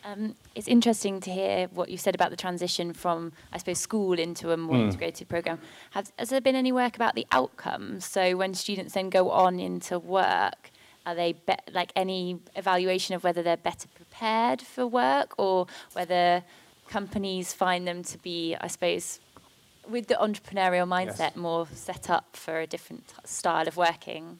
Um, 0.04 0.34
it's 0.54 0.68
interesting 0.68 1.20
to 1.20 1.30
hear 1.30 1.68
what 1.68 1.88
you 1.88 1.96
said 1.96 2.14
about 2.14 2.28
the 2.30 2.36
transition 2.36 2.92
from, 2.92 3.32
I 3.52 3.58
suppose, 3.58 3.78
school 3.78 4.18
into 4.18 4.52
a 4.52 4.56
more 4.56 4.76
mm. 4.76 4.84
integrated 4.84 5.28
program. 5.28 5.58
Has, 5.92 6.12
has 6.18 6.28
there 6.28 6.42
been 6.42 6.54
any 6.54 6.72
work 6.72 6.94
about 6.94 7.14
the 7.14 7.26
outcomes? 7.32 8.04
So 8.04 8.36
when 8.36 8.52
students 8.52 8.92
then 8.92 9.08
go 9.08 9.30
on 9.30 9.58
into 9.58 9.98
work, 9.98 10.70
are 11.06 11.14
they 11.14 11.32
be- 11.32 11.54
like 11.72 11.90
any 11.96 12.38
evaluation 12.54 13.14
of 13.14 13.24
whether 13.24 13.42
they're 13.42 13.56
better 13.56 13.88
prepared 13.94 14.60
for 14.60 14.86
work 14.86 15.34
or 15.38 15.66
whether 15.94 16.44
companies 16.88 17.54
find 17.54 17.88
them 17.88 18.02
to 18.02 18.18
be, 18.18 18.56
I 18.60 18.66
suppose, 18.66 19.20
with 19.88 20.08
the 20.08 20.14
entrepreneurial 20.14 20.88
mindset 20.88 21.18
yes. 21.18 21.36
more 21.36 21.66
set 21.72 22.10
up 22.10 22.36
for 22.36 22.60
a 22.60 22.66
different 22.66 23.12
style 23.24 23.68
of 23.68 23.76
working? 23.76 24.38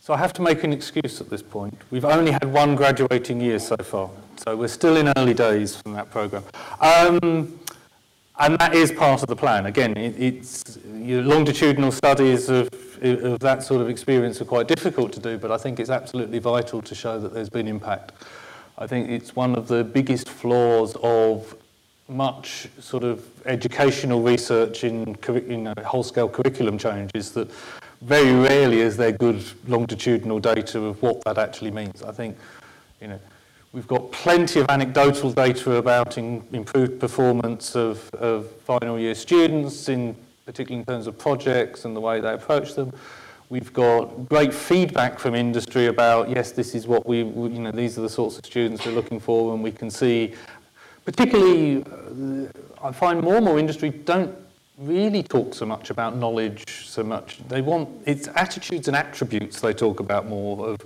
So 0.00 0.14
I 0.14 0.16
have 0.16 0.32
to 0.34 0.42
make 0.42 0.64
an 0.64 0.72
excuse 0.72 1.20
at 1.20 1.28
this 1.28 1.42
point. 1.42 1.76
We've 1.90 2.06
only 2.06 2.32
had 2.32 2.46
one 2.46 2.74
graduating 2.74 3.40
year 3.40 3.58
so 3.58 3.76
far, 3.76 4.10
so 4.36 4.56
we're 4.56 4.68
still 4.68 4.96
in 4.96 5.12
early 5.16 5.34
days 5.34 5.76
from 5.76 5.92
that 5.92 6.10
program. 6.10 6.42
Um, 6.80 7.60
and 8.38 8.58
that 8.58 8.74
is 8.74 8.90
part 8.90 9.22
of 9.22 9.28
the 9.28 9.36
plan. 9.36 9.66
Again, 9.66 9.96
it, 9.98 10.14
it's 10.18 10.78
longitudinal 10.86 11.92
studies 11.92 12.48
of, 12.48 12.70
of 13.02 13.38
that 13.40 13.62
sort 13.62 13.82
of 13.82 13.90
experience 13.90 14.40
are 14.40 14.46
quite 14.46 14.66
difficult 14.66 15.12
to 15.12 15.20
do, 15.20 15.36
but 15.36 15.52
I 15.52 15.58
think 15.58 15.78
it's 15.78 15.90
absolutely 15.90 16.38
vital 16.38 16.80
to 16.80 16.94
show 16.94 17.20
that 17.20 17.34
there's 17.34 17.50
been 17.50 17.68
impact. 17.68 18.12
I 18.78 18.86
think 18.86 19.10
it's 19.10 19.36
one 19.36 19.54
of 19.54 19.68
the 19.68 19.84
biggest 19.84 20.30
flaws 20.30 20.96
of 21.02 21.54
much 22.10 22.68
sort 22.80 23.04
of 23.04 23.24
educational 23.46 24.20
research 24.20 24.84
in 24.84 25.16
know, 25.62 25.72
uh, 25.76 25.82
whole-scale 25.84 26.28
curriculum 26.28 26.76
changes 26.76 27.32
that 27.32 27.50
very 28.02 28.32
rarely 28.32 28.80
is 28.80 28.96
there 28.96 29.12
good 29.12 29.42
longitudinal 29.68 30.40
data 30.40 30.80
of 30.80 31.00
what 31.02 31.22
that 31.24 31.38
actually 31.38 31.70
means. 31.70 32.02
I 32.02 32.12
think, 32.12 32.36
you 33.00 33.08
know, 33.08 33.20
we've 33.72 33.86
got 33.86 34.10
plenty 34.10 34.60
of 34.60 34.66
anecdotal 34.68 35.32
data 35.32 35.76
about 35.76 36.18
in, 36.18 36.42
improved 36.52 36.98
performance 36.98 37.76
of, 37.76 38.08
of 38.14 38.50
final 38.62 38.98
year 38.98 39.14
students, 39.14 39.88
in 39.88 40.16
particularly 40.46 40.80
in 40.80 40.86
terms 40.86 41.06
of 41.06 41.18
projects 41.18 41.84
and 41.84 41.94
the 41.94 42.00
way 42.00 42.20
they 42.20 42.32
approach 42.32 42.74
them. 42.74 42.92
We've 43.50 43.72
got 43.72 44.28
great 44.28 44.54
feedback 44.54 45.18
from 45.18 45.34
industry 45.34 45.86
about, 45.86 46.30
yes, 46.30 46.52
this 46.52 46.74
is 46.74 46.86
what 46.86 47.06
we, 47.06 47.18
you 47.18 47.60
know, 47.60 47.72
these 47.72 47.98
are 47.98 48.02
the 48.02 48.08
sorts 48.08 48.38
of 48.38 48.46
students 48.46 48.86
we're 48.86 48.92
looking 48.92 49.18
for, 49.18 49.52
and 49.52 49.62
we 49.62 49.72
can 49.72 49.90
see 49.90 50.34
particularly, 51.04 51.82
uh, 51.84 52.86
I 52.86 52.92
find 52.92 53.20
more 53.22 53.36
and 53.36 53.44
more 53.44 53.58
industry 53.58 53.90
don't 53.90 54.34
really 54.78 55.22
talk 55.22 55.54
so 55.54 55.66
much 55.66 55.90
about 55.90 56.16
knowledge 56.16 56.86
so 56.86 57.02
much. 57.02 57.38
They 57.48 57.60
want, 57.60 57.88
it's 58.06 58.28
attitudes 58.28 58.88
and 58.88 58.96
attributes 58.96 59.60
they 59.60 59.74
talk 59.74 60.00
about 60.00 60.26
more 60.26 60.68
of, 60.68 60.78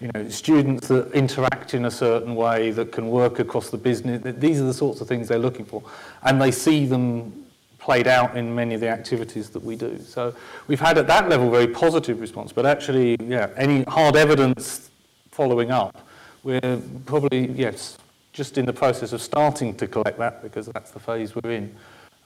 you 0.00 0.10
know, 0.14 0.28
students 0.28 0.88
that 0.88 1.12
interact 1.12 1.74
in 1.74 1.84
a 1.84 1.90
certain 1.90 2.34
way 2.34 2.70
that 2.72 2.90
can 2.92 3.08
work 3.08 3.38
across 3.38 3.70
the 3.70 3.78
business. 3.78 4.20
These 4.38 4.60
are 4.60 4.64
the 4.64 4.74
sorts 4.74 5.00
of 5.00 5.08
things 5.08 5.28
they're 5.28 5.38
looking 5.38 5.64
for. 5.64 5.82
And 6.22 6.42
they 6.42 6.50
see 6.50 6.86
them 6.86 7.46
played 7.78 8.08
out 8.08 8.36
in 8.36 8.52
many 8.52 8.74
of 8.74 8.80
the 8.80 8.88
activities 8.88 9.48
that 9.50 9.62
we 9.62 9.76
do. 9.76 9.96
So 10.00 10.34
we've 10.66 10.80
had 10.80 10.98
at 10.98 11.06
that 11.06 11.28
level 11.28 11.48
very 11.50 11.68
positive 11.68 12.20
response, 12.20 12.52
but 12.52 12.66
actually, 12.66 13.16
yeah, 13.22 13.50
any 13.56 13.84
hard 13.84 14.16
evidence 14.16 14.90
following 15.30 15.70
up, 15.70 16.04
we're 16.42 16.82
probably, 17.04 17.46
yes, 17.52 17.96
just 18.36 18.58
in 18.58 18.66
the 18.66 18.72
process 18.72 19.14
of 19.14 19.22
starting 19.22 19.74
to 19.74 19.88
collect 19.88 20.18
that 20.18 20.42
because 20.42 20.66
that's 20.66 20.90
the 20.90 21.00
phase 21.00 21.34
we're 21.34 21.52
in. 21.52 21.74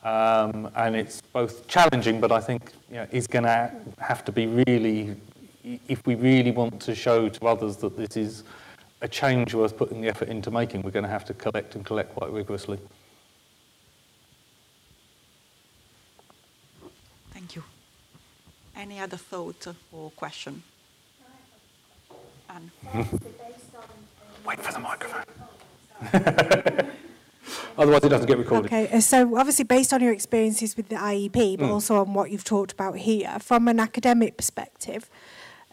Um, 0.02 0.68
and 0.74 0.96
it's 0.96 1.20
both 1.20 1.68
challenging, 1.68 2.20
but 2.20 2.32
I 2.32 2.40
think 2.40 2.72
you 2.88 2.96
know, 2.96 3.06
it's 3.12 3.28
going 3.28 3.44
to 3.44 3.70
have 3.98 4.24
to 4.24 4.32
be 4.32 4.48
really, 4.48 5.14
if 5.86 6.04
we 6.06 6.16
really 6.16 6.50
want 6.50 6.80
to 6.82 6.96
show 6.96 7.28
to 7.28 7.46
others 7.46 7.76
that 7.76 7.96
this 7.96 8.16
is 8.16 8.42
a 9.02 9.08
change 9.08 9.54
worth 9.54 9.76
putting 9.76 10.00
the 10.00 10.08
effort 10.08 10.28
into 10.28 10.50
making, 10.50 10.82
we're 10.82 10.90
going 10.90 11.04
to 11.04 11.10
have 11.10 11.24
to 11.26 11.34
collect 11.34 11.76
and 11.76 11.86
collect 11.86 12.12
quite 12.16 12.32
rigorously. 12.32 12.78
Thank 17.32 17.54
you. 17.54 17.62
Any 18.74 18.98
other 18.98 19.16
thought 19.16 19.64
or 19.92 20.10
question? 20.10 20.64
Anne. 22.48 22.70
Wait 24.44 24.58
for 24.60 24.72
the 24.72 24.80
microphone. 24.80 25.22
Otherwise, 27.78 28.04
it 28.04 28.08
doesn't 28.10 28.26
get 28.26 28.38
recorded. 28.38 28.66
Okay, 28.66 28.88
uh, 28.88 29.00
so 29.00 29.36
obviously, 29.36 29.64
based 29.64 29.92
on 29.92 30.02
your 30.02 30.12
experiences 30.12 30.76
with 30.76 30.88
the 30.88 30.96
IEP, 30.96 31.58
but 31.58 31.66
mm. 31.66 31.70
also 31.70 31.96
on 31.96 32.12
what 32.14 32.30
you've 32.30 32.44
talked 32.44 32.72
about 32.72 32.98
here, 32.98 33.38
from 33.40 33.68
an 33.68 33.80
academic 33.80 34.36
perspective, 34.36 35.08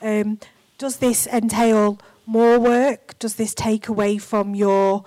um, 0.01 0.39
does 0.77 0.97
this 0.97 1.27
entail 1.27 1.99
more 2.25 2.59
work? 2.59 3.17
Does 3.19 3.35
this 3.35 3.53
take 3.53 3.87
away 3.87 4.17
from 4.17 4.55
your, 4.55 5.03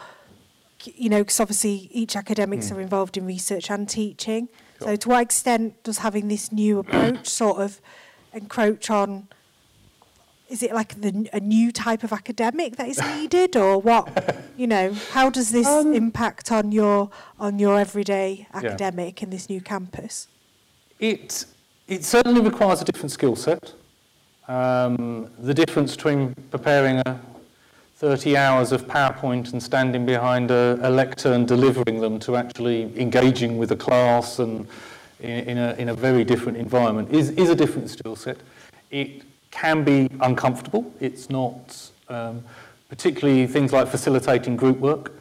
you 0.85 1.09
know, 1.09 1.21
because 1.21 1.41
obviously 1.41 1.89
each 1.93 2.17
academics 2.17 2.71
mm. 2.71 2.77
are 2.77 2.81
involved 2.81 3.17
in 3.17 3.25
research 3.25 3.71
and 3.71 3.89
teaching. 3.89 4.49
Sure. 4.79 4.89
So, 4.89 4.97
to 4.97 5.09
what 5.09 5.23
extent 5.23 5.83
does 5.83 5.99
having 5.99 6.29
this 6.29 6.53
new 6.53 6.79
approach 6.81 7.29
sort 7.29 7.61
of 7.61 7.81
encroach 8.33 8.91
on 8.91 9.29
is 10.51 10.63
it 10.65 10.75
like 10.75 11.01
the, 11.01 11.29
a 11.33 11.41
new 11.41 11.71
type 11.71 12.03
of 12.03 12.13
academic 12.13 12.77
that 12.77 12.89
is 12.89 13.01
needed, 13.17 13.57
or 13.57 13.79
what? 13.81 14.09
You 14.61 14.67
know, 14.67 14.93
how 15.13 15.31
does 15.31 15.53
this 15.53 15.67
Um, 15.67 15.95
impact 15.95 16.53
on 16.53 16.71
your 16.71 17.09
on 17.39 17.59
your 17.59 17.81
everyday 17.81 18.47
Yeah. 18.51 18.59
academic 18.59 19.23
in 19.23 19.31
this 19.31 19.49
new 19.49 19.63
campus? 19.63 20.29
It, 20.99 21.47
it 21.89 22.05
certainly 22.05 22.43
requires 22.43 22.83
a 22.83 22.85
different 22.85 23.11
skill 23.11 23.37
set. 23.37 23.73
Um, 24.49 25.31
the 25.39 25.55
difference 25.55 25.97
between 25.97 26.35
preparing 26.51 26.99
a 27.07 27.19
30 27.97 28.37
hours 28.37 28.71
of 28.71 28.87
PowerPoint 28.87 29.51
and 29.55 29.63
standing 29.63 30.05
behind 30.05 30.51
a, 30.51 30.79
a 30.83 30.91
lectern 30.91 31.33
and 31.33 31.49
delivering 31.49 32.03
them 32.03 32.19
to 32.19 32.37
actually 32.37 32.83
engaging 33.01 33.57
with 33.57 33.73
a 33.73 33.77
class 33.77 34.41
and 34.41 34.67
in, 35.21 35.31
in, 35.51 35.57
a, 35.57 35.73
in 35.79 35.89
a 35.89 35.95
very 35.95 36.23
different 36.23 36.59
environment 36.59 37.09
is, 37.11 37.31
is 37.31 37.49
a 37.49 37.55
different 37.55 37.89
skill 37.89 38.15
set. 38.15 38.37
It 38.91 39.23
can 39.51 39.85
be 39.85 40.11
uncomfortable. 40.21 40.93
It's 41.01 41.31
not, 41.31 41.91
um, 42.11 42.45
particularly 42.91 43.47
things 43.47 43.73
like 43.73 43.89
facilitating 43.89 44.57
group 44.57 44.79
work. 44.79 45.13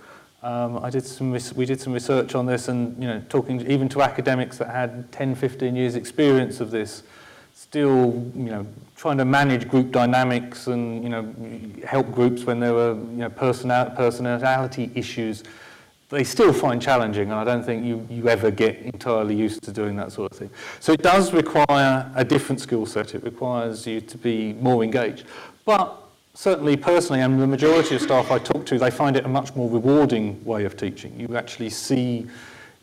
Um, 0.42 0.80
I 0.84 0.90
did 0.90 1.06
some 1.06 1.32
we 1.32 1.66
did 1.66 1.80
some 1.80 1.94
research 1.94 2.34
on 2.34 2.46
this 2.46 2.68
and 2.68 3.02
you 3.02 3.08
know 3.08 3.22
talking 3.30 3.62
even 3.70 3.88
to 3.90 4.02
academics 4.02 4.58
that 4.58 4.70
had 4.70 5.12
10 5.12 5.36
15 5.36 5.76
years 5.76 5.96
experience 5.96 6.62
of 6.62 6.72
this 6.72 7.04
still 7.54 8.32
you 8.36 8.50
know 8.50 8.66
trying 8.96 9.18
to 9.18 9.26
manage 9.26 9.68
group 9.68 9.92
dynamics 9.92 10.68
and 10.68 11.04
you 11.04 11.10
know 11.10 11.34
help 11.86 12.10
groups 12.14 12.46
when 12.46 12.62
there 12.62 12.74
were 12.74 12.94
you 12.94 13.18
know 13.18 13.30
personal 13.30 13.90
personality 13.90 14.90
issues 14.96 15.44
they 16.08 16.24
still 16.24 16.54
find 16.54 16.82
challenging 16.82 17.32
and 17.32 17.40
I 17.40 17.44
don't 17.44 17.64
think 17.64 17.84
you 17.84 18.08
you 18.10 18.30
ever 18.30 18.50
get 18.50 18.78
entirely 18.78 19.36
used 19.36 19.62
to 19.64 19.74
doing 19.74 19.98
that 19.98 20.14
sort 20.14 20.32
of 20.32 20.38
thing. 20.38 20.50
So 20.80 20.94
it 20.94 21.04
does 21.04 21.34
require 21.34 22.10
a 22.16 22.24
different 22.24 22.62
skill 22.62 22.86
set. 22.86 23.14
It 23.14 23.24
requires 23.24 23.86
you 23.86 24.00
to 24.02 24.18
be 24.18 24.54
more 24.54 24.84
engaged. 24.84 25.26
But 25.66 26.09
certainly 26.40 26.78
personally, 26.78 27.20
and 27.20 27.38
the 27.38 27.46
majority 27.46 27.96
of 27.96 28.02
staff 28.02 28.32
I 28.32 28.40
talk 28.40 28.66
to, 28.68 28.80
they 28.80 28.90
find 28.90 29.18
it 29.18 29.26
a 29.26 29.28
much 29.28 29.54
more 29.58 29.70
rewarding 29.70 30.42
way 30.46 30.64
of 30.64 30.78
teaching. 30.78 31.20
You 31.20 31.36
actually 31.36 31.70
see, 31.70 32.28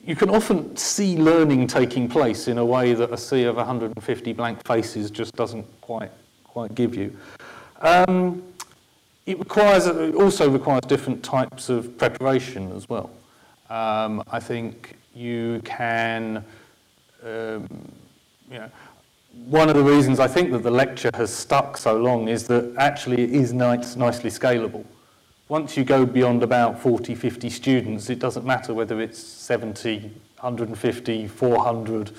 you 0.04 0.14
can 0.14 0.28
often 0.28 0.76
see 0.76 1.16
learning 1.16 1.66
taking 1.66 2.06
place 2.06 2.48
in 2.48 2.58
a 2.58 2.64
way 2.64 2.92
that 2.92 3.10
a 3.10 3.16
sea 3.16 3.44
of 3.44 3.56
150 3.56 4.32
blank 4.34 4.62
faces 4.66 5.10
just 5.10 5.34
doesn't 5.36 5.64
quite, 5.80 6.10
quite 6.44 6.74
give 6.74 6.94
you. 6.94 7.16
Um, 7.80 8.42
it 9.24 9.38
requires, 9.38 9.86
it 9.86 10.14
also 10.14 10.50
requires 10.50 10.82
different 10.86 11.22
types 11.22 11.70
of 11.70 11.96
preparation 11.96 12.70
as 12.72 12.90
well. 12.90 13.08
Um, 13.70 14.22
I 14.30 14.38
think 14.38 14.98
you 15.14 15.62
can, 15.64 16.44
um, 17.24 17.66
you 18.50 18.58
know, 18.58 18.70
one 19.44 19.68
of 19.68 19.76
the 19.76 19.82
reasons 19.82 20.18
I 20.18 20.26
think 20.26 20.50
that 20.52 20.62
the 20.62 20.70
lecture 20.70 21.10
has 21.14 21.32
stuck 21.32 21.76
so 21.76 21.96
long 21.96 22.28
is 22.28 22.48
that 22.48 22.74
actually 22.78 23.22
it 23.22 23.30
is 23.30 23.52
nice, 23.52 23.94
nicely 23.94 24.30
scalable. 24.30 24.84
Once 25.48 25.76
you 25.76 25.84
go 25.84 26.04
beyond 26.04 26.42
about 26.42 26.80
40, 26.80 27.14
50 27.14 27.48
students, 27.50 28.10
it 28.10 28.18
doesn't 28.18 28.44
matter 28.44 28.74
whether 28.74 29.00
it's 29.00 29.18
70, 29.18 30.10
150, 30.40 31.28
400. 31.28 32.10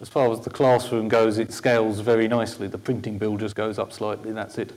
As 0.00 0.08
far 0.08 0.30
as 0.30 0.40
the 0.40 0.50
classroom 0.50 1.08
goes, 1.08 1.38
it 1.38 1.52
scales 1.52 1.98
very 1.98 2.28
nicely. 2.28 2.68
The 2.68 2.78
printing 2.78 3.18
bill 3.18 3.36
just 3.36 3.56
goes 3.56 3.80
up 3.80 3.92
slightly, 3.92 4.30
that's 4.30 4.58
it. 4.58 4.72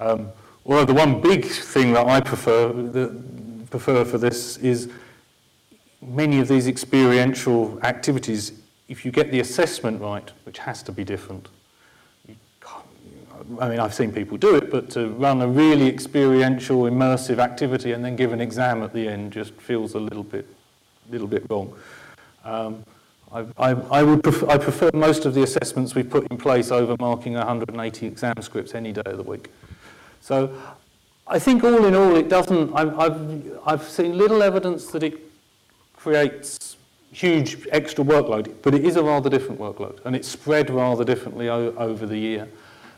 Um, 0.00 0.30
although 0.64 0.86
the 0.86 0.94
one 0.94 1.20
big 1.20 1.44
thing 1.44 1.92
that 1.92 2.06
I 2.06 2.20
prefer, 2.22 2.72
that 2.72 3.68
prefer 3.68 4.06
for 4.06 4.16
this 4.16 4.56
is 4.56 4.88
many 6.00 6.40
of 6.40 6.48
these 6.48 6.66
experiential 6.66 7.78
activities, 7.82 8.52
if 8.88 9.04
you 9.04 9.10
get 9.10 9.30
the 9.30 9.40
assessment 9.40 10.00
right, 10.00 10.30
which 10.44 10.58
has 10.58 10.82
to 10.84 10.92
be 10.92 11.04
different, 11.04 11.48
I 13.60 13.68
mean, 13.68 13.78
I've 13.78 13.94
seen 13.94 14.12
people 14.12 14.36
do 14.36 14.56
it, 14.56 14.70
but 14.70 14.90
to 14.90 15.08
run 15.10 15.40
a 15.40 15.46
really 15.46 15.88
experiential, 15.88 16.82
immersive 16.82 17.38
activity 17.38 17.92
and 17.92 18.04
then 18.04 18.16
give 18.16 18.32
an 18.32 18.40
exam 18.40 18.82
at 18.82 18.92
the 18.92 19.06
end 19.06 19.32
just 19.32 19.52
feels 19.54 19.94
a 19.94 20.00
little 20.00 20.24
bit, 20.24 20.46
little 21.10 21.28
bit 21.28 21.48
wrong. 21.48 21.72
Um, 22.44 22.84
I, 23.32 23.46
I, 23.58 23.70
I, 23.90 24.02
would 24.02 24.22
prefer, 24.22 24.48
I 24.48 24.58
prefer 24.58 24.90
most 24.94 25.26
of 25.26 25.34
the 25.34 25.42
assessments 25.42 25.94
we've 25.94 26.08
put 26.08 26.26
in 26.30 26.38
place 26.38 26.70
over 26.70 26.96
marking 26.98 27.34
180 27.34 28.06
exam 28.06 28.34
scripts 28.40 28.74
any 28.74 28.92
day 28.92 29.02
of 29.04 29.16
the 29.16 29.22
week. 29.22 29.50
So 30.20 30.56
I 31.26 31.38
think 31.38 31.62
all 31.62 31.84
in 31.84 31.94
all, 31.94 32.16
it 32.16 32.28
doesn't, 32.28 32.72
I've, 32.74 32.98
I've, 32.98 33.58
I've 33.66 33.82
seen 33.82 34.16
little 34.16 34.42
evidence 34.42 34.86
that 34.88 35.02
it 35.02 35.18
creates 35.96 36.75
huge 37.16 37.66
extra 37.72 38.04
workload, 38.04 38.54
but 38.60 38.74
it 38.74 38.84
is 38.84 38.96
a 38.96 39.02
rather 39.02 39.30
different 39.30 39.58
workload, 39.58 39.98
and 40.04 40.14
it's 40.14 40.28
spread 40.28 40.68
rather 40.68 41.02
differently 41.02 41.48
over 41.48 42.04
the 42.04 42.18
year. 42.18 42.46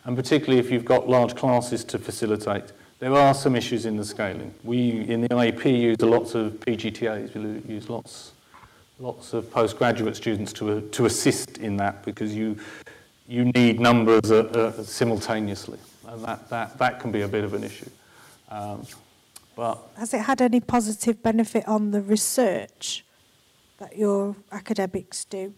And 0.05 0.17
particularly 0.17 0.59
if 0.59 0.73
you've 0.73 0.85
got 0.85 1.09
large 1.09 1.37
classes 1.37 1.85
to 1.85 2.01
facilitate, 2.01 2.73
there 2.99 3.13
are 3.15 3.33
some 3.33 3.55
issues 3.55 3.87
in 3.87 3.97
the 3.97 4.05
scaling. 4.05 4.53
We, 4.65 5.09
in 5.09 5.21
the 5.21 5.29
IEP, 5.29 5.81
use 5.81 6.01
lots 6.01 6.35
of 6.35 6.55
PGTAs, 6.55 7.35
we 7.35 7.73
use 7.73 7.89
lots, 7.89 8.33
lots 8.99 9.35
of 9.35 9.53
postgraduate 9.53 10.17
students 10.17 10.53
to, 10.55 10.81
to 10.81 11.07
assist 11.07 11.59
in 11.59 11.77
that 11.77 12.05
because 12.05 12.35
you, 12.35 12.59
you 13.29 13.45
need 13.45 13.79
numbers 13.79 14.33
uh, 14.33 14.73
uh, 14.79 14.83
simultaneously, 14.83 15.79
and 16.09 16.25
that, 16.25 16.49
that, 16.49 16.77
that 16.79 16.99
can 16.99 17.13
be 17.13 17.21
a 17.21 17.29
bit 17.29 17.45
of 17.45 17.55
an 17.55 17.63
issue. 17.63 17.91
Um, 18.51 18.85
but 19.55 19.79
Has 19.97 20.13
it 20.13 20.23
had 20.23 20.43
any 20.43 20.59
positive 20.59 21.23
benefit 21.23 21.69
on 21.69 21.93
the 21.93 22.01
research 22.01 23.05
that 23.79 23.97
your 23.97 24.37
academics 24.53 25.25
do? 25.25 25.55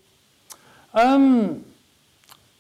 Um, 0.95 1.65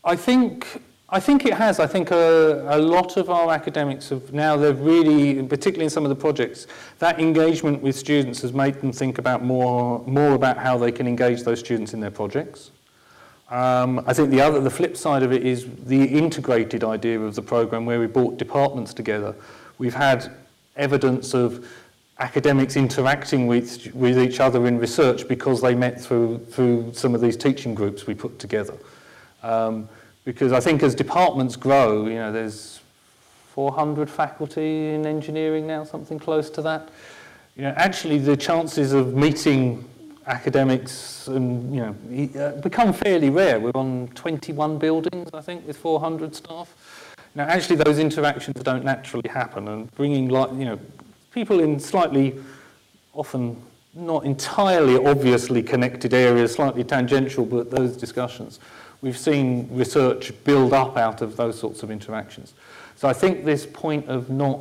I 0.04 0.16
think 0.16 0.82
I 1.12 1.18
think 1.18 1.44
it 1.44 1.54
has. 1.54 1.80
I 1.80 1.86
think 1.88 2.12
a, 2.12 2.64
a 2.68 2.78
lot 2.78 3.16
of 3.16 3.30
our 3.30 3.52
academics 3.52 4.10
have 4.10 4.32
now 4.32 4.56
they've 4.56 4.80
really, 4.80 5.42
particularly 5.42 5.84
in 5.84 5.90
some 5.90 6.04
of 6.04 6.08
the 6.08 6.16
projects, 6.16 6.68
that 7.00 7.18
engagement 7.18 7.82
with 7.82 7.96
students 7.96 8.40
has 8.42 8.52
made 8.52 8.80
them 8.80 8.92
think 8.92 9.18
about 9.18 9.44
more 9.44 10.00
more 10.06 10.32
about 10.32 10.56
how 10.56 10.78
they 10.78 10.92
can 10.92 11.06
engage 11.06 11.42
those 11.42 11.60
students 11.60 11.94
in 11.94 12.00
their 12.00 12.12
projects. 12.12 12.70
Um, 13.50 14.04
I 14.06 14.12
think 14.12 14.30
the 14.30 14.40
other, 14.40 14.60
the 14.60 14.70
flip 14.70 14.96
side 14.96 15.24
of 15.24 15.32
it 15.32 15.44
is 15.44 15.66
the 15.86 16.04
integrated 16.04 16.84
idea 16.84 17.18
of 17.18 17.34
the 17.34 17.42
program 17.42 17.84
where 17.84 17.98
we 17.98 18.06
brought 18.06 18.38
departments 18.38 18.94
together. 18.94 19.34
We've 19.78 19.94
had 19.94 20.30
evidence 20.76 21.34
of 21.34 21.66
academics 22.20 22.76
interacting 22.76 23.46
with, 23.46 23.92
with 23.94 24.18
each 24.18 24.40
other 24.40 24.66
in 24.66 24.78
research 24.78 25.26
because 25.26 25.60
they 25.60 25.74
met 25.74 26.00
through, 26.00 26.38
through 26.50 26.92
some 26.92 27.14
of 27.14 27.20
these 27.20 27.36
teaching 27.36 27.74
groups 27.74 28.06
we 28.06 28.14
put 28.14 28.38
together. 28.38 28.74
Um, 29.42 29.88
because 30.24 30.52
I 30.52 30.60
think 30.60 30.82
as 30.82 30.94
departments 30.94 31.56
grow, 31.56 32.06
you 32.06 32.14
know, 32.14 32.30
there's 32.30 32.80
400 33.54 34.08
faculty 34.08 34.90
in 34.90 35.06
engineering 35.06 35.66
now, 35.66 35.82
something 35.82 36.18
close 36.18 36.50
to 36.50 36.62
that. 36.62 36.90
You 37.56 37.62
know, 37.62 37.74
actually 37.76 38.18
the 38.18 38.36
chances 38.36 38.92
of 38.92 39.14
meeting 39.14 39.84
academics 40.26 41.26
and, 41.26 41.74
you 41.74 41.80
know, 41.80 42.40
uh, 42.40 42.60
become 42.60 42.92
fairly 42.92 43.30
rare. 43.30 43.58
We're 43.58 43.72
on 43.74 44.08
21 44.14 44.78
buildings, 44.78 45.30
I 45.32 45.40
think, 45.40 45.66
with 45.66 45.76
400 45.76 46.36
staff. 46.36 46.74
Now, 47.34 47.44
actually, 47.44 47.76
those 47.76 47.98
interactions 47.98 48.60
don't 48.62 48.84
naturally 48.84 49.28
happen, 49.28 49.68
and 49.68 49.90
bringing, 49.94 50.28
like, 50.28 50.50
you 50.52 50.64
know, 50.64 50.80
people 51.30 51.60
in 51.60 51.78
slightly, 51.78 52.38
often 53.12 53.60
not 53.94 54.24
entirely 54.24 54.96
obviously 55.04 55.62
connected 55.62 56.14
areas, 56.14 56.52
slightly 56.52 56.84
tangential, 56.84 57.44
but 57.44 57.70
those 57.70 57.96
discussions. 57.96 58.60
We've 59.02 59.18
seen 59.18 59.68
research 59.72 60.32
build 60.44 60.72
up 60.72 60.96
out 60.96 61.22
of 61.22 61.36
those 61.36 61.58
sorts 61.58 61.82
of 61.82 61.90
interactions. 61.90 62.54
So 62.96 63.08
I 63.08 63.12
think 63.12 63.44
this 63.44 63.66
point 63.66 64.08
of 64.08 64.30
not, 64.30 64.60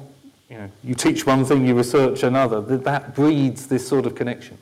you 0.50 0.58
know, 0.58 0.72
you 0.84 0.96
teach 0.96 1.26
one 1.26 1.46
thing, 1.46 1.66
you 1.68 1.76
research 1.76 2.24
another, 2.24 2.62
that, 2.62 2.84
that 2.86 3.14
breeds 3.14 3.68
this 3.68 3.88
sort 3.88 4.06
of 4.06 4.16
connection. 4.16 4.58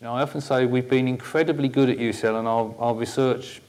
You 0.00 0.06
know, 0.06 0.14
I 0.14 0.22
often 0.22 0.40
say 0.40 0.66
we've 0.66 0.88
been 0.88 1.08
incredibly 1.08 1.68
good 1.68 1.88
at 1.88 1.98
UCL 1.98 2.38
and 2.38 2.46
our, 2.46 2.74
our 2.78 2.94
research 2.94 3.62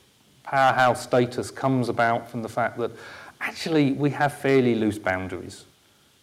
powerhouse 0.43 1.01
status 1.01 1.49
comes 1.49 1.89
about 1.89 2.29
from 2.29 2.43
the 2.43 2.49
fact 2.49 2.77
that 2.77 2.91
actually 3.39 3.93
we 3.93 4.09
have 4.11 4.33
fairly 4.33 4.75
loose 4.75 4.99
boundaries. 4.99 5.63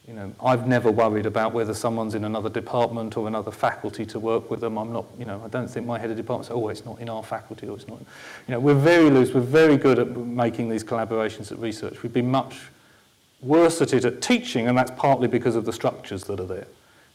You 0.09 0.15
know, 0.15 0.33
I've 0.43 0.67
never 0.67 0.91
worried 0.91 1.27
about 1.27 1.53
whether 1.53 1.75
someone's 1.75 2.17
in 2.17 2.25
another 2.25 2.49
department 2.49 3.17
or 3.17 3.29
another 3.29 3.53
faculty 3.53 4.05
to 4.07 4.19
work 4.19 4.51
with 4.51 4.61
them. 4.61 4.77
I'm 4.77 4.93
not, 4.93 5.07
you 5.17 5.25
know, 5.25 5.41
I 5.45 5.49
don't 5.49 5.69
think 5.69 5.87
my 5.87 5.97
head 5.99 6.11
of 6.11 6.17
department 6.17 6.47
says, 6.47 6.57
oh, 6.57 6.69
it's 6.69 6.85
not 6.85 7.01
in 7.01 7.09
our 7.09 7.23
faculty 7.23 7.69
or 7.69 7.77
it's 7.77 7.87
not. 7.87 8.01
You 8.01 8.07
know, 8.49 8.61
we're 8.61 8.75
very 8.75 9.11
loose. 9.11 9.33
We're 9.33 9.43
very 9.43 9.77
good 9.77 10.01
at 10.01 10.17
making 10.17 10.69
these 10.69 10.83
collaborations 10.83 11.53
at 11.53 11.59
research. 11.59 12.03
We've 12.03 12.13
been 12.13 12.31
much 12.31 12.61
worse 13.41 13.81
at 13.81 13.93
it 13.93 14.05
at 14.05 14.21
teaching, 14.21 14.67
and 14.67 14.77
that's 14.77 14.91
partly 14.97 15.29
because 15.29 15.55
of 15.55 15.65
the 15.65 15.73
structures 15.73 16.25
that 16.25 16.41
are 16.41 16.47
there. 16.47 16.67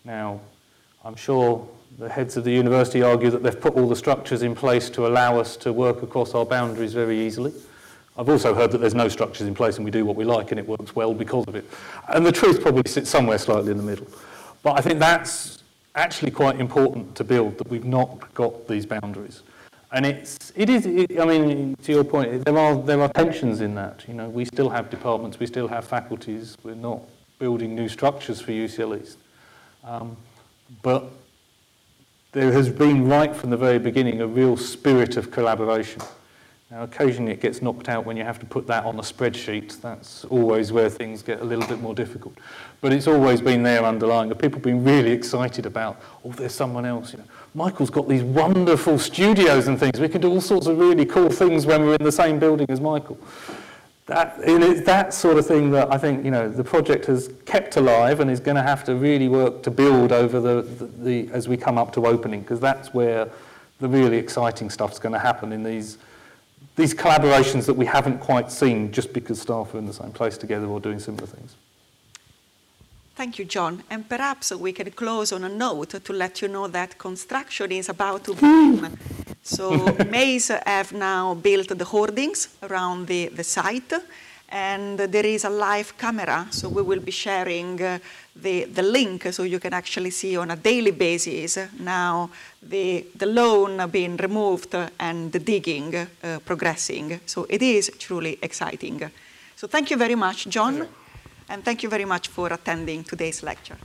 Now, 0.06 0.40
I'm 1.04 1.16
sure 1.16 1.68
the 2.00 2.08
heads 2.08 2.38
of 2.38 2.46
the 2.46 2.52
university 2.52 3.02
argue 3.02 3.30
that 3.32 3.44
they've 3.44 3.60
put 3.60 3.76
all 3.76 3.90
the 3.90 3.96
structures 3.96 4.44
in 4.44 4.56
place 4.56 4.90
to 4.92 5.08
allow 5.08 5.40
us 5.40 5.58
to 5.58 5.74
work 5.74 6.04
across 6.04 6.34
our 6.34 6.46
boundaries 6.46 6.94
very 6.94 7.20
easily. 7.20 7.54
I've 8.18 8.30
also 8.30 8.56
heard 8.56 8.72
that 8.72 8.80
there's 8.80 8.96
no 8.96 9.08
structures 9.10 9.48
in 9.48 9.54
place 9.54 9.76
and 9.76 9.86
we 9.86 9.92
do 9.92 10.06
what 10.06 10.16
we 10.16 10.26
like 10.26 10.52
and 10.52 10.60
it 10.60 10.68
works 10.68 10.96
well 10.96 11.14
because 11.14 11.46
of 11.48 11.56
it. 11.56 11.66
And 12.10 12.26
the 12.26 12.32
truth 12.32 12.62
probably 12.62 12.90
sits 12.90 13.10
somewhere 13.10 13.38
slightly 13.38 13.72
in 13.72 13.78
the 13.78 13.84
middle. 13.84 14.08
But 14.64 14.78
I 14.78 14.82
think 14.82 15.00
that's 15.00 15.64
actually 15.94 16.32
quite 16.32 16.60
important 16.60 17.16
to 17.16 17.24
build, 17.24 17.58
that 17.60 17.70
we've 17.70 17.86
not 17.86 18.34
got 18.34 18.68
these 18.68 18.86
boundaries. 18.86 19.44
And 19.92 20.06
it's, 20.06 20.52
it 20.56 20.70
is, 20.70 20.86
it, 20.86 21.20
I 21.20 21.26
mean, 21.26 21.76
to 21.84 21.92
your 21.92 22.04
point, 22.04 22.44
there 22.44 22.58
are, 22.58 22.76
there 22.76 23.02
are 23.02 23.10
tensions 23.10 23.62
in 23.62 23.76
that. 23.76 24.04
You 24.08 24.16
know, 24.16 24.30
we 24.30 24.46
still 24.46 24.70
have 24.70 24.90
departments, 24.90 25.40
we 25.40 25.46
still 25.46 25.68
have 25.68 25.86
faculties, 25.86 26.58
we're 26.64 26.76
not 26.76 27.02
building 27.40 27.76
new 27.76 27.88
structures 27.88 28.42
for 28.42 28.52
UCL 28.52 29.02
East. 29.02 29.18
Um, 29.84 30.18
but 30.82 31.06
there 32.32 32.52
has 32.52 32.70
been 32.70 33.08
right 33.08 33.34
from 33.36 33.50
the 33.52 33.58
very 33.58 33.80
beginning 33.80 34.22
a 34.22 34.28
real 34.28 34.58
spirit 34.58 35.18
of 35.18 35.32
collaboration. 35.32 36.02
Now, 36.70 36.84
occasionally 36.84 37.32
it 37.32 37.40
gets 37.40 37.62
knocked 37.62 37.88
out 37.88 38.06
when 38.06 38.18
you 38.18 38.26
have 38.26 38.40
to 38.40 38.46
put 38.46 38.68
that 38.68 38.84
on 38.84 39.00
a 39.00 39.02
spreadsheet. 39.02 39.80
That's 39.80 40.26
always 40.26 40.74
where 40.74 40.90
things 40.90 41.22
get 41.22 41.40
a 41.40 41.44
little 41.44 41.66
bit 41.66 41.80
more 41.80 41.96
difficult. 41.96 42.38
But 42.82 42.92
it's 42.92 43.08
always 43.08 43.40
been 43.40 43.64
there 43.64 43.86
underlying. 43.86 44.30
People 44.32 44.58
have 44.58 44.64
been 44.64 44.84
really 44.84 45.12
excited 45.12 45.66
about, 45.66 46.02
oh, 46.26 46.32
there's 46.32 46.54
someone 46.54 46.86
else. 46.86 47.14
You 47.14 47.20
know, 47.20 47.26
Michael's 47.56 47.90
got 47.90 48.10
these 48.10 48.22
wonderful 48.22 49.00
studios 49.00 49.70
and 49.70 49.80
things. 49.80 49.98
We 49.98 50.10
can 50.10 50.20
do 50.20 50.30
all 50.30 50.42
sorts 50.42 50.68
of 50.68 50.78
really 50.78 51.06
cool 51.06 51.30
things 51.30 51.66
when 51.66 51.86
we're 51.86 51.96
in 51.96 52.04
the 52.04 52.12
same 52.12 52.38
building 52.38 52.66
as 52.70 52.82
Michael. 52.82 53.18
That, 54.08 54.36
it's 54.40 54.86
that 54.86 55.14
sort 55.14 55.38
of 55.38 55.46
thing 55.46 55.72
that 55.72 55.92
I 55.92 55.98
think 55.98 56.24
you 56.24 56.32
know 56.32 56.50
the 56.50 56.64
project 56.64 57.08
has 57.08 57.30
kept 57.46 57.76
alive 57.76 58.22
and 58.22 58.32
is 58.32 58.40
going 58.40 58.56
to 58.56 58.64
have 58.64 58.86
to 58.86 58.96
really 58.96 59.28
work 59.28 59.64
to 59.64 59.72
build 59.72 60.14
over 60.14 60.40
the, 60.40 60.62
the, 60.62 60.86
the 60.86 61.34
as 61.34 61.50
we 61.50 61.58
come 61.58 61.78
up 61.78 61.92
to 61.94 62.08
opening 62.08 62.40
because 62.40 62.62
that's 62.62 62.94
where 62.94 63.28
the 63.82 63.88
really 63.90 64.16
exciting 64.16 64.70
stuff 64.70 64.94
is 64.94 65.00
going 65.00 65.12
to 65.12 65.20
happen 65.20 65.52
in 65.52 65.62
these 65.62 65.98
these 66.78 66.94
collaborations 66.94 67.66
that 67.66 67.74
we 67.74 67.86
haven't 67.86 68.20
quite 68.20 68.52
seen 68.52 68.92
just 68.92 69.12
because 69.12 69.42
staff 69.42 69.74
are 69.74 69.80
in 69.80 69.86
the 69.86 69.94
same 69.94 70.12
place 70.12 70.38
together 70.38 70.68
or 70.68 70.80
doing 70.80 71.00
similar 71.00 71.28
things. 71.28 71.56
Thank 73.16 73.40
you, 73.40 73.46
John. 73.46 73.84
And 73.90 74.08
perhaps 74.08 74.54
we 74.54 74.72
can 74.72 74.92
close 74.92 75.32
on 75.32 75.44
a 75.44 75.50
note 75.50 75.90
to 76.06 76.14
let 76.14 76.40
you 76.40 76.48
know 76.48 76.68
that 76.68 77.00
construction 77.00 77.72
is 77.72 77.90
about 77.90 78.24
to 78.26 78.36
begin. 78.36 78.78
Mm. 78.78 78.98
so 79.42 79.72
Mace 80.06 80.50
have 80.50 80.94
now 80.94 81.34
built 81.34 81.70
the 81.70 81.86
hoardings 81.86 82.50
around 82.62 83.08
the, 83.08 83.30
the 83.30 83.44
site 83.44 83.92
and 84.50 84.98
there 85.00 85.26
is 85.26 85.44
a 85.44 85.50
live 85.50 85.98
camera, 85.98 86.48
so 86.52 86.70
we 86.70 86.82
will 86.82 87.00
be 87.02 87.12
sharing 87.12 87.82
uh, 87.82 88.00
the, 88.36 88.66
the 88.66 88.84
link 88.84 89.28
so 89.32 89.44
you 89.44 89.60
can 89.60 89.74
actually 89.74 90.12
see 90.12 90.38
on 90.38 90.52
a 90.52 90.56
daily 90.56 90.92
basis 90.92 91.58
now 91.80 92.30
the, 92.62 93.06
the 93.16 93.26
loan 93.26 93.90
being 93.90 94.16
removed 94.18 94.76
and 95.00 95.32
the 95.32 95.40
digging 95.40 95.96
uh, 95.96 96.40
progressing. 96.46 97.20
So 97.26 97.46
it 97.50 97.62
is 97.62 97.92
truly 98.00 98.38
exciting. 98.42 99.10
So 99.56 99.68
thank 99.68 99.90
you 99.90 99.98
very 99.98 100.16
much, 100.16 100.48
John, 100.48 100.88
and 101.50 101.64
thank 101.66 101.84
you 101.84 101.90
very 101.90 102.06
much 102.06 102.28
for 102.28 102.54
attending 102.54 103.04
today's 103.04 103.44
lecture. 103.44 103.78